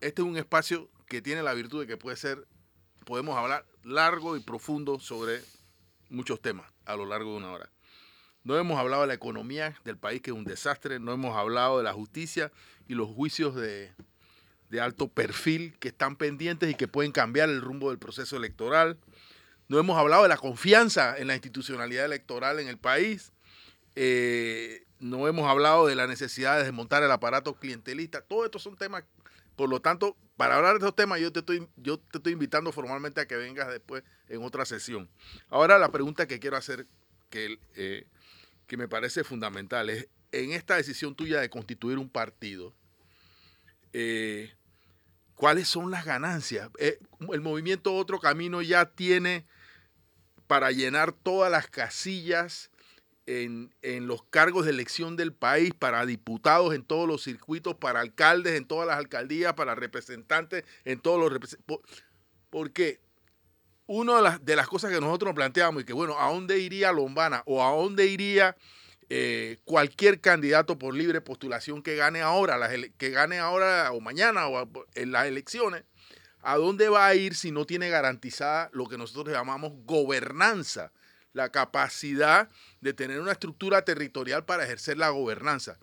este 0.00 0.22
es 0.22 0.26
un 0.26 0.38
espacio 0.38 0.88
que 1.06 1.20
tiene 1.20 1.42
la 1.42 1.52
virtud 1.52 1.82
de 1.82 1.86
que 1.86 1.98
puede 1.98 2.16
ser, 2.16 2.48
podemos 3.04 3.36
hablar 3.36 3.66
largo 3.84 4.38
y 4.38 4.40
profundo 4.40 5.00
sobre 5.00 5.42
muchos 6.08 6.40
temas 6.40 6.72
a 6.86 6.96
lo 6.96 7.04
largo 7.04 7.32
de 7.32 7.36
una 7.36 7.52
hora. 7.52 7.70
No 8.46 8.56
hemos 8.56 8.78
hablado 8.78 9.02
de 9.02 9.08
la 9.08 9.14
economía 9.14 9.74
del 9.82 9.96
país, 9.96 10.22
que 10.22 10.30
es 10.30 10.36
un 10.36 10.44
desastre. 10.44 11.00
No 11.00 11.12
hemos 11.12 11.36
hablado 11.36 11.78
de 11.78 11.82
la 11.82 11.92
justicia 11.92 12.52
y 12.86 12.94
los 12.94 13.08
juicios 13.08 13.56
de, 13.56 13.90
alto 14.80 15.08
perfil 15.08 15.76
que 15.80 15.88
están 15.88 16.14
pendientes 16.14 16.70
y 16.70 16.76
que 16.76 16.86
pueden 16.86 17.10
cambiar 17.10 17.48
el 17.48 17.60
rumbo 17.60 17.90
del 17.90 17.98
proceso 17.98 18.36
electoral. 18.36 18.98
No 19.66 19.80
hemos 19.80 19.98
hablado 19.98 20.22
de 20.22 20.28
la 20.28 20.36
confianza 20.36 21.18
en 21.18 21.26
la 21.26 21.34
institucionalidad 21.34 22.04
electoral 22.04 22.60
en 22.60 22.68
el 22.68 22.78
país. 22.78 23.32
Eh, 23.96 24.84
no 25.00 25.26
hemos 25.26 25.50
hablado 25.50 25.88
de 25.88 25.96
la 25.96 26.06
necesidad 26.06 26.56
de 26.58 26.62
desmontar 26.62 27.02
el 27.02 27.10
aparato 27.10 27.54
clientelista. 27.54 28.20
Todos 28.20 28.44
estos 28.44 28.62
son 28.62 28.76
temas, 28.76 29.02
por 29.56 29.68
lo 29.68 29.80
tanto, 29.80 30.16
para 30.36 30.54
hablar 30.54 30.74
de 30.74 30.78
estos 30.78 30.94
temas 30.94 31.18
yo 31.18 31.32
te 31.32 31.40
estoy, 31.40 31.66
yo 31.74 31.98
te 31.98 32.18
estoy 32.18 32.34
invitando 32.34 32.70
formalmente 32.70 33.20
a 33.20 33.26
que 33.26 33.34
vengas 33.34 33.66
después 33.72 34.04
en 34.28 34.44
otra 34.44 34.64
sesión. 34.66 35.10
Ahora 35.48 35.80
la 35.80 35.90
pregunta 35.90 36.28
que 36.28 36.38
quiero 36.38 36.56
hacer, 36.56 36.86
que 37.28 37.58
eh, 37.74 38.06
que 38.66 38.76
me 38.76 38.88
parece 38.88 39.24
fundamental 39.24 39.90
es 39.90 40.08
en 40.32 40.52
esta 40.52 40.76
decisión 40.76 41.14
tuya 41.14 41.40
de 41.40 41.50
constituir 41.50 41.98
un 41.98 42.08
partido, 42.08 42.74
eh, 43.92 44.52
¿cuáles 45.34 45.68
son 45.68 45.90
las 45.90 46.04
ganancias? 46.04 46.68
Eh, 46.78 46.98
el 47.32 47.40
movimiento 47.40 47.94
Otro 47.94 48.18
Camino 48.18 48.62
ya 48.62 48.86
tiene 48.86 49.46
para 50.46 50.70
llenar 50.70 51.12
todas 51.12 51.50
las 51.50 51.68
casillas 51.68 52.70
en, 53.26 53.72
los 54.06 54.22
cargos 54.24 54.64
de 54.64 54.70
elección 54.70 55.16
del 55.16 55.32
país, 55.32 55.74
para 55.74 56.06
diputados 56.06 56.74
en 56.74 56.84
todos 56.84 57.08
los 57.08 57.24
circuitos, 57.24 57.74
para 57.74 58.00
alcaldes 58.00 58.54
en 58.54 58.66
todas 58.66 58.86
las 58.86 58.98
alcaldías, 58.98 59.54
para 59.54 59.74
representantes 59.74 60.64
en 60.84 61.00
todos 61.00 61.18
los 61.18 61.32
representantes. 61.32 62.04
¿Por 62.50 62.70
qué? 62.70 63.00
Una 63.86 64.16
de 64.16 64.22
las, 64.22 64.44
de 64.44 64.56
las 64.56 64.66
cosas 64.68 64.90
que 64.90 65.00
nosotros 65.00 65.28
nos 65.28 65.36
planteamos 65.36 65.82
y 65.82 65.84
que, 65.84 65.92
bueno, 65.92 66.18
¿a 66.18 66.30
dónde 66.30 66.58
iría 66.58 66.92
Lombana 66.92 67.42
o 67.46 67.64
a 67.64 67.70
dónde 67.70 68.06
iría 68.06 68.56
eh, 69.08 69.58
cualquier 69.64 70.20
candidato 70.20 70.78
por 70.78 70.94
libre 70.94 71.20
postulación 71.20 71.82
que 71.82 71.94
gane 71.94 72.20
ahora, 72.20 72.58
que 72.98 73.10
gane 73.10 73.38
ahora 73.38 73.92
o 73.92 74.00
mañana 74.00 74.48
o 74.48 74.68
en 74.94 75.12
las 75.12 75.26
elecciones? 75.26 75.84
¿A 76.42 76.56
dónde 76.56 76.88
va 76.88 77.06
a 77.06 77.14
ir 77.14 77.34
si 77.34 77.50
no 77.50 77.64
tiene 77.64 77.88
garantizada 77.88 78.70
lo 78.72 78.86
que 78.86 78.98
nosotros 78.98 79.34
llamamos 79.34 79.72
gobernanza? 79.84 80.92
La 81.32 81.50
capacidad 81.50 82.48
de 82.80 82.94
tener 82.94 83.20
una 83.20 83.32
estructura 83.32 83.82
territorial 83.82 84.44
para 84.44 84.64
ejercer 84.64 84.96
la 84.96 85.10
gobernanza. 85.10 85.76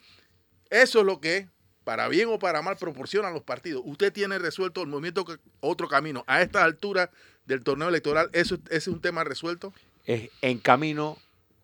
Eso 0.70 1.02
es 1.02 1.06
lo 1.06 1.20
que, 1.20 1.50
para 1.84 2.08
bien 2.08 2.30
o 2.30 2.40
para 2.40 2.62
mal, 2.62 2.78
proporcionan 2.78 3.34
los 3.34 3.44
partidos. 3.44 3.84
Usted 3.86 4.12
tiene 4.12 4.40
resuelto 4.40 4.82
el 4.82 4.88
movimiento 4.88 5.26
Otro 5.60 5.88
Camino. 5.88 6.24
A 6.28 6.42
estas 6.42 6.64
alturas 6.64 7.10
del 7.46 7.64
torneo 7.64 7.90
electoral, 7.90 8.30
¿eso 8.34 8.58
es 8.70 8.88
un 8.88 9.02
tema 9.02 9.24
resuelto? 9.24 9.74
Es 10.06 10.30
en 10.42 10.60
camino 10.60 11.18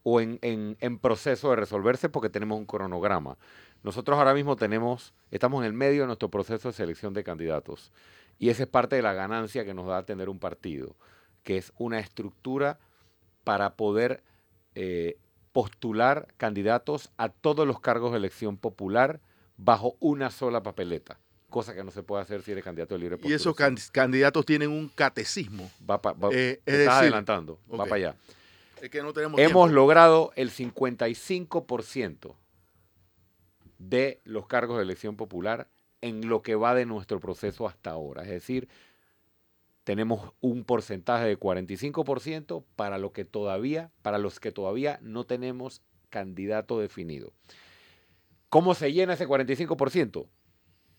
o 0.03 0.21
en, 0.21 0.39
en, 0.41 0.97
proceso 0.97 1.49
de 1.49 1.57
resolverse 1.57 2.09
porque 2.09 2.30
tenemos 2.30 2.57
un 2.57 2.65
cronograma. 2.65 3.38
Nosotros 3.84 4.17
ahora 4.17 4.34
mismo 4.34 4.55
tenemos, 4.55 5.13
estamos 5.32 5.61
en 5.61 5.67
el 5.67 5.73
medio 5.73 6.01
de 6.01 6.07
nuestro 6.07 6.30
proceso 6.30 6.69
de 6.69 6.73
selección 6.73 7.13
de 7.13 7.23
candidatos 7.23 7.91
y 8.38 8.49
esa 8.49 8.63
es 8.63 8.69
parte 8.69 8.95
de 8.95 9.01
la 9.01 9.13
ganancia 9.13 9.65
que 9.65 9.73
nos 9.73 9.88
da 9.88 10.03
tener 10.03 10.30
un 10.30 10.39
partido, 10.39 10.95
que 11.43 11.57
es 11.57 11.71
una 11.77 11.99
estructura 11.99 12.80
para 13.43 13.75
poder 13.75 14.23
eh, 14.75 15.17
postular 15.51 16.27
candidatos 16.38 17.11
a 17.17 17.30
todos 17.30 17.67
los 17.67 17.80
cargos 17.80 18.11
de 18.11 18.17
elección 18.17 18.57
popular 18.57 19.19
bajo 19.57 19.95
una 19.99 20.30
sola 20.30 20.63
papeleta 20.63 21.19
cosa 21.50 21.74
que 21.74 21.84
no 21.84 21.91
se 21.91 22.04
puede 22.04 22.22
hacer 22.22 22.41
si 22.41 22.52
eres 22.52 22.64
candidato 22.64 22.95
de 22.95 23.00
libre 23.00 23.18
Y 23.24 23.34
esos 23.34 23.56
candidatos 23.91 24.45
tienen 24.45 24.70
un 24.70 24.89
catecismo. 24.89 25.70
Va, 25.89 26.00
eh, 26.32 26.62
adelantando, 26.89 27.60
va 27.72 27.86
para 27.86 27.95
allá. 27.95 28.16
Es 28.82 28.89
que 28.89 29.02
no 29.02 29.12
tenemos 29.12 29.39
Hemos 29.39 29.72
logrado 29.72 30.32
el 30.36 30.52
55% 30.52 32.36
de 33.78 34.22
los 34.24 34.47
cargos 34.47 34.78
de 34.78 34.84
elección 34.84 35.16
popular 35.16 35.68
en 36.02 36.30
lo 36.30 36.41
que 36.41 36.56
va 36.56 36.76
de 36.76 36.86
nuestro 36.86 37.20
proceso 37.20 37.68
hasta 37.68 37.91
ahora. 37.91 38.24
Es 38.24 38.30
decir, 38.30 38.70
tenemos 39.84 40.34
un 40.39 40.64
porcentaje 40.64 41.26
de 41.26 41.39
45% 41.39 42.64
para 42.76 42.97
lo 42.97 43.12
que 43.12 43.26
todavía, 43.26 43.91
para 44.02 44.18
los 44.18 44.39
que 44.39 44.52
todavía 44.52 45.00
no 45.02 45.26
tenemos 45.26 45.82
candidato 46.10 46.80
definido. 46.80 47.34
¿Cómo 48.50 48.76
se 48.76 48.91
llena 48.93 49.14
ese 49.14 49.28
45%? 49.28 50.28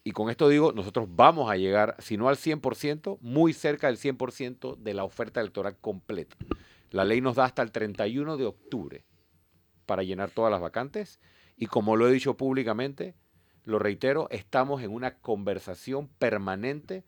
Y 0.02 0.12
con 0.12 0.30
esto 0.30 0.48
digo, 0.48 0.72
nosotros 0.72 1.08
vamos 1.10 1.50
a 1.50 1.56
llegar, 1.56 1.96
si 1.98 2.16
no 2.16 2.28
al 2.28 2.36
100%, 2.36 3.18
muy 3.20 3.52
cerca 3.52 3.88
del 3.88 3.98
100% 3.98 4.76
de 4.76 4.94
la 4.94 5.04
oferta 5.04 5.40
electoral 5.40 5.76
completa. 5.78 6.36
La 6.90 7.04
ley 7.04 7.20
nos 7.20 7.36
da 7.36 7.44
hasta 7.44 7.62
el 7.62 7.70
31 7.70 8.36
de 8.36 8.46
octubre 8.46 9.04
para 9.86 10.02
llenar 10.02 10.30
todas 10.30 10.50
las 10.50 10.60
vacantes 10.60 11.20
y 11.56 11.66
como 11.66 11.96
lo 11.96 12.08
he 12.08 12.12
dicho 12.12 12.36
públicamente, 12.36 13.14
lo 13.64 13.78
reitero, 13.78 14.28
estamos 14.30 14.82
en 14.82 14.90
una 14.90 15.18
conversación 15.18 16.08
permanente, 16.18 17.04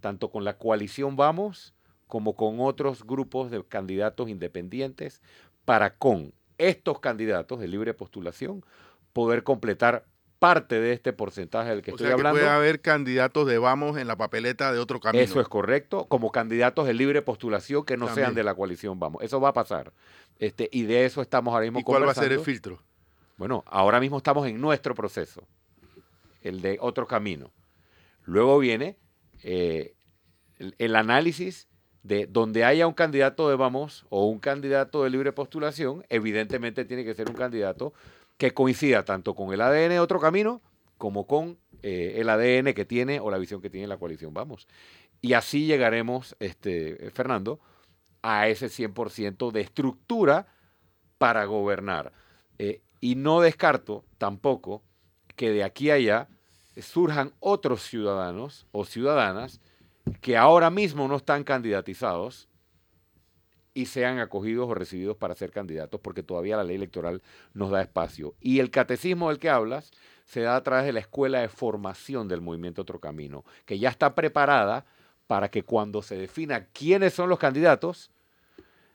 tanto 0.00 0.30
con 0.30 0.44
la 0.44 0.56
coalición 0.56 1.16
Vamos 1.16 1.74
como 2.06 2.34
con 2.34 2.58
otros 2.60 3.04
grupos 3.04 3.50
de 3.50 3.62
candidatos 3.62 4.28
independientes, 4.28 5.22
para 5.64 5.96
con 5.96 6.32
estos 6.58 6.98
candidatos 6.98 7.60
de 7.60 7.68
libre 7.68 7.94
postulación 7.94 8.64
poder 9.12 9.44
completar 9.44 10.06
parte 10.40 10.80
de 10.80 10.92
este 10.92 11.12
porcentaje 11.12 11.68
del 11.68 11.82
que 11.82 11.92
estoy 11.92 12.10
hablando. 12.10 12.40
puede 12.40 12.48
haber 12.48 12.80
candidatos 12.80 13.46
de 13.46 13.58
Vamos 13.58 13.98
en 13.98 14.08
la 14.08 14.16
papeleta 14.16 14.72
de 14.72 14.78
otro 14.78 14.98
camino. 14.98 15.22
Eso 15.22 15.40
es 15.40 15.46
correcto, 15.46 16.06
como 16.06 16.32
candidatos 16.32 16.86
de 16.86 16.94
libre 16.94 17.20
postulación 17.22 17.84
que 17.84 17.98
no 17.98 18.12
sean 18.12 18.34
de 18.34 18.42
la 18.42 18.54
coalición 18.54 18.98
Vamos. 18.98 19.22
Eso 19.22 19.38
va 19.40 19.50
a 19.50 19.52
pasar. 19.52 19.92
Este, 20.38 20.70
y 20.72 20.84
de 20.84 21.04
eso 21.04 21.20
estamos 21.20 21.52
ahora 21.52 21.66
mismo 21.66 21.80
¿Y 21.80 21.82
cuál 21.84 22.06
va 22.06 22.12
a 22.12 22.14
ser 22.14 22.32
el 22.32 22.40
filtro? 22.40 22.82
Bueno, 23.36 23.62
ahora 23.66 24.00
mismo 24.00 24.16
estamos 24.16 24.48
en 24.48 24.58
nuestro 24.60 24.94
proceso, 24.94 25.46
el 26.42 26.62
de 26.62 26.78
otro 26.80 27.06
camino. 27.06 27.52
Luego 28.24 28.58
viene 28.58 28.96
eh, 29.42 29.94
el, 30.78 30.96
análisis 30.96 31.68
de 32.02 32.26
donde 32.26 32.64
haya 32.64 32.86
un 32.86 32.94
candidato 32.94 33.50
de 33.50 33.56
Vamos 33.56 34.06
o 34.08 34.26
un 34.26 34.38
candidato 34.38 35.04
de 35.04 35.10
libre 35.10 35.32
postulación, 35.32 36.04
evidentemente 36.08 36.86
tiene 36.86 37.04
que 37.04 37.12
ser 37.12 37.28
un 37.28 37.36
candidato 37.36 37.92
que 38.40 38.54
coincida 38.54 39.04
tanto 39.04 39.34
con 39.34 39.52
el 39.52 39.60
ADN 39.60 39.90
de 39.90 40.00
otro 40.00 40.18
camino 40.18 40.62
como 40.96 41.26
con 41.26 41.58
eh, 41.82 42.14
el 42.16 42.30
ADN 42.30 42.72
que 42.72 42.86
tiene 42.86 43.20
o 43.20 43.30
la 43.30 43.36
visión 43.36 43.60
que 43.60 43.68
tiene 43.68 43.86
la 43.86 43.98
coalición. 43.98 44.32
Vamos. 44.32 44.66
Y 45.20 45.34
así 45.34 45.66
llegaremos, 45.66 46.36
este, 46.40 47.10
Fernando, 47.10 47.60
a 48.22 48.48
ese 48.48 48.68
100% 48.68 49.52
de 49.52 49.60
estructura 49.60 50.46
para 51.18 51.44
gobernar. 51.44 52.14
Eh, 52.58 52.80
y 53.02 53.14
no 53.14 53.42
descarto 53.42 54.06
tampoco 54.16 54.82
que 55.36 55.50
de 55.50 55.62
aquí 55.62 55.90
a 55.90 55.94
allá 55.96 56.28
surjan 56.80 57.34
otros 57.40 57.82
ciudadanos 57.82 58.66
o 58.72 58.86
ciudadanas 58.86 59.60
que 60.22 60.38
ahora 60.38 60.70
mismo 60.70 61.08
no 61.08 61.16
están 61.16 61.44
candidatizados 61.44 62.48
y 63.74 63.86
sean 63.86 64.18
acogidos 64.18 64.68
o 64.68 64.74
recibidos 64.74 65.16
para 65.16 65.34
ser 65.34 65.50
candidatos, 65.50 66.00
porque 66.00 66.22
todavía 66.22 66.56
la 66.56 66.64
ley 66.64 66.76
electoral 66.76 67.22
nos 67.54 67.70
da 67.70 67.82
espacio. 67.82 68.34
Y 68.40 68.58
el 68.58 68.70
catecismo 68.70 69.28
del 69.28 69.38
que 69.38 69.50
hablas 69.50 69.90
se 70.24 70.40
da 70.40 70.56
a 70.56 70.62
través 70.62 70.86
de 70.86 70.92
la 70.92 71.00
escuela 71.00 71.40
de 71.40 71.48
formación 71.48 72.28
del 72.28 72.40
movimiento 72.40 72.82
Otro 72.82 73.00
Camino, 73.00 73.44
que 73.64 73.78
ya 73.78 73.88
está 73.88 74.14
preparada 74.14 74.86
para 75.26 75.50
que 75.50 75.62
cuando 75.62 76.02
se 76.02 76.16
defina 76.16 76.66
quiénes 76.66 77.14
son 77.14 77.28
los 77.28 77.38
candidatos, 77.38 78.10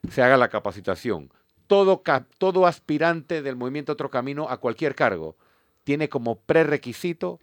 se 0.09 0.21
haga 0.21 0.38
la 0.38 0.49
capacitación. 0.49 1.32
Todo, 1.67 2.03
todo 2.38 2.67
aspirante 2.67 3.41
del 3.41 3.55
movimiento 3.55 3.93
Otro 3.93 4.09
Camino 4.09 4.49
a 4.49 4.57
cualquier 4.57 4.95
cargo 4.95 5.36
tiene 5.84 6.09
como 6.09 6.36
prerequisito 6.36 7.39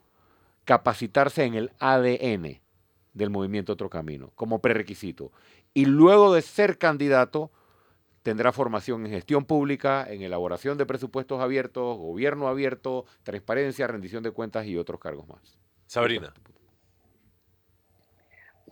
capacitarse 0.65 1.45
en 1.45 1.55
el 1.55 1.73
ADN 1.79 2.61
del 3.15 3.31
movimiento 3.31 3.73
Otro 3.73 3.91
Camino, 3.91 4.33
como 4.35 4.61
prerequisito 4.61 5.33
y 5.75 5.87
luego 5.87 6.35
de 6.35 6.43
ser 6.43 6.79
candidato 6.79 7.51
tendrá 8.23 8.53
formación 8.53 9.05
en 9.07 9.13
gestión 9.13 9.45
pública, 9.45 10.07
en 10.09 10.23
elaboración 10.23 10.79
de 10.79 10.87
presupuestos 10.87 11.41
abiertos, 11.41 11.99
gobierno 11.99 12.49
abierto, 12.49 13.05
transparencia, 13.23 13.87
rendición 13.87 14.23
de 14.23 14.31
cuentas 14.31 14.67
y 14.67 14.77
otros 14.77 15.01
cargos 15.01 15.27
más. 15.29 15.59
Sabrina. 15.87 16.33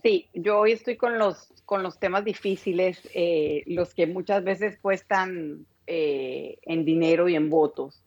Sí, 0.03 0.29
yo 0.33 0.61
hoy 0.61 0.73
estoy 0.73 0.97
con 0.97 1.19
los, 1.19 1.53
con 1.67 1.83
los 1.83 1.99
temas 1.99 2.25
difíciles, 2.25 3.01
eh, 3.13 3.65
los 3.67 3.93
que 3.93 4.07
muchas 4.07 4.45
veces 4.45 4.79
cuestan 4.81 5.67
eh, 5.87 6.59
en 6.63 6.85
dinero 6.85 7.29
y 7.29 7.35
en 7.35 7.51
votos 7.51 8.05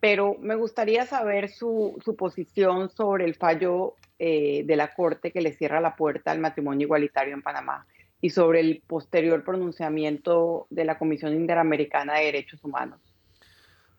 pero 0.00 0.36
me 0.38 0.54
gustaría 0.54 1.06
saber 1.06 1.48
su, 1.48 2.00
su 2.04 2.16
posición 2.16 2.90
sobre 2.90 3.24
el 3.24 3.34
fallo 3.34 3.94
eh, 4.18 4.62
de 4.64 4.76
la 4.76 4.94
Corte 4.94 5.32
que 5.32 5.40
le 5.40 5.52
cierra 5.52 5.80
la 5.80 5.96
puerta 5.96 6.30
al 6.30 6.38
matrimonio 6.38 6.84
igualitario 6.84 7.34
en 7.34 7.42
Panamá 7.42 7.86
y 8.20 8.30
sobre 8.30 8.60
el 8.60 8.82
posterior 8.86 9.44
pronunciamiento 9.44 10.66
de 10.70 10.84
la 10.84 10.98
Comisión 10.98 11.34
Interamericana 11.34 12.14
de 12.14 12.26
Derechos 12.26 12.64
Humanos. 12.64 13.00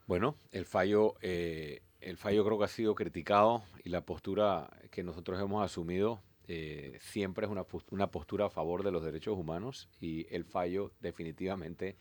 Bueno, 0.07 0.35
el 0.51 0.65
fallo, 0.65 1.15
eh, 1.21 1.81
el 2.01 2.17
fallo 2.17 2.45
creo 2.45 2.57
que 2.57 2.65
ha 2.65 2.69
sido 2.69 2.95
criticado 2.95 3.63
y 3.83 3.89
la 3.89 4.01
postura 4.01 4.69
que 4.89 5.03
nosotros 5.03 5.39
hemos 5.41 5.63
asumido 5.63 6.21
eh, 6.47 6.97
siempre 7.01 7.45
es 7.45 7.51
una, 7.51 7.65
una 7.91 8.07
postura 8.07 8.45
a 8.45 8.49
favor 8.49 8.83
de 8.83 8.91
los 8.91 9.03
derechos 9.03 9.37
humanos 9.37 9.89
y 9.99 10.25
el 10.33 10.45
fallo 10.45 10.91
definitivamente 11.01 11.97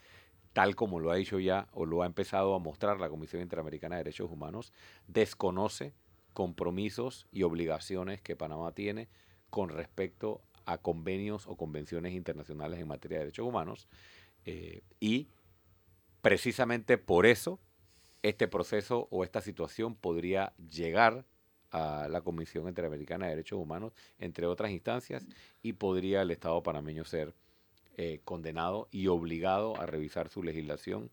tal 0.53 0.75
como 0.75 1.01
lo 1.01 1.11
ha 1.11 1.17
dicho 1.17 1.39
ya 1.39 1.69
o 1.73 1.85
lo 1.85 2.03
ha 2.03 2.07
empezado 2.07 2.55
a 2.55 2.59
mostrar 2.59 2.99
la 2.99 3.11
Comisión 3.11 3.43
Interamericana 3.43 3.97
de 3.97 4.05
Derechos 4.05 4.31
Humanos, 4.31 4.73
desconoce 5.07 5.93
compromisos 6.33 7.27
y 7.31 7.43
obligaciones 7.43 8.23
que 8.23 8.37
Panamá 8.37 8.73
tiene 8.73 9.09
con 9.51 9.69
respecto 9.69 10.41
a 10.67 10.79
convenios 10.79 11.47
o 11.47 11.57
convenciones 11.57 12.13
internacionales 12.13 12.81
en 12.81 12.89
materia 12.89 13.19
de 13.19 13.25
derechos 13.25 13.47
humanos. 13.47 13.89
Eh, 14.45 14.83
y 15.01 15.29
precisamente 16.21 16.99
por 16.99 17.25
eso 17.25 17.59
este 18.23 18.49
proceso 18.49 19.07
o 19.11 19.25
esta 19.25 19.41
situación 19.41 19.95
podría 19.95 20.53
llegar 20.69 21.25
a 21.71 22.09
la 22.11 22.21
Comisión 22.21 22.69
Interamericana 22.69 23.27
de 23.27 23.31
Derechos 23.31 23.59
Humanos, 23.59 23.93
entre 24.19 24.47
otras 24.47 24.71
instancias, 24.73 25.27
y 25.63 25.75
podría 25.75 26.23
el 26.23 26.31
Estado 26.31 26.63
panameño 26.63 27.05
ser 27.05 27.35
eh, 27.97 28.21
condenado 28.25 28.89
y 28.91 29.07
obligado 29.07 29.81
a 29.81 29.87
revisar 29.87 30.29
su 30.29 30.43
legislación 30.43 31.11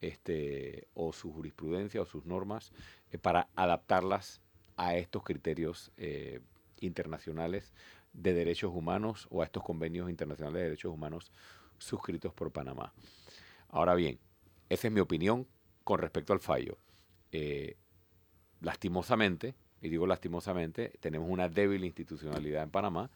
este, 0.00 0.88
o 0.94 1.12
su 1.12 1.32
jurisprudencia 1.32 2.02
o 2.02 2.06
sus 2.06 2.26
normas 2.26 2.72
eh, 3.12 3.18
para 3.18 3.48
adaptarlas 3.54 4.40
a 4.76 4.96
estos 4.96 5.22
criterios 5.22 5.90
internacionales 6.80 7.72
de 8.16 8.34
derechos 8.34 8.72
humanos 8.74 9.28
o 9.30 9.42
a 9.42 9.44
estos 9.44 9.62
convenios 9.62 10.10
internacionales 10.10 10.58
de 10.58 10.64
derechos 10.64 10.92
humanos 10.92 11.30
suscritos 11.78 12.32
por 12.32 12.50
Panamá. 12.50 12.92
Ahora 13.68 13.94
bien, 13.94 14.18
esa 14.68 14.88
es 14.88 14.92
mi 14.92 15.00
opinión 15.00 15.46
con 15.84 16.00
respecto 16.00 16.32
al 16.32 16.40
fallo. 16.40 16.78
Eh, 17.32 17.76
lastimosamente, 18.60 19.54
y 19.82 19.88
digo 19.88 20.06
lastimosamente, 20.06 20.92
tenemos 21.00 21.28
una 21.30 21.48
débil 21.48 21.84
institucionalidad 21.84 22.62
en 22.62 22.70
Panamá, 22.70 23.10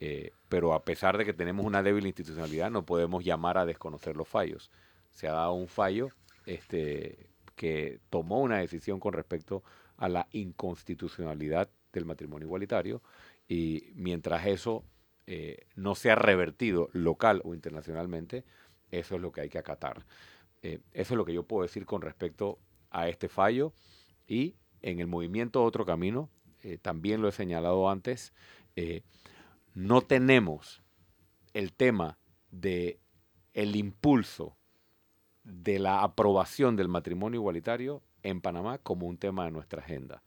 eh, 0.00 0.32
pero 0.48 0.72
a 0.74 0.84
pesar 0.84 1.18
de 1.18 1.24
que 1.24 1.32
tenemos 1.32 1.66
una 1.66 1.82
débil 1.82 2.06
institucionalidad, 2.06 2.70
no 2.70 2.84
podemos 2.84 3.24
llamar 3.24 3.58
a 3.58 3.66
desconocer 3.66 4.16
los 4.16 4.28
fallos. 4.28 4.70
Se 5.12 5.28
ha 5.28 5.32
dado 5.32 5.52
un 5.52 5.68
fallo 5.68 6.10
este, 6.46 7.30
que 7.56 8.00
tomó 8.10 8.40
una 8.40 8.58
decisión 8.58 9.00
con 9.00 9.12
respecto 9.12 9.62
a 9.96 10.08
la 10.08 10.26
inconstitucionalidad 10.32 11.68
del 11.92 12.04
matrimonio 12.04 12.46
igualitario 12.46 13.02
y 13.48 13.92
mientras 13.94 14.46
eso 14.46 14.84
eh, 15.26 15.66
no 15.74 15.94
sea 15.94 16.14
revertido 16.14 16.88
local 16.92 17.40
o 17.44 17.54
internacionalmente, 17.54 18.44
eso 18.90 19.16
es 19.16 19.20
lo 19.20 19.32
que 19.32 19.42
hay 19.42 19.48
que 19.48 19.58
acatar. 19.58 20.04
Eh, 20.62 20.80
eso 20.92 21.14
es 21.14 21.18
lo 21.18 21.24
que 21.24 21.34
yo 21.34 21.42
puedo 21.42 21.62
decir 21.62 21.86
con 21.86 22.02
respecto 22.02 22.58
a 22.90 23.08
este 23.08 23.28
fallo 23.28 23.72
y 24.26 24.56
en 24.82 25.00
el 25.00 25.06
movimiento 25.06 25.62
Otro 25.62 25.84
Camino, 25.84 26.30
eh, 26.62 26.78
también 26.78 27.22
lo 27.22 27.28
he 27.28 27.32
señalado 27.32 27.88
antes, 27.88 28.32
no 29.74 30.02
tenemos 30.02 30.82
el 31.52 31.72
tema 31.72 32.18
de 32.50 32.98
impulso 33.54 34.56
de 35.44 35.78
la 35.78 36.02
aprobación 36.02 36.74
del 36.74 36.88
matrimonio 36.88 37.40
igualitario 37.40 38.02
en 38.22 38.40
Panamá 38.40 38.78
como 38.78 39.06
un 39.06 39.18
tema 39.18 39.44
de 39.44 39.50
nuestra 39.52 39.82
agenda. 39.82 40.22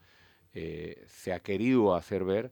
Eh, 0.54 1.04
se 1.08 1.34
ha 1.34 1.40
querido 1.42 1.96
hacer 1.96 2.24
ver 2.24 2.52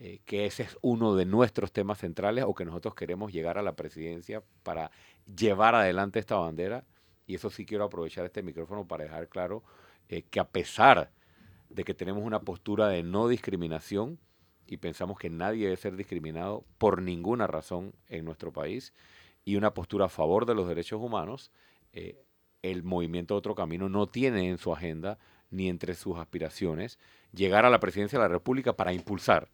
eh, 0.00 0.20
que 0.24 0.46
ese 0.46 0.62
es 0.62 0.78
uno 0.80 1.16
de 1.16 1.24
nuestros 1.24 1.72
temas 1.72 1.98
centrales 1.98 2.44
o 2.46 2.54
que 2.54 2.64
nosotros 2.64 2.94
queremos 2.94 3.32
llegar 3.32 3.58
a 3.58 3.62
la 3.62 3.74
presidencia 3.74 4.44
para 4.62 4.92
llevar 5.26 5.74
adelante 5.74 6.20
esta 6.20 6.36
bandera. 6.36 6.84
Y 7.26 7.34
eso 7.34 7.50
sí 7.50 7.66
quiero 7.66 7.84
aprovechar 7.84 8.24
este 8.24 8.44
micrófono 8.44 8.86
para 8.86 9.02
dejar 9.02 9.28
claro 9.28 9.64
eh, 10.08 10.22
que 10.22 10.38
a 10.38 10.48
pesar 10.48 11.10
de 11.68 11.82
que 11.82 11.94
tenemos 11.94 12.22
una 12.22 12.42
postura 12.42 12.86
de 12.88 13.02
no 13.02 13.26
discriminación 13.26 14.20
y 14.68 14.76
pensamos 14.76 15.18
que 15.18 15.30
nadie 15.30 15.64
debe 15.64 15.76
ser 15.76 15.96
discriminado 15.96 16.64
por 16.78 17.02
ninguna 17.02 17.48
razón 17.48 17.92
en 18.06 18.24
nuestro 18.24 18.52
país 18.52 18.94
y 19.44 19.56
una 19.56 19.74
postura 19.74 20.04
a 20.04 20.10
favor 20.10 20.46
de 20.46 20.54
los 20.54 20.68
derechos 20.68 21.00
humanos, 21.02 21.50
el 22.62 22.82
movimiento 22.84 23.34
Otro 23.34 23.54
Camino 23.54 23.88
no 23.88 24.06
tiene 24.06 24.48
en 24.48 24.58
su 24.58 24.72
agenda 24.72 25.18
ni 25.50 25.68
entre 25.68 25.94
sus 25.94 26.18
aspiraciones 26.18 26.98
llegar 27.32 27.64
a 27.64 27.70
la 27.70 27.80
presidencia 27.80 28.18
de 28.18 28.24
la 28.24 28.28
República 28.28 28.74
para 28.74 28.92
impulsar 28.92 29.48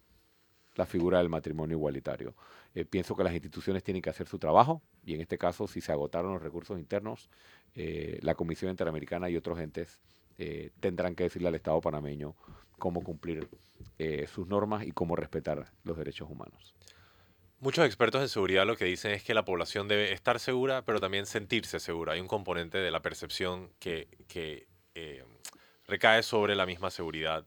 la 0.75 0.85
figura 0.85 1.19
del 1.19 1.29
matrimonio 1.29 1.77
igualitario. 1.77 2.35
Eh, 2.73 2.85
pienso 2.85 3.15
que 3.15 3.23
las 3.23 3.33
instituciones 3.33 3.83
tienen 3.83 4.01
que 4.01 4.09
hacer 4.09 4.27
su 4.27 4.39
trabajo 4.39 4.81
y 5.05 5.13
en 5.13 5.21
este 5.21 5.37
caso, 5.37 5.67
si 5.67 5.81
se 5.81 5.91
agotaron 5.91 6.33
los 6.33 6.41
recursos 6.41 6.77
internos, 6.79 7.29
eh, 7.75 8.19
la 8.21 8.35
Comisión 8.35 8.71
Interamericana 8.71 9.29
y 9.29 9.37
otros 9.37 9.59
entes 9.59 10.01
eh, 10.37 10.71
tendrán 10.79 11.15
que 11.15 11.23
decirle 11.23 11.47
al 11.47 11.55
Estado 11.55 11.79
panameño 11.81 12.35
cómo 12.77 13.03
cumplir 13.03 13.47
sus 14.27 14.47
normas 14.47 14.85
y 14.85 14.91
cómo 14.91 15.15
respetar 15.15 15.71
los 15.85 15.97
derechos 15.97 16.29
humanos. 16.29 16.75
Muchos 17.65 17.85
expertos 17.85 18.21
en 18.21 18.29
seguridad 18.29 18.65
lo 18.65 18.75
que 18.75 18.85
dicen 18.85 19.11
es 19.11 19.23
que 19.23 19.33
la 19.33 19.45
población 19.45 19.87
debe 19.87 20.11
estar 20.11 20.39
segura, 20.39 20.83
pero 20.83 20.99
también 20.99 21.25
sentirse 21.25 21.79
segura. 21.79 22.13
Hay 22.13 22.19
un 22.19 22.27
componente 22.27 22.77
de 22.77 22.91
la 22.91 23.01
percepción 23.01 23.71
que, 23.79 24.07
eh, 24.93 25.23
recae 25.87 26.21
sobre 26.21 26.55
la 26.55 26.65
misma 26.65 26.91
seguridad. 26.91 27.45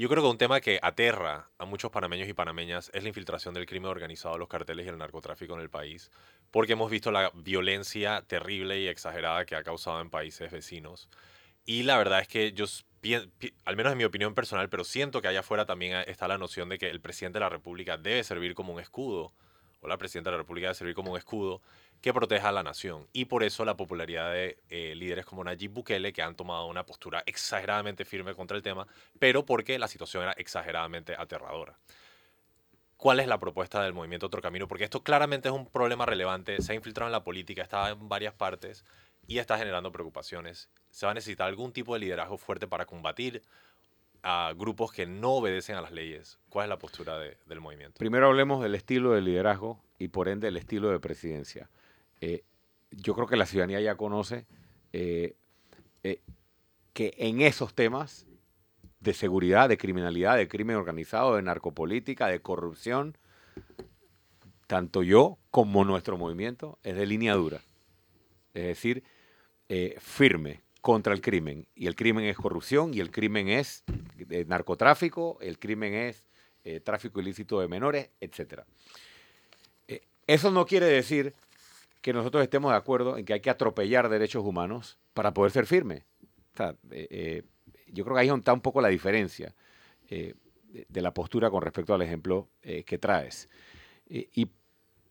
Yo 0.00 0.08
creo 0.08 0.22
que 0.22 0.30
un 0.30 0.38
tema 0.38 0.62
que 0.62 0.80
aterra 0.80 1.50
a 1.58 1.66
muchos 1.66 1.90
panameños 1.90 2.26
y 2.26 2.32
panameñas 2.32 2.90
es 2.94 3.02
la 3.02 3.10
infiltración 3.10 3.52
del 3.52 3.66
crimen 3.66 3.90
organizado, 3.90 4.38
los 4.38 4.48
carteles 4.48 4.86
y 4.86 4.88
el 4.88 4.96
narcotráfico 4.96 5.52
en 5.52 5.60
el 5.60 5.68
país, 5.68 6.10
porque 6.50 6.72
hemos 6.72 6.90
visto 6.90 7.10
la 7.10 7.30
violencia 7.34 8.24
terrible 8.26 8.80
y 8.80 8.88
exagerada 8.88 9.44
que 9.44 9.56
ha 9.56 9.62
causado 9.62 10.00
en 10.00 10.08
países 10.08 10.50
vecinos. 10.50 11.10
Y 11.66 11.82
la 11.82 11.98
verdad 11.98 12.20
es 12.20 12.28
que 12.28 12.52
yo, 12.52 12.64
al 13.66 13.76
menos 13.76 13.92
en 13.92 13.98
mi 13.98 14.04
opinión 14.04 14.34
personal, 14.34 14.70
pero 14.70 14.84
siento 14.84 15.20
que 15.20 15.28
allá 15.28 15.40
afuera 15.40 15.66
también 15.66 15.92
está 16.06 16.26
la 16.28 16.38
noción 16.38 16.70
de 16.70 16.78
que 16.78 16.88
el 16.88 17.02
presidente 17.02 17.38
de 17.38 17.44
la 17.44 17.50
República 17.50 17.98
debe 17.98 18.24
servir 18.24 18.54
como 18.54 18.72
un 18.72 18.80
escudo 18.80 19.34
o 19.82 19.88
la 19.88 19.98
presidenta 19.98 20.30
de 20.30 20.36
la 20.36 20.42
República 20.42 20.68
debe 20.68 20.76
servir 20.76 20.94
como 20.94 21.12
un 21.12 21.18
escudo 21.18 21.60
que 22.00 22.14
proteja 22.14 22.48
a 22.48 22.52
la 22.52 22.62
nación. 22.62 23.06
Y 23.12 23.26
por 23.26 23.42
eso 23.42 23.64
la 23.64 23.76
popularidad 23.76 24.32
de 24.32 24.58
eh, 24.70 24.94
líderes 24.94 25.26
como 25.26 25.44
Nayib 25.44 25.72
Bukele, 25.72 26.12
que 26.12 26.22
han 26.22 26.34
tomado 26.34 26.66
una 26.66 26.86
postura 26.86 27.22
exageradamente 27.26 28.04
firme 28.04 28.34
contra 28.34 28.56
el 28.56 28.62
tema, 28.62 28.86
pero 29.18 29.44
porque 29.44 29.78
la 29.78 29.88
situación 29.88 30.22
era 30.22 30.32
exageradamente 30.32 31.14
aterradora. 31.16 31.76
¿Cuál 32.96 33.20
es 33.20 33.28
la 33.28 33.38
propuesta 33.38 33.82
del 33.82 33.94
movimiento 33.94 34.26
Otro 34.26 34.42
Camino? 34.42 34.68
Porque 34.68 34.84
esto 34.84 35.02
claramente 35.02 35.48
es 35.48 35.54
un 35.54 35.66
problema 35.66 36.04
relevante, 36.04 36.60
se 36.60 36.72
ha 36.72 36.74
infiltrado 36.74 37.08
en 37.08 37.12
la 37.12 37.24
política, 37.24 37.62
está 37.62 37.90
en 37.90 38.08
varias 38.08 38.34
partes 38.34 38.84
y 39.26 39.38
está 39.38 39.56
generando 39.56 39.90
preocupaciones. 39.90 40.68
Se 40.90 41.06
va 41.06 41.12
a 41.12 41.14
necesitar 41.14 41.48
algún 41.48 41.72
tipo 41.72 41.94
de 41.94 42.00
liderazgo 42.00 42.36
fuerte 42.36 42.66
para 42.66 42.84
combatir 42.84 43.42
a 44.22 44.52
grupos 44.56 44.92
que 44.92 45.06
no 45.06 45.32
obedecen 45.32 45.76
a 45.76 45.80
las 45.80 45.92
leyes? 45.92 46.38
¿Cuál 46.48 46.64
es 46.64 46.68
la 46.68 46.78
postura 46.78 47.18
del 47.18 47.60
movimiento? 47.60 47.98
Primero 47.98 48.26
hablemos 48.26 48.62
del 48.62 48.74
estilo 48.74 49.12
de 49.12 49.22
liderazgo 49.22 49.82
y 49.98 50.08
por 50.08 50.28
ende 50.28 50.48
el 50.48 50.56
estilo 50.56 50.90
de 50.90 51.00
presidencia. 51.00 51.70
Eh, 52.20 52.42
yo 52.90 53.14
creo 53.14 53.26
que 53.26 53.36
la 53.36 53.46
ciudadanía 53.46 53.80
ya 53.80 53.96
conoce 53.96 54.46
eh, 54.92 55.34
eh, 56.02 56.20
que 56.92 57.14
en 57.18 57.40
esos 57.40 57.74
temas 57.74 58.26
de 59.00 59.14
seguridad, 59.14 59.68
de 59.68 59.78
criminalidad, 59.78 60.36
de 60.36 60.48
crimen 60.48 60.76
organizado, 60.76 61.36
de 61.36 61.42
narcopolítica, 61.42 62.26
de 62.26 62.40
corrupción, 62.40 63.16
tanto 64.66 65.02
yo 65.02 65.38
como 65.50 65.84
nuestro 65.84 66.18
movimiento 66.18 66.78
es 66.82 66.96
de 66.96 67.06
línea 67.06 67.34
dura. 67.34 67.60
Es 68.52 68.64
decir, 68.64 69.04
firme, 69.98 70.60
contra 70.80 71.14
el 71.14 71.20
crimen. 71.20 71.66
Y 71.74 71.86
el 71.86 71.94
crimen 71.94 72.24
es 72.24 72.36
corrupción, 72.36 72.92
y 72.92 73.00
el 73.00 73.10
crimen 73.10 73.48
es 73.48 73.84
narcotráfico, 74.46 75.38
el 75.40 75.58
crimen 75.58 75.94
es 75.94 76.26
tráfico 76.84 77.20
ilícito 77.20 77.60
de 77.60 77.68
menores, 77.68 78.10
etc. 78.20 78.62
Eso 80.26 80.50
no 80.50 80.66
quiere 80.66 80.86
decir 80.86 81.34
que 82.00 82.12
nosotros 82.12 82.42
estemos 82.42 82.72
de 82.72 82.78
acuerdo 82.78 83.16
en 83.16 83.24
que 83.24 83.34
hay 83.34 83.40
que 83.40 83.50
atropellar 83.50 84.08
derechos 84.08 84.44
humanos 84.44 84.98
para 85.14 85.34
poder 85.34 85.52
ser 85.52 85.66
firme. 85.66 86.04
yo 87.86 88.04
creo 88.04 88.14
que 88.14 88.20
ahí 88.20 88.28
está 88.28 88.52
un 88.52 88.60
poco 88.60 88.80
la 88.80 88.88
diferencia 88.88 89.54
de 90.08 91.02
la 91.02 91.12
postura 91.12 91.50
con 91.50 91.62
respecto 91.62 91.94
al 91.94 92.02
ejemplo 92.02 92.48
que 92.62 92.98
traes. 92.98 93.48
y, 94.08 94.50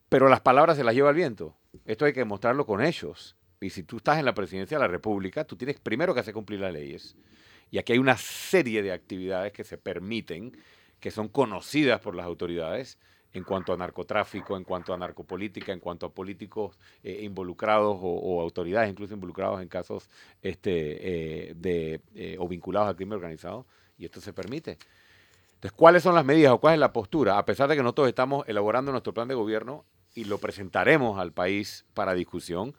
pero 0.10 0.28
las 0.28 0.42
palabras 0.42 0.76
se 0.78 0.84
las 0.84 0.96
lleva 0.96 1.10
el 1.10 1.16
viento. 1.16 1.56
Esto 1.86 2.06
hay 2.06 2.14
que 2.14 2.26
mostrarlo 2.26 2.66
con 2.66 2.84
hechos. 2.84 3.36
Y 3.62 3.70
si 3.70 3.84
tú 3.84 3.98
estás 3.98 4.18
en 4.18 4.26
la 4.26 4.34
presidencia 4.34 4.78
de 4.78 4.84
la 4.84 4.88
República, 4.88 5.44
tú 5.44 5.56
tienes 5.56 5.80
primero 5.80 6.14
que 6.14 6.22
hacer 6.22 6.34
cumplir 6.34 6.60
las 6.60 6.74
leyes. 6.74 7.16
Y 7.72 7.78
aquí 7.78 7.94
hay 7.94 8.00
una 8.00 8.18
serie 8.18 8.82
de 8.82 8.92
actividades 8.92 9.52
que 9.54 9.64
se 9.64 9.78
permiten, 9.78 10.58
que 11.00 11.12
son 11.12 11.28
conocidas 11.28 12.02
por 12.02 12.16
las 12.16 12.26
autoridades, 12.26 12.98
en 13.34 13.44
cuanto 13.44 13.74
a 13.74 13.78
narcotráfico, 13.78 14.58
en 14.58 14.64
cuanto 14.64 14.94
a 14.94 14.98
narcopolítica, 14.98 15.72
en 15.72 15.80
cuanto 15.80 16.08
a 16.08 16.10
políticos 16.10 16.78
eh, 17.04 17.20
involucrados 17.24 17.98
o, 18.02 18.42
autoridades 18.42 18.90
incluso 18.90 19.14
involucrados 19.14 19.62
en 19.62 19.68
casos 19.68 20.10
este, 20.42 21.50
eh, 21.50 21.54
de, 21.56 22.02
eh, 22.16 22.38
o 22.40 22.48
vinculados 22.48 22.90
al 22.90 22.96
crimen 22.96 23.18
organizado, 23.18 23.66
y 23.98 24.06
esto 24.06 24.20
se 24.22 24.34
permite. 24.34 24.78
Entonces, 25.56 25.74
¿cuáles 25.74 26.04
son 26.04 26.16
las 26.16 26.26
medidas 26.26 26.54
o 26.54 26.58
cuál 26.60 26.76
es 26.76 26.80
la 26.80 26.94
postura? 26.94 27.38
A 27.38 27.46
pesar 27.46 27.70
de 27.70 27.76
que 27.76 27.84
nosotros 27.84 28.08
estamos 28.08 28.48
elaborando 28.48 28.92
nuestro 28.92 29.14
plan 29.14 29.28
de 29.28 29.36
gobierno 29.36 29.86
y 30.16 30.24
lo 30.24 30.38
presentaremos 30.38 31.20
al 31.20 31.34
país 31.34 31.86
para 31.94 32.14
discusión, 32.14 32.74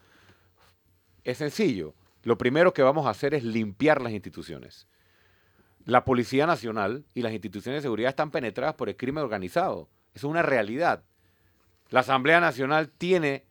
es 1.23 1.39
sencillo. 1.39 1.95
Lo 2.23 2.39
primero 2.39 2.73
que 2.73 2.83
vamos 2.83 3.07
a 3.07 3.11
hacer 3.11 3.35
es 3.35 3.45
limpiar 3.45 4.01
las 4.01 4.13
instituciones. 4.13 4.89
La 5.85 6.05
Policía 6.05 6.47
Nacional 6.47 7.05
y 7.15 7.23
las 7.23 7.33
instituciones 7.33 7.79
de 7.79 7.87
seguridad 7.87 8.11
están 8.11 8.31
penetradas 8.31 8.75
por 8.75 8.89
el 8.89 8.97
crimen 8.97 9.25
organizado. 9.25 9.89
Es 10.15 10.25
una 10.25 10.43
realidad. 10.43 11.05
La 11.91 12.01
Asamblea 12.01 12.41
Nacional 12.41 12.89
tiene 12.89 13.45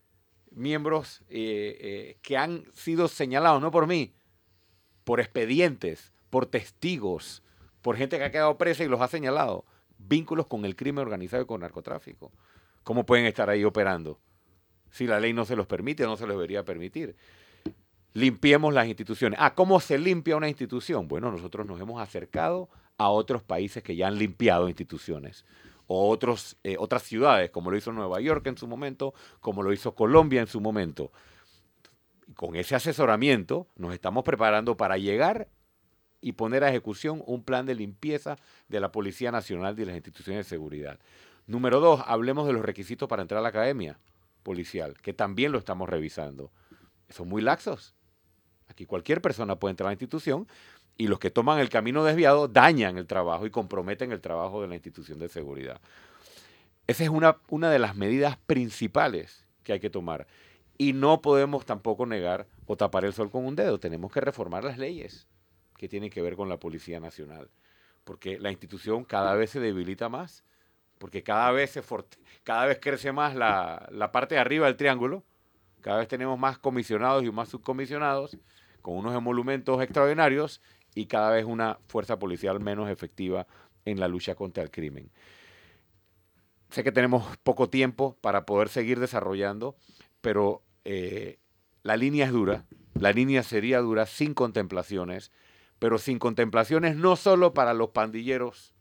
miembros 0.51 1.21
eh, 1.29 1.77
eh, 1.79 2.17
que 2.21 2.37
han 2.37 2.65
sido 2.73 3.07
señalados, 3.07 3.61
no 3.61 3.71
por 3.71 3.87
mí, 3.87 4.13
por 5.03 5.19
expedientes, 5.19 6.13
por 6.29 6.45
testigos, 6.45 7.43
por 7.81 7.97
gente 7.97 8.17
que 8.17 8.23
ha 8.23 8.31
quedado 8.31 8.57
presa 8.57 8.83
y 8.83 8.87
los 8.87 9.01
ha 9.01 9.07
señalado, 9.07 9.65
vínculos 9.97 10.47
con 10.47 10.65
el 10.65 10.75
crimen 10.75 11.03
organizado 11.03 11.43
y 11.43 11.45
con 11.45 11.61
narcotráfico. 11.61 12.31
¿Cómo 12.83 13.05
pueden 13.05 13.25
estar 13.25 13.49
ahí 13.49 13.63
operando? 13.63 14.19
Si 14.89 15.05
la 15.05 15.19
ley 15.19 15.33
no 15.33 15.45
se 15.45 15.55
los 15.55 15.67
permite 15.67 16.03
no 16.03 16.17
se 16.17 16.25
los 16.25 16.35
debería 16.35 16.63
permitir. 16.63 17.15
Limpiemos 18.13 18.73
las 18.73 18.87
instituciones. 18.87 19.37
Ah, 19.41 19.53
¿cómo 19.53 19.79
se 19.79 19.99
limpia 19.99 20.35
una 20.35 20.49
institución? 20.49 21.07
Bueno, 21.07 21.31
nosotros 21.31 21.67
nos 21.67 21.79
hemos 21.79 22.01
acercado 22.01 22.69
a 22.97 23.09
otros 23.09 23.43
países 23.43 23.83
que 23.83 23.95
ya 23.95 24.07
han 24.07 24.17
limpiado 24.17 24.67
instituciones 24.67 25.45
o 25.91 26.07
otros, 26.07 26.55
eh, 26.63 26.75
otras 26.77 27.01
ciudades, 27.01 27.49
como 27.49 27.71
lo 27.71 27.77
hizo 27.77 27.91
Nueva 27.91 28.21
York 28.21 28.45
en 28.45 28.57
su 28.57 28.67
momento, 28.67 29.15
como 29.39 29.63
lo 29.63 29.73
hizo 29.73 29.95
Colombia 29.95 30.39
en 30.39 30.45
su 30.45 30.61
momento. 30.61 31.11
Con 32.35 32.55
ese 32.55 32.75
asesoramiento 32.75 33.67
nos 33.75 33.95
estamos 33.95 34.23
preparando 34.23 34.77
para 34.77 34.99
llegar 34.99 35.47
y 36.21 36.33
poner 36.33 36.63
a 36.63 36.69
ejecución 36.69 37.23
un 37.25 37.43
plan 37.43 37.65
de 37.65 37.73
limpieza 37.73 38.37
de 38.67 38.79
la 38.79 38.91
Policía 38.91 39.31
Nacional 39.31 39.79
y 39.79 39.85
las 39.85 39.95
instituciones 39.95 40.45
de 40.45 40.49
seguridad. 40.49 40.99
Número 41.47 41.79
dos, 41.79 42.03
hablemos 42.05 42.45
de 42.45 42.53
los 42.53 42.61
requisitos 42.61 43.09
para 43.09 43.23
entrar 43.23 43.39
a 43.39 43.41
la 43.41 43.49
academia 43.49 43.97
policial, 44.43 44.93
que 45.01 45.13
también 45.13 45.51
lo 45.51 45.57
estamos 45.57 45.89
revisando. 45.89 46.51
Son 47.09 47.27
muy 47.27 47.41
laxos. 47.41 47.95
Aquí 48.67 48.85
cualquier 48.85 49.23
persona 49.23 49.55
puede 49.55 49.71
entrar 49.71 49.87
a 49.87 49.89
la 49.89 49.93
institución 49.93 50.47
y 50.99 51.07
los 51.07 51.17
que 51.17 51.31
toman 51.31 51.59
el 51.59 51.69
camino 51.69 52.03
desviado 52.03 52.49
dañan 52.49 52.97
el 52.97 53.07
trabajo 53.07 53.45
y 53.45 53.49
comprometen 53.49 54.11
el 54.11 54.19
trabajo 54.19 54.61
de 54.61 54.67
la 54.67 54.75
institución 54.75 55.17
de 55.17 55.29
seguridad. 55.29 55.79
Esa 56.87 57.03
es 57.05 57.09
una, 57.09 57.37
una 57.47 57.71
de 57.71 57.79
las 57.79 57.95
medidas 57.95 58.35
principales 58.35 59.45
que 59.63 59.71
hay 59.71 59.79
que 59.79 59.89
tomar. 59.89 60.27
Y 60.77 60.91
no 60.91 61.21
podemos 61.21 61.65
tampoco 61.65 62.05
negar 62.05 62.47
o 62.65 62.75
tapar 62.75 63.05
el 63.05 63.13
sol 63.13 63.31
con 63.31 63.45
un 63.45 63.55
dedo. 63.55 63.79
Tenemos 63.79 64.11
que 64.11 64.19
reformar 64.19 64.65
las 64.65 64.77
leyes 64.77 65.25
que 65.77 65.87
tienen 65.87 66.09
que 66.09 66.21
ver 66.21 66.35
con 66.35 66.49
la 66.49 66.59
Policía 66.59 66.99
Nacional. 66.99 67.49
Porque 68.03 68.37
la 68.37 68.51
institución 68.51 69.05
cada 69.05 69.35
vez 69.35 69.51
se 69.51 69.61
debilita 69.61 70.09
más, 70.09 70.43
porque 70.97 71.23
cada 71.23 71.51
vez, 71.51 71.69
se 71.69 71.81
cada 72.43 72.65
vez 72.65 72.77
crece 72.81 73.13
más 73.13 73.37
la, 73.37 73.87
la 73.89 74.11
parte 74.11 74.35
de 74.35 74.41
arriba 74.41 74.65
del 74.65 74.75
triángulo, 74.75 75.23
cada 75.79 75.99
vez 75.99 76.09
tenemos 76.09 76.37
más 76.37 76.57
comisionados 76.57 77.23
y 77.23 77.31
más 77.31 77.47
subcomisionados, 77.47 78.37
con 78.81 78.95
unos 78.95 79.15
emolumentos 79.15 79.81
extraordinarios 79.81 80.61
y 80.95 81.05
cada 81.05 81.31
vez 81.31 81.45
una 81.45 81.79
fuerza 81.87 82.19
policial 82.19 82.59
menos 82.59 82.89
efectiva 82.89 83.47
en 83.85 83.99
la 83.99 84.07
lucha 84.07 84.35
contra 84.35 84.63
el 84.63 84.71
crimen. 84.71 85.11
Sé 86.69 86.83
que 86.83 86.91
tenemos 86.91 87.37
poco 87.37 87.69
tiempo 87.69 88.17
para 88.21 88.45
poder 88.45 88.69
seguir 88.69 88.99
desarrollando, 88.99 89.75
pero 90.21 90.63
eh, 90.85 91.39
la 91.83 91.97
línea 91.97 92.25
es 92.25 92.31
dura, 92.31 92.65
la 92.93 93.11
línea 93.11 93.43
sería 93.43 93.79
dura 93.79 94.05
sin 94.05 94.33
contemplaciones, 94.33 95.31
pero 95.79 95.97
sin 95.97 96.19
contemplaciones 96.19 96.95
no 96.95 97.15
solo 97.15 97.53
para 97.53 97.73
los 97.73 97.89
pandilleros 97.89 98.75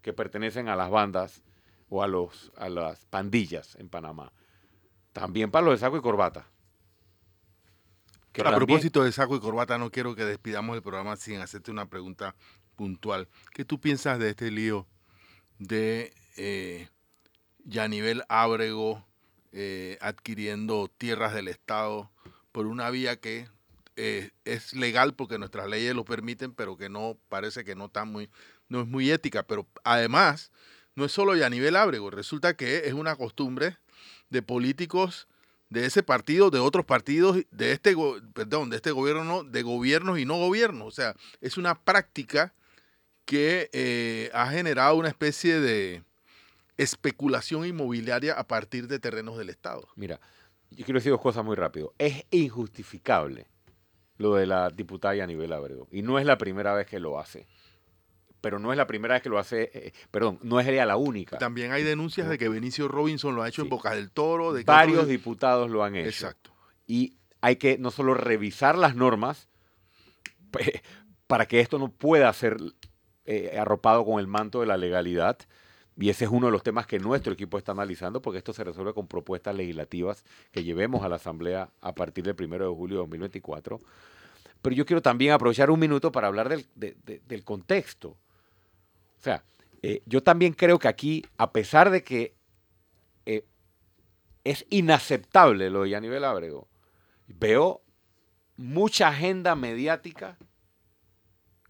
que 0.00 0.12
pertenecen 0.12 0.68
a 0.68 0.76
las 0.76 0.90
bandas 0.90 1.42
o 1.88 2.02
a, 2.02 2.06
los, 2.06 2.52
a 2.56 2.68
las 2.68 3.04
pandillas 3.06 3.76
en 3.76 3.88
Panamá, 3.88 4.32
también 5.12 5.50
para 5.50 5.66
los 5.66 5.74
de 5.74 5.78
saco 5.78 5.96
y 5.96 6.00
corbata 6.00 6.53
a 8.42 8.54
propósito 8.54 9.04
de 9.04 9.12
saco 9.12 9.36
y 9.36 9.40
corbata, 9.40 9.78
no 9.78 9.90
quiero 9.90 10.14
que 10.14 10.24
despidamos 10.24 10.76
el 10.76 10.82
programa 10.82 11.16
sin 11.16 11.40
hacerte 11.40 11.70
una 11.70 11.86
pregunta 11.86 12.34
puntual. 12.76 13.28
¿Qué 13.52 13.64
tú 13.64 13.80
piensas 13.80 14.18
de 14.18 14.30
este 14.30 14.50
lío 14.50 14.86
de 15.58 16.12
eh, 16.36 16.88
Yanivel 17.64 18.24
Ábrego 18.28 19.06
eh, 19.52 19.98
adquiriendo 20.00 20.90
tierras 20.98 21.32
del 21.34 21.48
Estado 21.48 22.10
por 22.50 22.66
una 22.66 22.90
vía 22.90 23.16
que 23.16 23.48
eh, 23.96 24.30
es 24.44 24.74
legal 24.74 25.14
porque 25.14 25.38
nuestras 25.38 25.68
leyes 25.68 25.94
lo 25.94 26.04
permiten, 26.04 26.52
pero 26.52 26.76
que 26.76 26.88
no 26.88 27.16
parece 27.28 27.64
que 27.64 27.76
no 27.76 27.86
está 27.86 28.04
muy, 28.04 28.28
no 28.68 28.80
es 28.80 28.88
muy 28.88 29.10
ética. 29.10 29.44
Pero 29.44 29.66
además, 29.84 30.50
no 30.96 31.04
es 31.04 31.12
solo 31.12 31.36
Yanivel 31.36 31.76
Ábrego, 31.76 32.10
resulta 32.10 32.56
que 32.56 32.88
es 32.88 32.94
una 32.94 33.14
costumbre 33.16 33.78
de 34.30 34.42
políticos 34.42 35.28
de 35.74 35.86
ese 35.86 36.02
partido, 36.02 36.50
de 36.50 36.60
otros 36.60 36.86
partidos, 36.86 37.36
de 37.50 37.72
este, 37.72 37.94
perdón, 38.32 38.70
de 38.70 38.76
este 38.76 38.92
gobierno, 38.92 39.24
no, 39.24 39.44
de 39.44 39.62
gobiernos 39.62 40.18
y 40.18 40.24
no 40.24 40.38
gobiernos. 40.38 40.86
O 40.86 40.90
sea, 40.92 41.14
es 41.40 41.58
una 41.58 41.74
práctica 41.74 42.54
que 43.24 43.68
eh, 43.72 44.30
ha 44.32 44.46
generado 44.48 44.96
una 44.96 45.08
especie 45.08 45.60
de 45.60 46.04
especulación 46.76 47.66
inmobiliaria 47.66 48.34
a 48.34 48.46
partir 48.46 48.86
de 48.86 48.98
terrenos 48.98 49.36
del 49.36 49.50
Estado. 49.50 49.88
Mira, 49.96 50.20
yo 50.70 50.84
quiero 50.84 50.98
decir 50.98 51.10
dos 51.10 51.20
cosas 51.20 51.44
muy 51.44 51.56
rápido. 51.56 51.92
Es 51.98 52.24
injustificable 52.30 53.46
lo 54.16 54.36
de 54.36 54.46
la 54.46 54.70
diputada 54.70 55.24
a 55.24 55.26
nivel 55.26 55.52
Abrego. 55.52 55.88
Y 55.90 56.02
no 56.02 56.20
es 56.20 56.24
la 56.24 56.38
primera 56.38 56.72
vez 56.72 56.86
que 56.86 57.00
lo 57.00 57.18
hace 57.18 57.46
pero 58.44 58.58
no 58.58 58.72
es 58.72 58.76
la 58.76 58.86
primera 58.86 59.14
vez 59.14 59.22
que 59.22 59.30
lo 59.30 59.38
hace, 59.38 59.70
eh, 59.72 59.92
perdón, 60.10 60.38
no 60.42 60.60
es 60.60 60.66
la 60.66 60.96
única. 60.98 61.38
También 61.38 61.72
hay 61.72 61.82
denuncias 61.82 62.28
de 62.28 62.36
que 62.36 62.50
Benicio 62.50 62.88
Robinson 62.88 63.34
lo 63.34 63.42
ha 63.42 63.48
hecho 63.48 63.62
en 63.62 63.70
Boca 63.70 63.94
del 63.94 64.10
Toro. 64.10 64.52
De 64.52 64.64
Varios 64.64 65.08
diputados 65.08 65.70
lo 65.70 65.82
han 65.82 65.96
hecho. 65.96 66.10
Exacto. 66.10 66.50
Y 66.86 67.16
hay 67.40 67.56
que 67.56 67.78
no 67.78 67.90
solo 67.90 68.12
revisar 68.12 68.76
las 68.76 68.96
normas 68.96 69.48
para 71.26 71.46
que 71.46 71.60
esto 71.60 71.78
no 71.78 71.88
pueda 71.88 72.30
ser 72.34 72.58
eh, 73.24 73.56
arropado 73.58 74.04
con 74.04 74.20
el 74.20 74.26
manto 74.26 74.60
de 74.60 74.66
la 74.66 74.76
legalidad, 74.76 75.38
y 75.96 76.10
ese 76.10 76.26
es 76.26 76.30
uno 76.30 76.48
de 76.48 76.52
los 76.52 76.62
temas 76.62 76.86
que 76.86 76.98
nuestro 76.98 77.32
equipo 77.32 77.56
está 77.56 77.72
analizando, 77.72 78.20
porque 78.20 78.36
esto 78.36 78.52
se 78.52 78.62
resuelve 78.62 78.92
con 78.92 79.06
propuestas 79.06 79.54
legislativas 79.54 80.22
que 80.52 80.64
llevemos 80.64 81.02
a 81.02 81.08
la 81.08 81.16
Asamblea 81.16 81.70
a 81.80 81.94
partir 81.94 82.24
del 82.24 82.36
1 82.38 82.58
de 82.58 82.76
julio 82.76 82.96
de 82.96 83.00
2024. 83.04 83.80
Pero 84.60 84.76
yo 84.76 84.84
quiero 84.84 85.00
también 85.00 85.32
aprovechar 85.32 85.70
un 85.70 85.80
minuto 85.80 86.12
para 86.12 86.26
hablar 86.26 86.50
del, 86.50 86.66
del 86.74 87.44
contexto. 87.44 88.18
O 89.24 89.30
sea, 89.32 89.42
eh, 89.80 90.02
yo 90.04 90.22
también 90.22 90.52
creo 90.52 90.78
que 90.78 90.86
aquí, 90.86 91.24
a 91.38 91.50
pesar 91.50 91.88
de 91.88 92.04
que 92.04 92.36
eh, 93.24 93.46
es 94.44 94.66
inaceptable 94.68 95.70
lo 95.70 95.84
de 95.84 95.98
nivel 95.98 96.24
Ábrego, 96.24 96.68
veo 97.26 97.80
mucha 98.58 99.08
agenda 99.08 99.54
mediática 99.54 100.36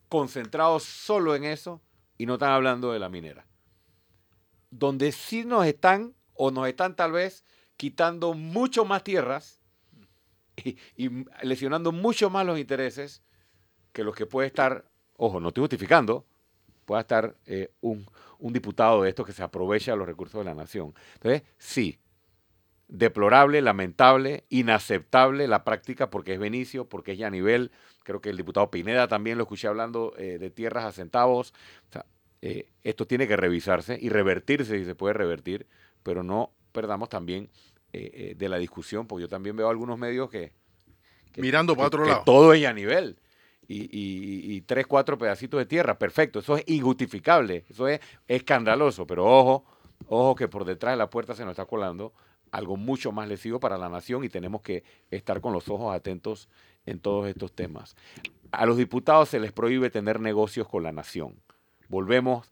concentrados 0.09 0.83
solo 0.83 1.37
en 1.37 1.45
eso 1.45 1.81
y 2.19 2.27
no 2.27 2.35
están 2.35 2.51
hablando 2.51 2.91
de 2.91 2.99
la 2.99 3.09
minera. 3.09 3.47
Donde 4.73 5.13
sí 5.13 5.45
nos 5.45 5.65
están, 5.65 6.17
o 6.33 6.51
nos 6.51 6.67
están 6.67 6.97
tal 6.97 7.13
vez 7.13 7.45
quitando 7.77 8.35
mucho 8.35 8.85
más 8.85 9.05
tierras 9.05 9.61
y, 10.57 10.77
y 10.97 11.25
lesionando 11.45 11.93
mucho 11.93 12.31
más 12.31 12.45
los 12.45 12.59
intereses 12.59 13.23
que 13.93 14.03
los 14.03 14.17
que 14.17 14.27
puede 14.27 14.49
estar, 14.49 14.91
ojo, 15.17 15.39
no 15.39 15.49
estoy 15.51 15.63
justificando, 15.63 16.27
pueda 16.85 17.01
estar 17.01 17.35
eh, 17.47 17.71
un, 17.81 18.07
diputado 18.41 19.03
de 19.03 19.09
estos 19.09 19.27
que 19.27 19.33
se 19.33 19.43
aprovecha 19.43 19.93
de 19.93 19.99
los 19.99 20.07
recursos 20.07 20.39
de 20.39 20.45
la 20.45 20.55
nación. 20.55 20.95
Entonces, 21.15 21.43
sí, 21.59 21.99
deplorable, 22.89 23.63
lamentable, 23.63 24.45
inaceptable 24.51 25.49
la 25.49 25.65
práctica 25.65 26.11
porque 26.11 26.35
es 26.35 26.39
Benicio, 26.39 26.89
porque 26.89 27.13
es 27.13 27.19
ya 27.19 27.31
nivel. 27.31 27.71
Creo 28.03 28.21
que 28.21 28.31
el 28.31 28.37
diputado 28.37 28.71
Pineda 28.71 29.09
también 29.09 29.39
lo 29.39 29.45
escuché 29.45 29.67
hablando 29.69 30.15
eh, 30.19 30.39
de 30.39 30.51
tierras 30.51 30.85
a 30.85 30.93
centavos. 30.93 31.55
Eh, 32.43 32.69
esto 32.83 33.07
tiene 33.07 33.27
que 33.27 33.37
revisarse 33.37 33.99
y 34.01 34.11
revertirse 34.11 34.79
si 34.79 34.85
se 34.85 34.95
puede 34.95 35.15
revertir, 35.15 35.67
pero 36.03 36.23
no 36.23 36.53
perdamos 36.73 37.09
también 37.09 37.49
de 37.93 38.49
la 38.49 38.59
discusión, 38.59 39.07
porque 39.07 39.23
yo 39.23 39.29
también 39.29 39.55
veo 39.55 39.69
algunos 39.69 39.97
medios 39.97 40.29
que... 40.29 40.51
Mirando 41.37 41.77
para 41.77 41.87
otro 41.87 42.05
lado. 42.05 42.23
Todo 42.27 42.53
es 42.53 42.67
a 42.67 42.75
nivel 43.69 43.91
y, 43.91 44.61
tres, 44.63 44.87
cuatro 44.87 45.19
pedacitos 45.19 45.59
de 45.59 45.67
tierra. 45.67 45.99
Perfecto, 45.99 46.39
eso 46.39 46.57
es 46.57 46.65
injustificable, 46.67 47.65
eso 47.69 47.89
es 47.89 48.01
escandaloso, 48.27 49.07
pero 49.07 49.25
ojo, 49.25 49.65
ojo 50.07 50.35
que 50.35 50.49
por 50.49 50.65
detrás 50.65 50.93
de 50.93 50.99
la 50.99 51.11
puerta 51.11 51.35
se 51.35 51.45
nos 51.45 51.53
está 51.53 51.67
colando 51.67 52.13
algo 52.55 52.77
mucho 52.77 53.11
más 53.11 53.29
lesivo 53.29 53.59
para 53.59 53.77
la 53.77 53.89
nación 53.89 54.23
y 54.23 54.29
tenemos 54.29 54.63
que 54.63 54.85
estar 55.11 55.41
con 55.41 55.53
los 55.53 55.69
ojos 55.69 55.93
atentos 55.93 56.49
en 56.87 57.01
todos 57.01 57.27
estos 57.27 57.53
temas. 57.53 57.97
A 58.53 58.65
los 58.65 58.77
diputados 58.77 59.29
se 59.29 59.41
les 59.41 59.51
prohíbe 59.51 59.91
tener 59.91 60.21
negocios 60.21 60.69
con 60.69 60.85
la 60.85 60.93
nación. 60.93 61.35
Volvemos, 61.89 62.49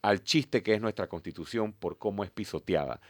al 0.00 0.24
chiste 0.24 0.62
que 0.62 0.74
es 0.74 0.80
nuestra 0.80 1.06
constitución 1.06 1.74
por 1.74 1.98
cómo 1.98 2.24
es 2.24 2.30
pisoteada. 2.30 3.00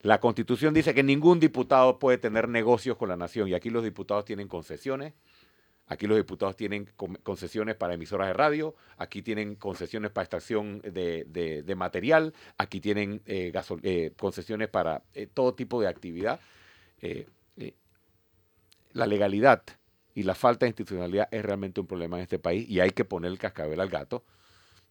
La 0.00 0.20
constitución 0.20 0.72
dice 0.72 0.94
que 0.94 1.02
ningún 1.02 1.40
diputado 1.40 1.98
puede 1.98 2.18
tener 2.18 2.48
negocios 2.48 2.96
con 2.96 3.08
la 3.08 3.16
nación 3.16 3.48
y 3.48 3.54
aquí 3.54 3.68
los 3.68 3.82
diputados 3.82 4.24
tienen 4.24 4.46
concesiones, 4.46 5.14
aquí 5.88 6.06
los 6.06 6.16
diputados 6.16 6.56
tienen 6.56 6.88
concesiones 7.22 7.74
para 7.74 7.94
emisoras 7.94 8.28
de 8.28 8.34
radio, 8.34 8.74
aquí 8.96 9.22
tienen 9.22 9.56
concesiones 9.56 10.10
para 10.10 10.24
extracción 10.24 10.80
de, 10.82 11.74
material, 11.76 12.34
aquí 12.58 12.80
tienen 12.80 13.22
eh, 13.26 13.52
eh, 13.82 14.12
concesiones 14.16 14.68
para 14.68 15.02
eh, 15.14 15.26
todo 15.32 15.54
tipo 15.54 15.80
de 15.80 15.88
actividad. 15.88 16.40
la 18.92 19.06
legalidad 19.06 19.62
y 20.14 20.24
la 20.24 20.34
falta 20.34 20.66
de 20.66 20.70
institucionalidad 20.70 21.28
es 21.30 21.44
realmente 21.44 21.80
un 21.80 21.86
problema 21.86 22.16
en 22.16 22.24
este 22.24 22.38
país 22.38 22.68
y 22.68 22.80
hay 22.80 22.90
que 22.90 23.04
poner 23.04 23.30
el 23.30 23.38
cascabel 23.38 23.80
al 23.80 23.88
gato. 23.88 24.24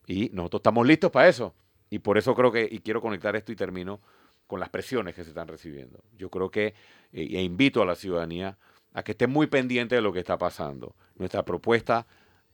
Y 0.05 0.29
nosotros 0.33 0.61
estamos 0.61 0.87
listos 0.87 1.11
para 1.11 1.27
eso. 1.27 1.53
Y 1.89 1.99
por 1.99 2.17
eso 2.17 2.33
creo 2.33 2.51
que, 2.51 2.67
y 2.69 2.79
quiero 2.79 3.01
conectar 3.01 3.35
esto 3.35 3.51
y 3.51 3.55
termino 3.55 3.99
con 4.45 4.61
las 4.61 4.69
presiones 4.69 5.13
que 5.13 5.23
se 5.23 5.29
están 5.29 5.49
recibiendo. 5.49 6.01
Yo 6.17 6.29
creo 6.29 6.49
que, 6.49 6.73
e 7.11 7.41
invito 7.41 7.81
a 7.81 7.85
la 7.85 7.95
ciudadanía 7.95 8.57
a 8.97 9.03
que 9.03 9.11
esté 9.11 9.27
muy 9.27 9.45
pendiente 9.45 9.93
de 9.93 10.01
lo 10.01 10.11
que 10.11 10.17
está 10.17 10.39
pasando. 10.39 10.95
Nuestra 11.17 11.45
propuesta 11.45 12.07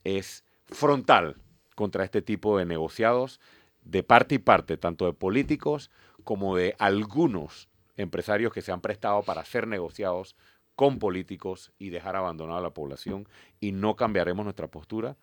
es 0.04 0.44
frontal 0.66 1.38
contra 1.74 2.04
este 2.04 2.22
tipo 2.22 2.58
de 2.58 2.66
negociados 2.66 3.40
de 3.82 4.04
parte 4.04 4.36
y 4.36 4.40
parte, 4.40 4.76
tanto 4.76 5.06
de 5.06 5.14
políticos 5.14 5.90
como 6.26 6.58
de 6.58 6.76
algunos 6.80 7.70
empresarios 7.96 8.52
que 8.52 8.62
se 8.62 8.74
han 8.74 8.82
prestado 8.82 9.24
para 9.24 9.46
ser 9.46 9.68
negociados 9.68 10.36
con 10.76 11.00
políticos 11.00 11.72
y 11.80 11.92
dejar 11.92 12.18
abandonada 12.18 12.60
a 12.60 12.64
la 12.64 12.74
población 12.74 13.26
y 13.62 13.72
no 13.72 13.96
cambiaremos 13.96 14.44
nuestra 14.44 14.68
postura 14.68 15.16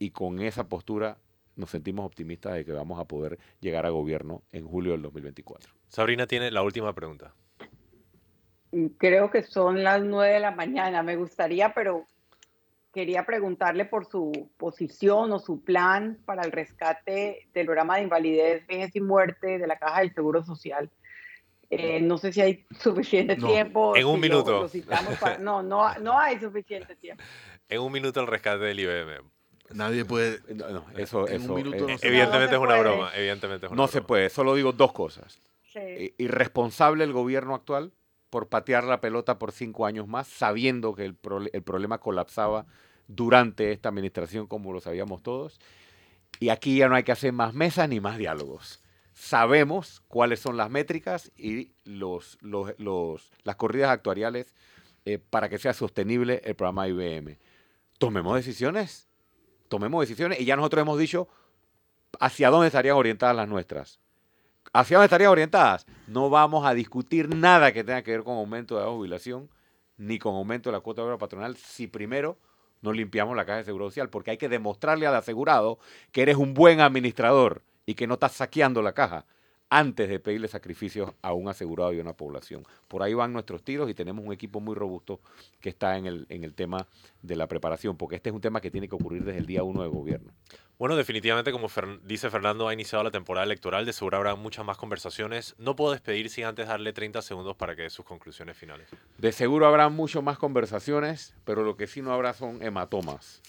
y 0.00 0.10
con 0.10 0.40
esa 0.40 0.68
postura 0.68 1.18
nos 1.54 1.70
sentimos 1.70 2.04
optimistas 2.04 2.54
de 2.54 2.64
que 2.64 2.72
vamos 2.72 2.98
a 2.98 3.04
poder 3.04 3.38
llegar 3.60 3.86
a 3.86 3.90
gobierno 3.90 4.42
en 4.50 4.66
julio 4.66 4.92
del 4.92 5.02
2024. 5.02 5.72
Sabrina 5.86 6.26
tiene 6.26 6.50
la 6.50 6.62
última 6.62 6.92
pregunta. 6.92 7.34
Creo 8.98 9.30
que 9.30 9.42
son 9.42 9.82
las 9.82 10.02
nueve 10.02 10.34
de 10.34 10.40
la 10.40 10.50
mañana. 10.50 11.02
Me 11.02 11.16
gustaría, 11.16 11.72
pero 11.72 12.06
quería 12.92 13.26
preguntarle 13.26 13.84
por 13.84 14.06
su 14.06 14.50
posición 14.56 15.30
o 15.32 15.38
su 15.38 15.62
plan 15.62 16.18
para 16.24 16.42
el 16.42 16.50
rescate 16.50 17.46
del 17.52 17.66
programa 17.66 17.96
de 17.96 18.04
invalidez, 18.04 18.66
vejez 18.66 18.96
y 18.96 19.00
muerte 19.00 19.58
de 19.58 19.66
la 19.66 19.78
Caja 19.78 20.00
del 20.00 20.14
Seguro 20.14 20.42
Social. 20.42 20.90
Eh, 21.68 22.00
no 22.00 22.16
sé 22.16 22.32
si 22.32 22.40
hay 22.40 22.64
suficiente 22.80 23.36
tiempo. 23.36 23.96
En 23.96 24.06
un 24.06 24.18
minuto. 24.18 24.68
no, 25.40 25.62
no, 25.62 25.94
no 25.98 26.18
hay 26.18 26.40
suficiente 26.40 26.96
tiempo. 26.96 27.22
En 27.68 27.80
un 27.80 27.90
minuto 27.90 28.20
el 28.20 28.28
rescate 28.28 28.62
del 28.62 28.78
IBM. 28.78 29.28
Nadie 29.74 30.04
puede. 30.04 30.38
No, 30.54 30.86
eso, 30.96 31.26
eso, 31.26 31.52
un 31.52 31.56
minuto 31.56 31.84
no 31.84 31.96
evidentemente 32.00 32.54
es 32.54 32.60
una 32.60 32.78
broma. 32.78 33.10
Evidentemente 33.12 33.68
no 33.72 33.88
se 33.88 34.02
puede. 34.02 34.30
Solo 34.30 34.54
digo 34.54 34.70
dos 34.70 34.92
cosas. 34.92 35.42
Irresponsable 36.16 37.02
el 37.02 37.12
gobierno 37.12 37.56
actual 37.56 37.92
por 38.30 38.48
patear 38.48 38.84
la 38.84 39.00
pelota 39.00 39.38
por 39.38 39.52
cinco 39.52 39.86
años 39.86 40.08
más, 40.08 40.26
sabiendo 40.26 40.94
que 40.94 41.04
el, 41.04 41.16
el 41.52 41.62
problema 41.62 41.98
colapsaba 41.98 42.66
durante 43.08 43.72
esta 43.72 43.88
administración, 43.88 44.46
como 44.46 44.72
lo 44.72 44.80
sabíamos 44.80 45.22
todos. 45.22 45.60
Y 46.40 46.50
aquí 46.50 46.76
ya 46.76 46.88
no 46.88 46.96
hay 46.96 47.02
que 47.04 47.12
hacer 47.12 47.32
más 47.32 47.54
mesas 47.54 47.88
ni 47.88 48.00
más 48.00 48.18
diálogos 48.18 48.82
sabemos 49.16 50.02
cuáles 50.08 50.40
son 50.40 50.58
las 50.58 50.70
métricas 50.70 51.32
y 51.36 51.72
los, 51.84 52.38
las 52.42 53.56
corridas 53.56 53.90
actuariales 53.90 54.54
eh, 55.06 55.18
para 55.18 55.48
que 55.48 55.58
sea 55.58 55.72
sostenible 55.72 56.42
el 56.44 56.54
programa 56.54 56.86
IBM. 56.86 57.38
Tomemos 57.98 58.36
decisiones, 58.36 59.08
tomemos 59.68 60.02
decisiones 60.02 60.38
y 60.38 60.44
ya 60.44 60.54
nosotros 60.54 60.82
hemos 60.82 60.98
dicho 60.98 61.28
hacia 62.20 62.50
dónde 62.50 62.66
estarían 62.66 62.96
orientadas 62.96 63.34
las 63.34 63.48
nuestras. 63.48 64.00
¿Hacia 64.72 64.96
dónde 64.96 65.06
estarían 65.06 65.30
orientadas? 65.30 65.86
No 66.06 66.30
vamos 66.30 66.66
a 66.66 66.74
discutir 66.74 67.34
nada 67.34 67.72
que 67.72 67.84
tenga 67.84 68.02
que 68.02 68.10
ver 68.12 68.24
con 68.24 68.36
aumento 68.36 68.76
de 68.76 68.84
la 68.84 68.90
jubilación 68.90 69.48
ni 69.96 70.18
con 70.18 70.34
aumento 70.34 70.70
de 70.70 70.74
la 70.76 70.80
cuota 70.80 71.02
de 71.02 71.06
obra 71.06 71.18
patronal 71.18 71.56
si 71.56 71.86
primero 71.86 72.38
no 72.82 72.92
limpiamos 72.92 73.36
la 73.36 73.46
caja 73.46 73.58
de 73.58 73.64
seguro 73.64 73.86
social, 73.86 74.10
porque 74.10 74.32
hay 74.32 74.36
que 74.36 74.48
demostrarle 74.48 75.06
al 75.06 75.14
asegurado 75.14 75.78
que 76.12 76.22
eres 76.22 76.36
un 76.36 76.54
buen 76.54 76.80
administrador 76.80 77.62
y 77.86 77.94
que 77.94 78.06
no 78.06 78.14
estás 78.14 78.32
saqueando 78.32 78.82
la 78.82 78.92
caja 78.92 79.24
antes 79.68 80.08
de 80.08 80.20
pedirle 80.20 80.46
sacrificios 80.46 81.10
a 81.22 81.32
un 81.32 81.48
asegurado 81.48 81.92
y 81.92 81.98
a 81.98 82.02
una 82.02 82.12
población. 82.12 82.62
Por 82.86 83.02
ahí 83.02 83.14
van 83.14 83.32
nuestros 83.32 83.64
tiros 83.64 83.90
y 83.90 83.94
tenemos 83.94 84.24
un 84.24 84.32
equipo 84.32 84.60
muy 84.60 84.74
robusto 84.74 85.20
que 85.60 85.70
está 85.70 85.96
en 85.96 86.06
el, 86.06 86.26
en 86.28 86.44
el 86.44 86.54
tema 86.54 86.86
de 87.22 87.34
la 87.34 87.48
preparación, 87.48 87.96
porque 87.96 88.16
este 88.16 88.30
es 88.30 88.34
un 88.34 88.40
tema 88.40 88.60
que 88.60 88.70
tiene 88.70 88.88
que 88.88 88.94
ocurrir 88.94 89.24
desde 89.24 89.38
el 89.38 89.46
día 89.46 89.64
uno 89.64 89.82
de 89.82 89.88
gobierno. 89.88 90.32
Bueno, 90.78 90.94
definitivamente, 90.94 91.52
como 91.52 91.68
dice 92.02 92.28
Fernando, 92.28 92.68
ha 92.68 92.74
iniciado 92.74 93.02
la 93.02 93.10
temporada 93.10 93.46
electoral, 93.46 93.86
de 93.86 93.94
seguro 93.94 94.18
habrá 94.18 94.34
muchas 94.34 94.64
más 94.64 94.76
conversaciones. 94.76 95.54
No 95.58 95.74
puedo 95.74 95.92
despedir 95.92 96.28
sin 96.28 96.44
antes 96.44 96.68
darle 96.68 96.92
30 96.92 97.22
segundos 97.22 97.56
para 97.56 97.74
que 97.74 97.82
dé 97.82 97.90
sus 97.90 98.04
conclusiones 98.04 98.58
finales. 98.58 98.88
De 99.16 99.32
seguro 99.32 99.66
habrá 99.66 99.88
mucho 99.88 100.20
más 100.20 100.36
conversaciones, 100.36 101.34
pero 101.44 101.62
lo 101.62 101.76
que 101.76 101.86
sí 101.86 102.02
no 102.02 102.12
habrá 102.12 102.34
son 102.34 102.62
hematomas 102.62 103.40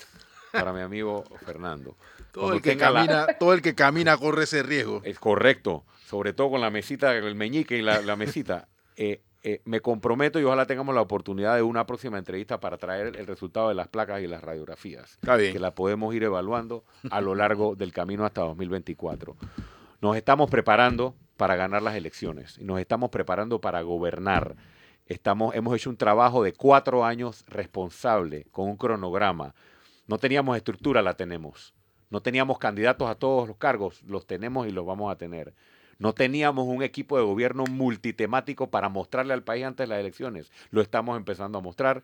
para 0.54 0.72
mi 0.72 0.82
amigo 0.82 1.26
Fernando. 1.46 1.98
Todo 2.32 2.54
el, 2.54 2.62
que 2.62 2.78
camina, 2.78 3.26
todo 3.40 3.54
el 3.54 3.64
que 3.64 3.74
camina 3.74 4.16
corre 4.16 4.44
ese 4.44 4.62
riesgo. 4.62 5.02
Es 5.04 5.18
correcto, 5.18 5.86
sobre 6.06 6.34
todo 6.34 6.52
con 6.52 6.62
la 6.62 6.70
mesita, 6.70 7.16
el 7.16 7.34
meñique 7.34 7.78
y 7.78 7.82
la, 7.82 8.16
mesita. 8.16 8.68
Eh, 9.00 9.22
eh, 9.44 9.62
me 9.66 9.82
comprometo 9.82 10.40
y 10.40 10.44
ojalá 10.44 10.66
tengamos 10.66 10.96
la 10.96 11.02
oportunidad 11.02 11.56
de 11.56 11.62
una 11.62 11.86
próxima 11.86 12.18
entrevista 12.18 12.60
para 12.60 12.78
traer 12.78 13.16
el 13.18 13.28
resultado 13.28 13.70
de 13.70 13.76
las 13.76 13.88
placas 13.88 14.22
y 14.22 14.28
las 14.28 14.44
radiografías. 14.44 15.18
Que 15.54 15.60
la 15.60 15.76
podemos 15.76 16.14
ir 16.16 16.24
evaluando 16.24 16.84
a 17.12 17.22
lo 17.22 17.36
largo 17.36 17.76
del 17.76 17.94
camino 17.94 18.26
hasta 18.26 18.42
2024. 18.42 19.36
Nos 20.02 20.18
estamos 20.18 20.50
preparando 20.50 21.16
para 21.38 21.56
ganar 21.56 21.82
las 21.82 21.96
elecciones 21.96 22.58
y 22.58 22.64
nos 22.64 22.80
estamos 22.80 23.10
preparando 23.10 23.62
para 23.62 23.82
gobernar. 23.82 24.56
Estamos, 25.06 25.56
hemos 25.56 25.76
hecho 25.76 25.90
un 25.90 25.98
trabajo 25.98 26.44
de 26.44 26.54
cuatro 26.54 27.06
años 27.06 27.46
responsable, 27.48 28.46
con 28.52 28.68
un 28.68 28.76
cronograma. 28.76 29.54
No 30.08 30.18
teníamos 30.18 30.58
estructura, 30.58 31.02
la 31.02 31.16
tenemos. 31.16 31.74
No 32.10 32.22
teníamos 32.22 32.58
candidatos 32.58 33.10
a 33.10 33.16
todos 33.16 33.48
los 33.48 33.58
cargos, 33.58 34.02
los 34.04 34.26
tenemos 34.26 34.68
y 34.68 34.72
los 34.72 34.86
vamos 34.86 35.12
a 35.12 35.18
tener. 35.18 35.54
No 36.00 36.14
teníamos 36.14 36.68
un 36.68 36.84
equipo 36.84 37.18
de 37.18 37.24
gobierno 37.24 37.66
multitemático 37.70 38.70
para 38.70 38.90
mostrarle 38.90 39.34
al 39.34 39.44
país 39.44 39.66
antes 39.66 39.88
de 39.88 39.94
las 39.94 40.00
elecciones. 40.00 40.52
Lo 40.70 40.82
estamos 40.82 41.18
empezando 41.18 41.58
a 41.58 41.62
mostrar. 41.62 42.04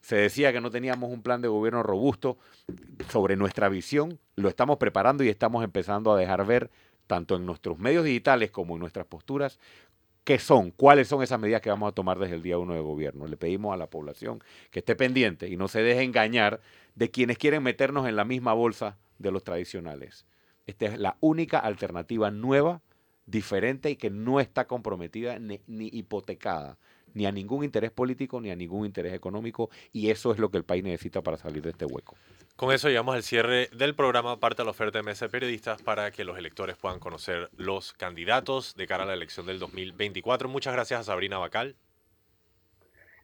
Se 0.00 0.16
decía 0.16 0.52
que 0.52 0.60
no 0.60 0.70
teníamos 0.70 1.10
un 1.10 1.22
plan 1.22 1.40
de 1.40 1.48
gobierno 1.48 1.82
robusto 1.82 2.38
sobre 3.08 3.36
nuestra 3.36 3.68
visión. 3.68 4.18
Lo 4.36 4.48
estamos 4.48 4.78
preparando 4.78 5.24
y 5.24 5.28
estamos 5.28 5.64
empezando 5.64 6.12
a 6.12 6.18
dejar 6.18 6.44
ver, 6.46 6.70
tanto 7.06 7.36
en 7.36 7.46
nuestros 7.46 7.78
medios 7.78 8.04
digitales 8.04 8.50
como 8.50 8.74
en 8.74 8.80
nuestras 8.80 9.06
posturas, 9.06 9.58
qué 10.24 10.38
son, 10.38 10.70
cuáles 10.70 11.08
son 11.08 11.22
esas 11.22 11.38
medidas 11.38 11.60
que 11.60 11.70
vamos 11.70 11.90
a 11.90 11.94
tomar 11.94 12.18
desde 12.18 12.34
el 12.34 12.42
día 12.42 12.58
uno 12.58 12.74
de 12.74 12.80
gobierno. 12.80 13.26
Le 13.26 13.36
pedimos 13.36 13.74
a 13.74 13.76
la 13.76 13.88
población 13.88 14.42
que 14.70 14.80
esté 14.80 14.96
pendiente 14.96 15.48
y 15.48 15.56
no 15.56 15.68
se 15.68 15.82
deje 15.82 16.02
engañar 16.02 16.60
de 16.94 17.10
quienes 17.10 17.38
quieren 17.38 17.62
meternos 17.62 18.08
en 18.08 18.16
la 18.16 18.24
misma 18.24 18.54
bolsa 18.54 18.96
de 19.18 19.30
los 19.30 19.44
tradicionales. 19.44 20.24
Esta 20.66 20.86
es 20.86 20.98
la 20.98 21.16
única 21.20 21.58
alternativa 21.58 22.30
nueva, 22.30 22.80
diferente 23.26 23.90
y 23.90 23.96
que 23.96 24.10
no 24.10 24.40
está 24.40 24.66
comprometida 24.66 25.38
ni, 25.38 25.60
hipotecada 25.68 26.78
ni 27.14 27.26
a 27.26 27.32
ningún 27.32 27.64
interés 27.64 27.92
político 27.92 28.40
ni 28.40 28.50
a 28.50 28.56
ningún 28.56 28.86
interés 28.86 29.14
económico 29.14 29.70
y 29.92 30.10
eso 30.10 30.32
es 30.32 30.38
lo 30.38 30.50
que 30.50 30.58
el 30.58 30.64
país 30.64 30.82
necesita 30.82 31.22
para 31.22 31.36
salir 31.36 31.62
de 31.62 31.70
este 31.70 31.84
hueco. 31.84 32.16
Con 32.56 32.72
eso 32.72 32.88
llegamos 32.88 33.14
al 33.14 33.22
cierre 33.22 33.68
del 33.72 33.94
programa, 33.94 34.38
parte 34.38 34.62
de 34.62 34.64
la 34.64 34.70
oferta 34.70 34.98
de 34.98 35.04
mesa 35.04 35.26
de 35.26 35.30
periodistas 35.30 35.82
para 35.82 36.10
que 36.10 36.24
los 36.24 36.38
electores 36.38 36.76
puedan 36.76 37.00
conocer 37.00 37.50
los 37.56 37.92
candidatos 37.92 38.74
de 38.76 38.86
cara 38.86 39.04
a 39.04 39.06
la 39.06 39.14
elección 39.14 39.46
del 39.46 39.58
2024. 39.58 40.48
Muchas 40.48 40.72
gracias 40.72 41.00
a 41.00 41.04
Sabrina 41.04 41.38
Bacal. 41.38 41.76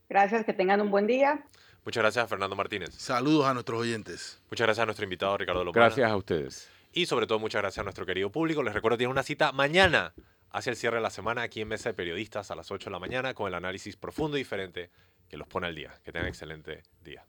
Gracias, 0.09 0.45
que 0.45 0.53
tengan 0.53 0.81
un 0.81 0.91
buen 0.91 1.07
día. 1.07 1.45
Muchas 1.85 2.03
gracias 2.03 2.25
a 2.25 2.29
Fernando 2.29 2.57
Martínez. 2.57 2.91
Saludos 2.95 3.47
a 3.47 3.55
nuestros 3.55 3.81
oyentes. 3.81 4.43
Muchas 4.51 4.67
gracias 4.67 4.83
a 4.83 4.87
nuestro 4.87 5.05
invitado 5.05 5.39
Ricardo 5.39 5.65
Lomana. 5.65 5.87
Gracias 5.87 6.11
a 6.11 6.17
ustedes. 6.17 6.80
Y 6.93 7.07
sobre 7.07 7.27
todo 7.27 7.39
muchas 7.39 7.63
gracias 7.63 7.81
a 7.81 7.85
nuestro 7.85 8.05
querido 8.05 8.31
público. 8.31 8.63
Les 8.63 8.75
recuerdo 8.75 8.99
tienen 8.99 9.13
una 9.13 9.23
cita 9.23 9.53
mañana 9.53 10.15
hacia 10.51 10.71
el 10.71 10.77
cierre 10.77 10.97
de 10.97 11.03
la 11.03 11.11
semana 11.11 11.43
aquí 11.43 11.61
en 11.61 11.69
Mesa 11.69 11.91
de 11.91 11.95
Periodistas 11.95 12.51
a 12.51 12.57
las 12.57 12.71
8 12.71 12.87
de 12.87 12.93
la 12.93 12.99
mañana 12.99 13.35
con 13.35 13.47
el 13.47 13.55
análisis 13.55 13.97
profundo 13.97 14.37
y 14.37 14.41
diferente 14.41 14.91
que 15.29 15.37
los 15.37 15.47
pone 15.47 15.69
al 15.69 15.75
día. 15.75 15.95
Que 16.05 16.13
tengan 16.13 16.29
excelente 16.29 16.83
día. 17.03 17.25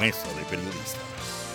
Mesa 0.00 0.28
de 0.34 0.44
Periodistas. 0.44 1.46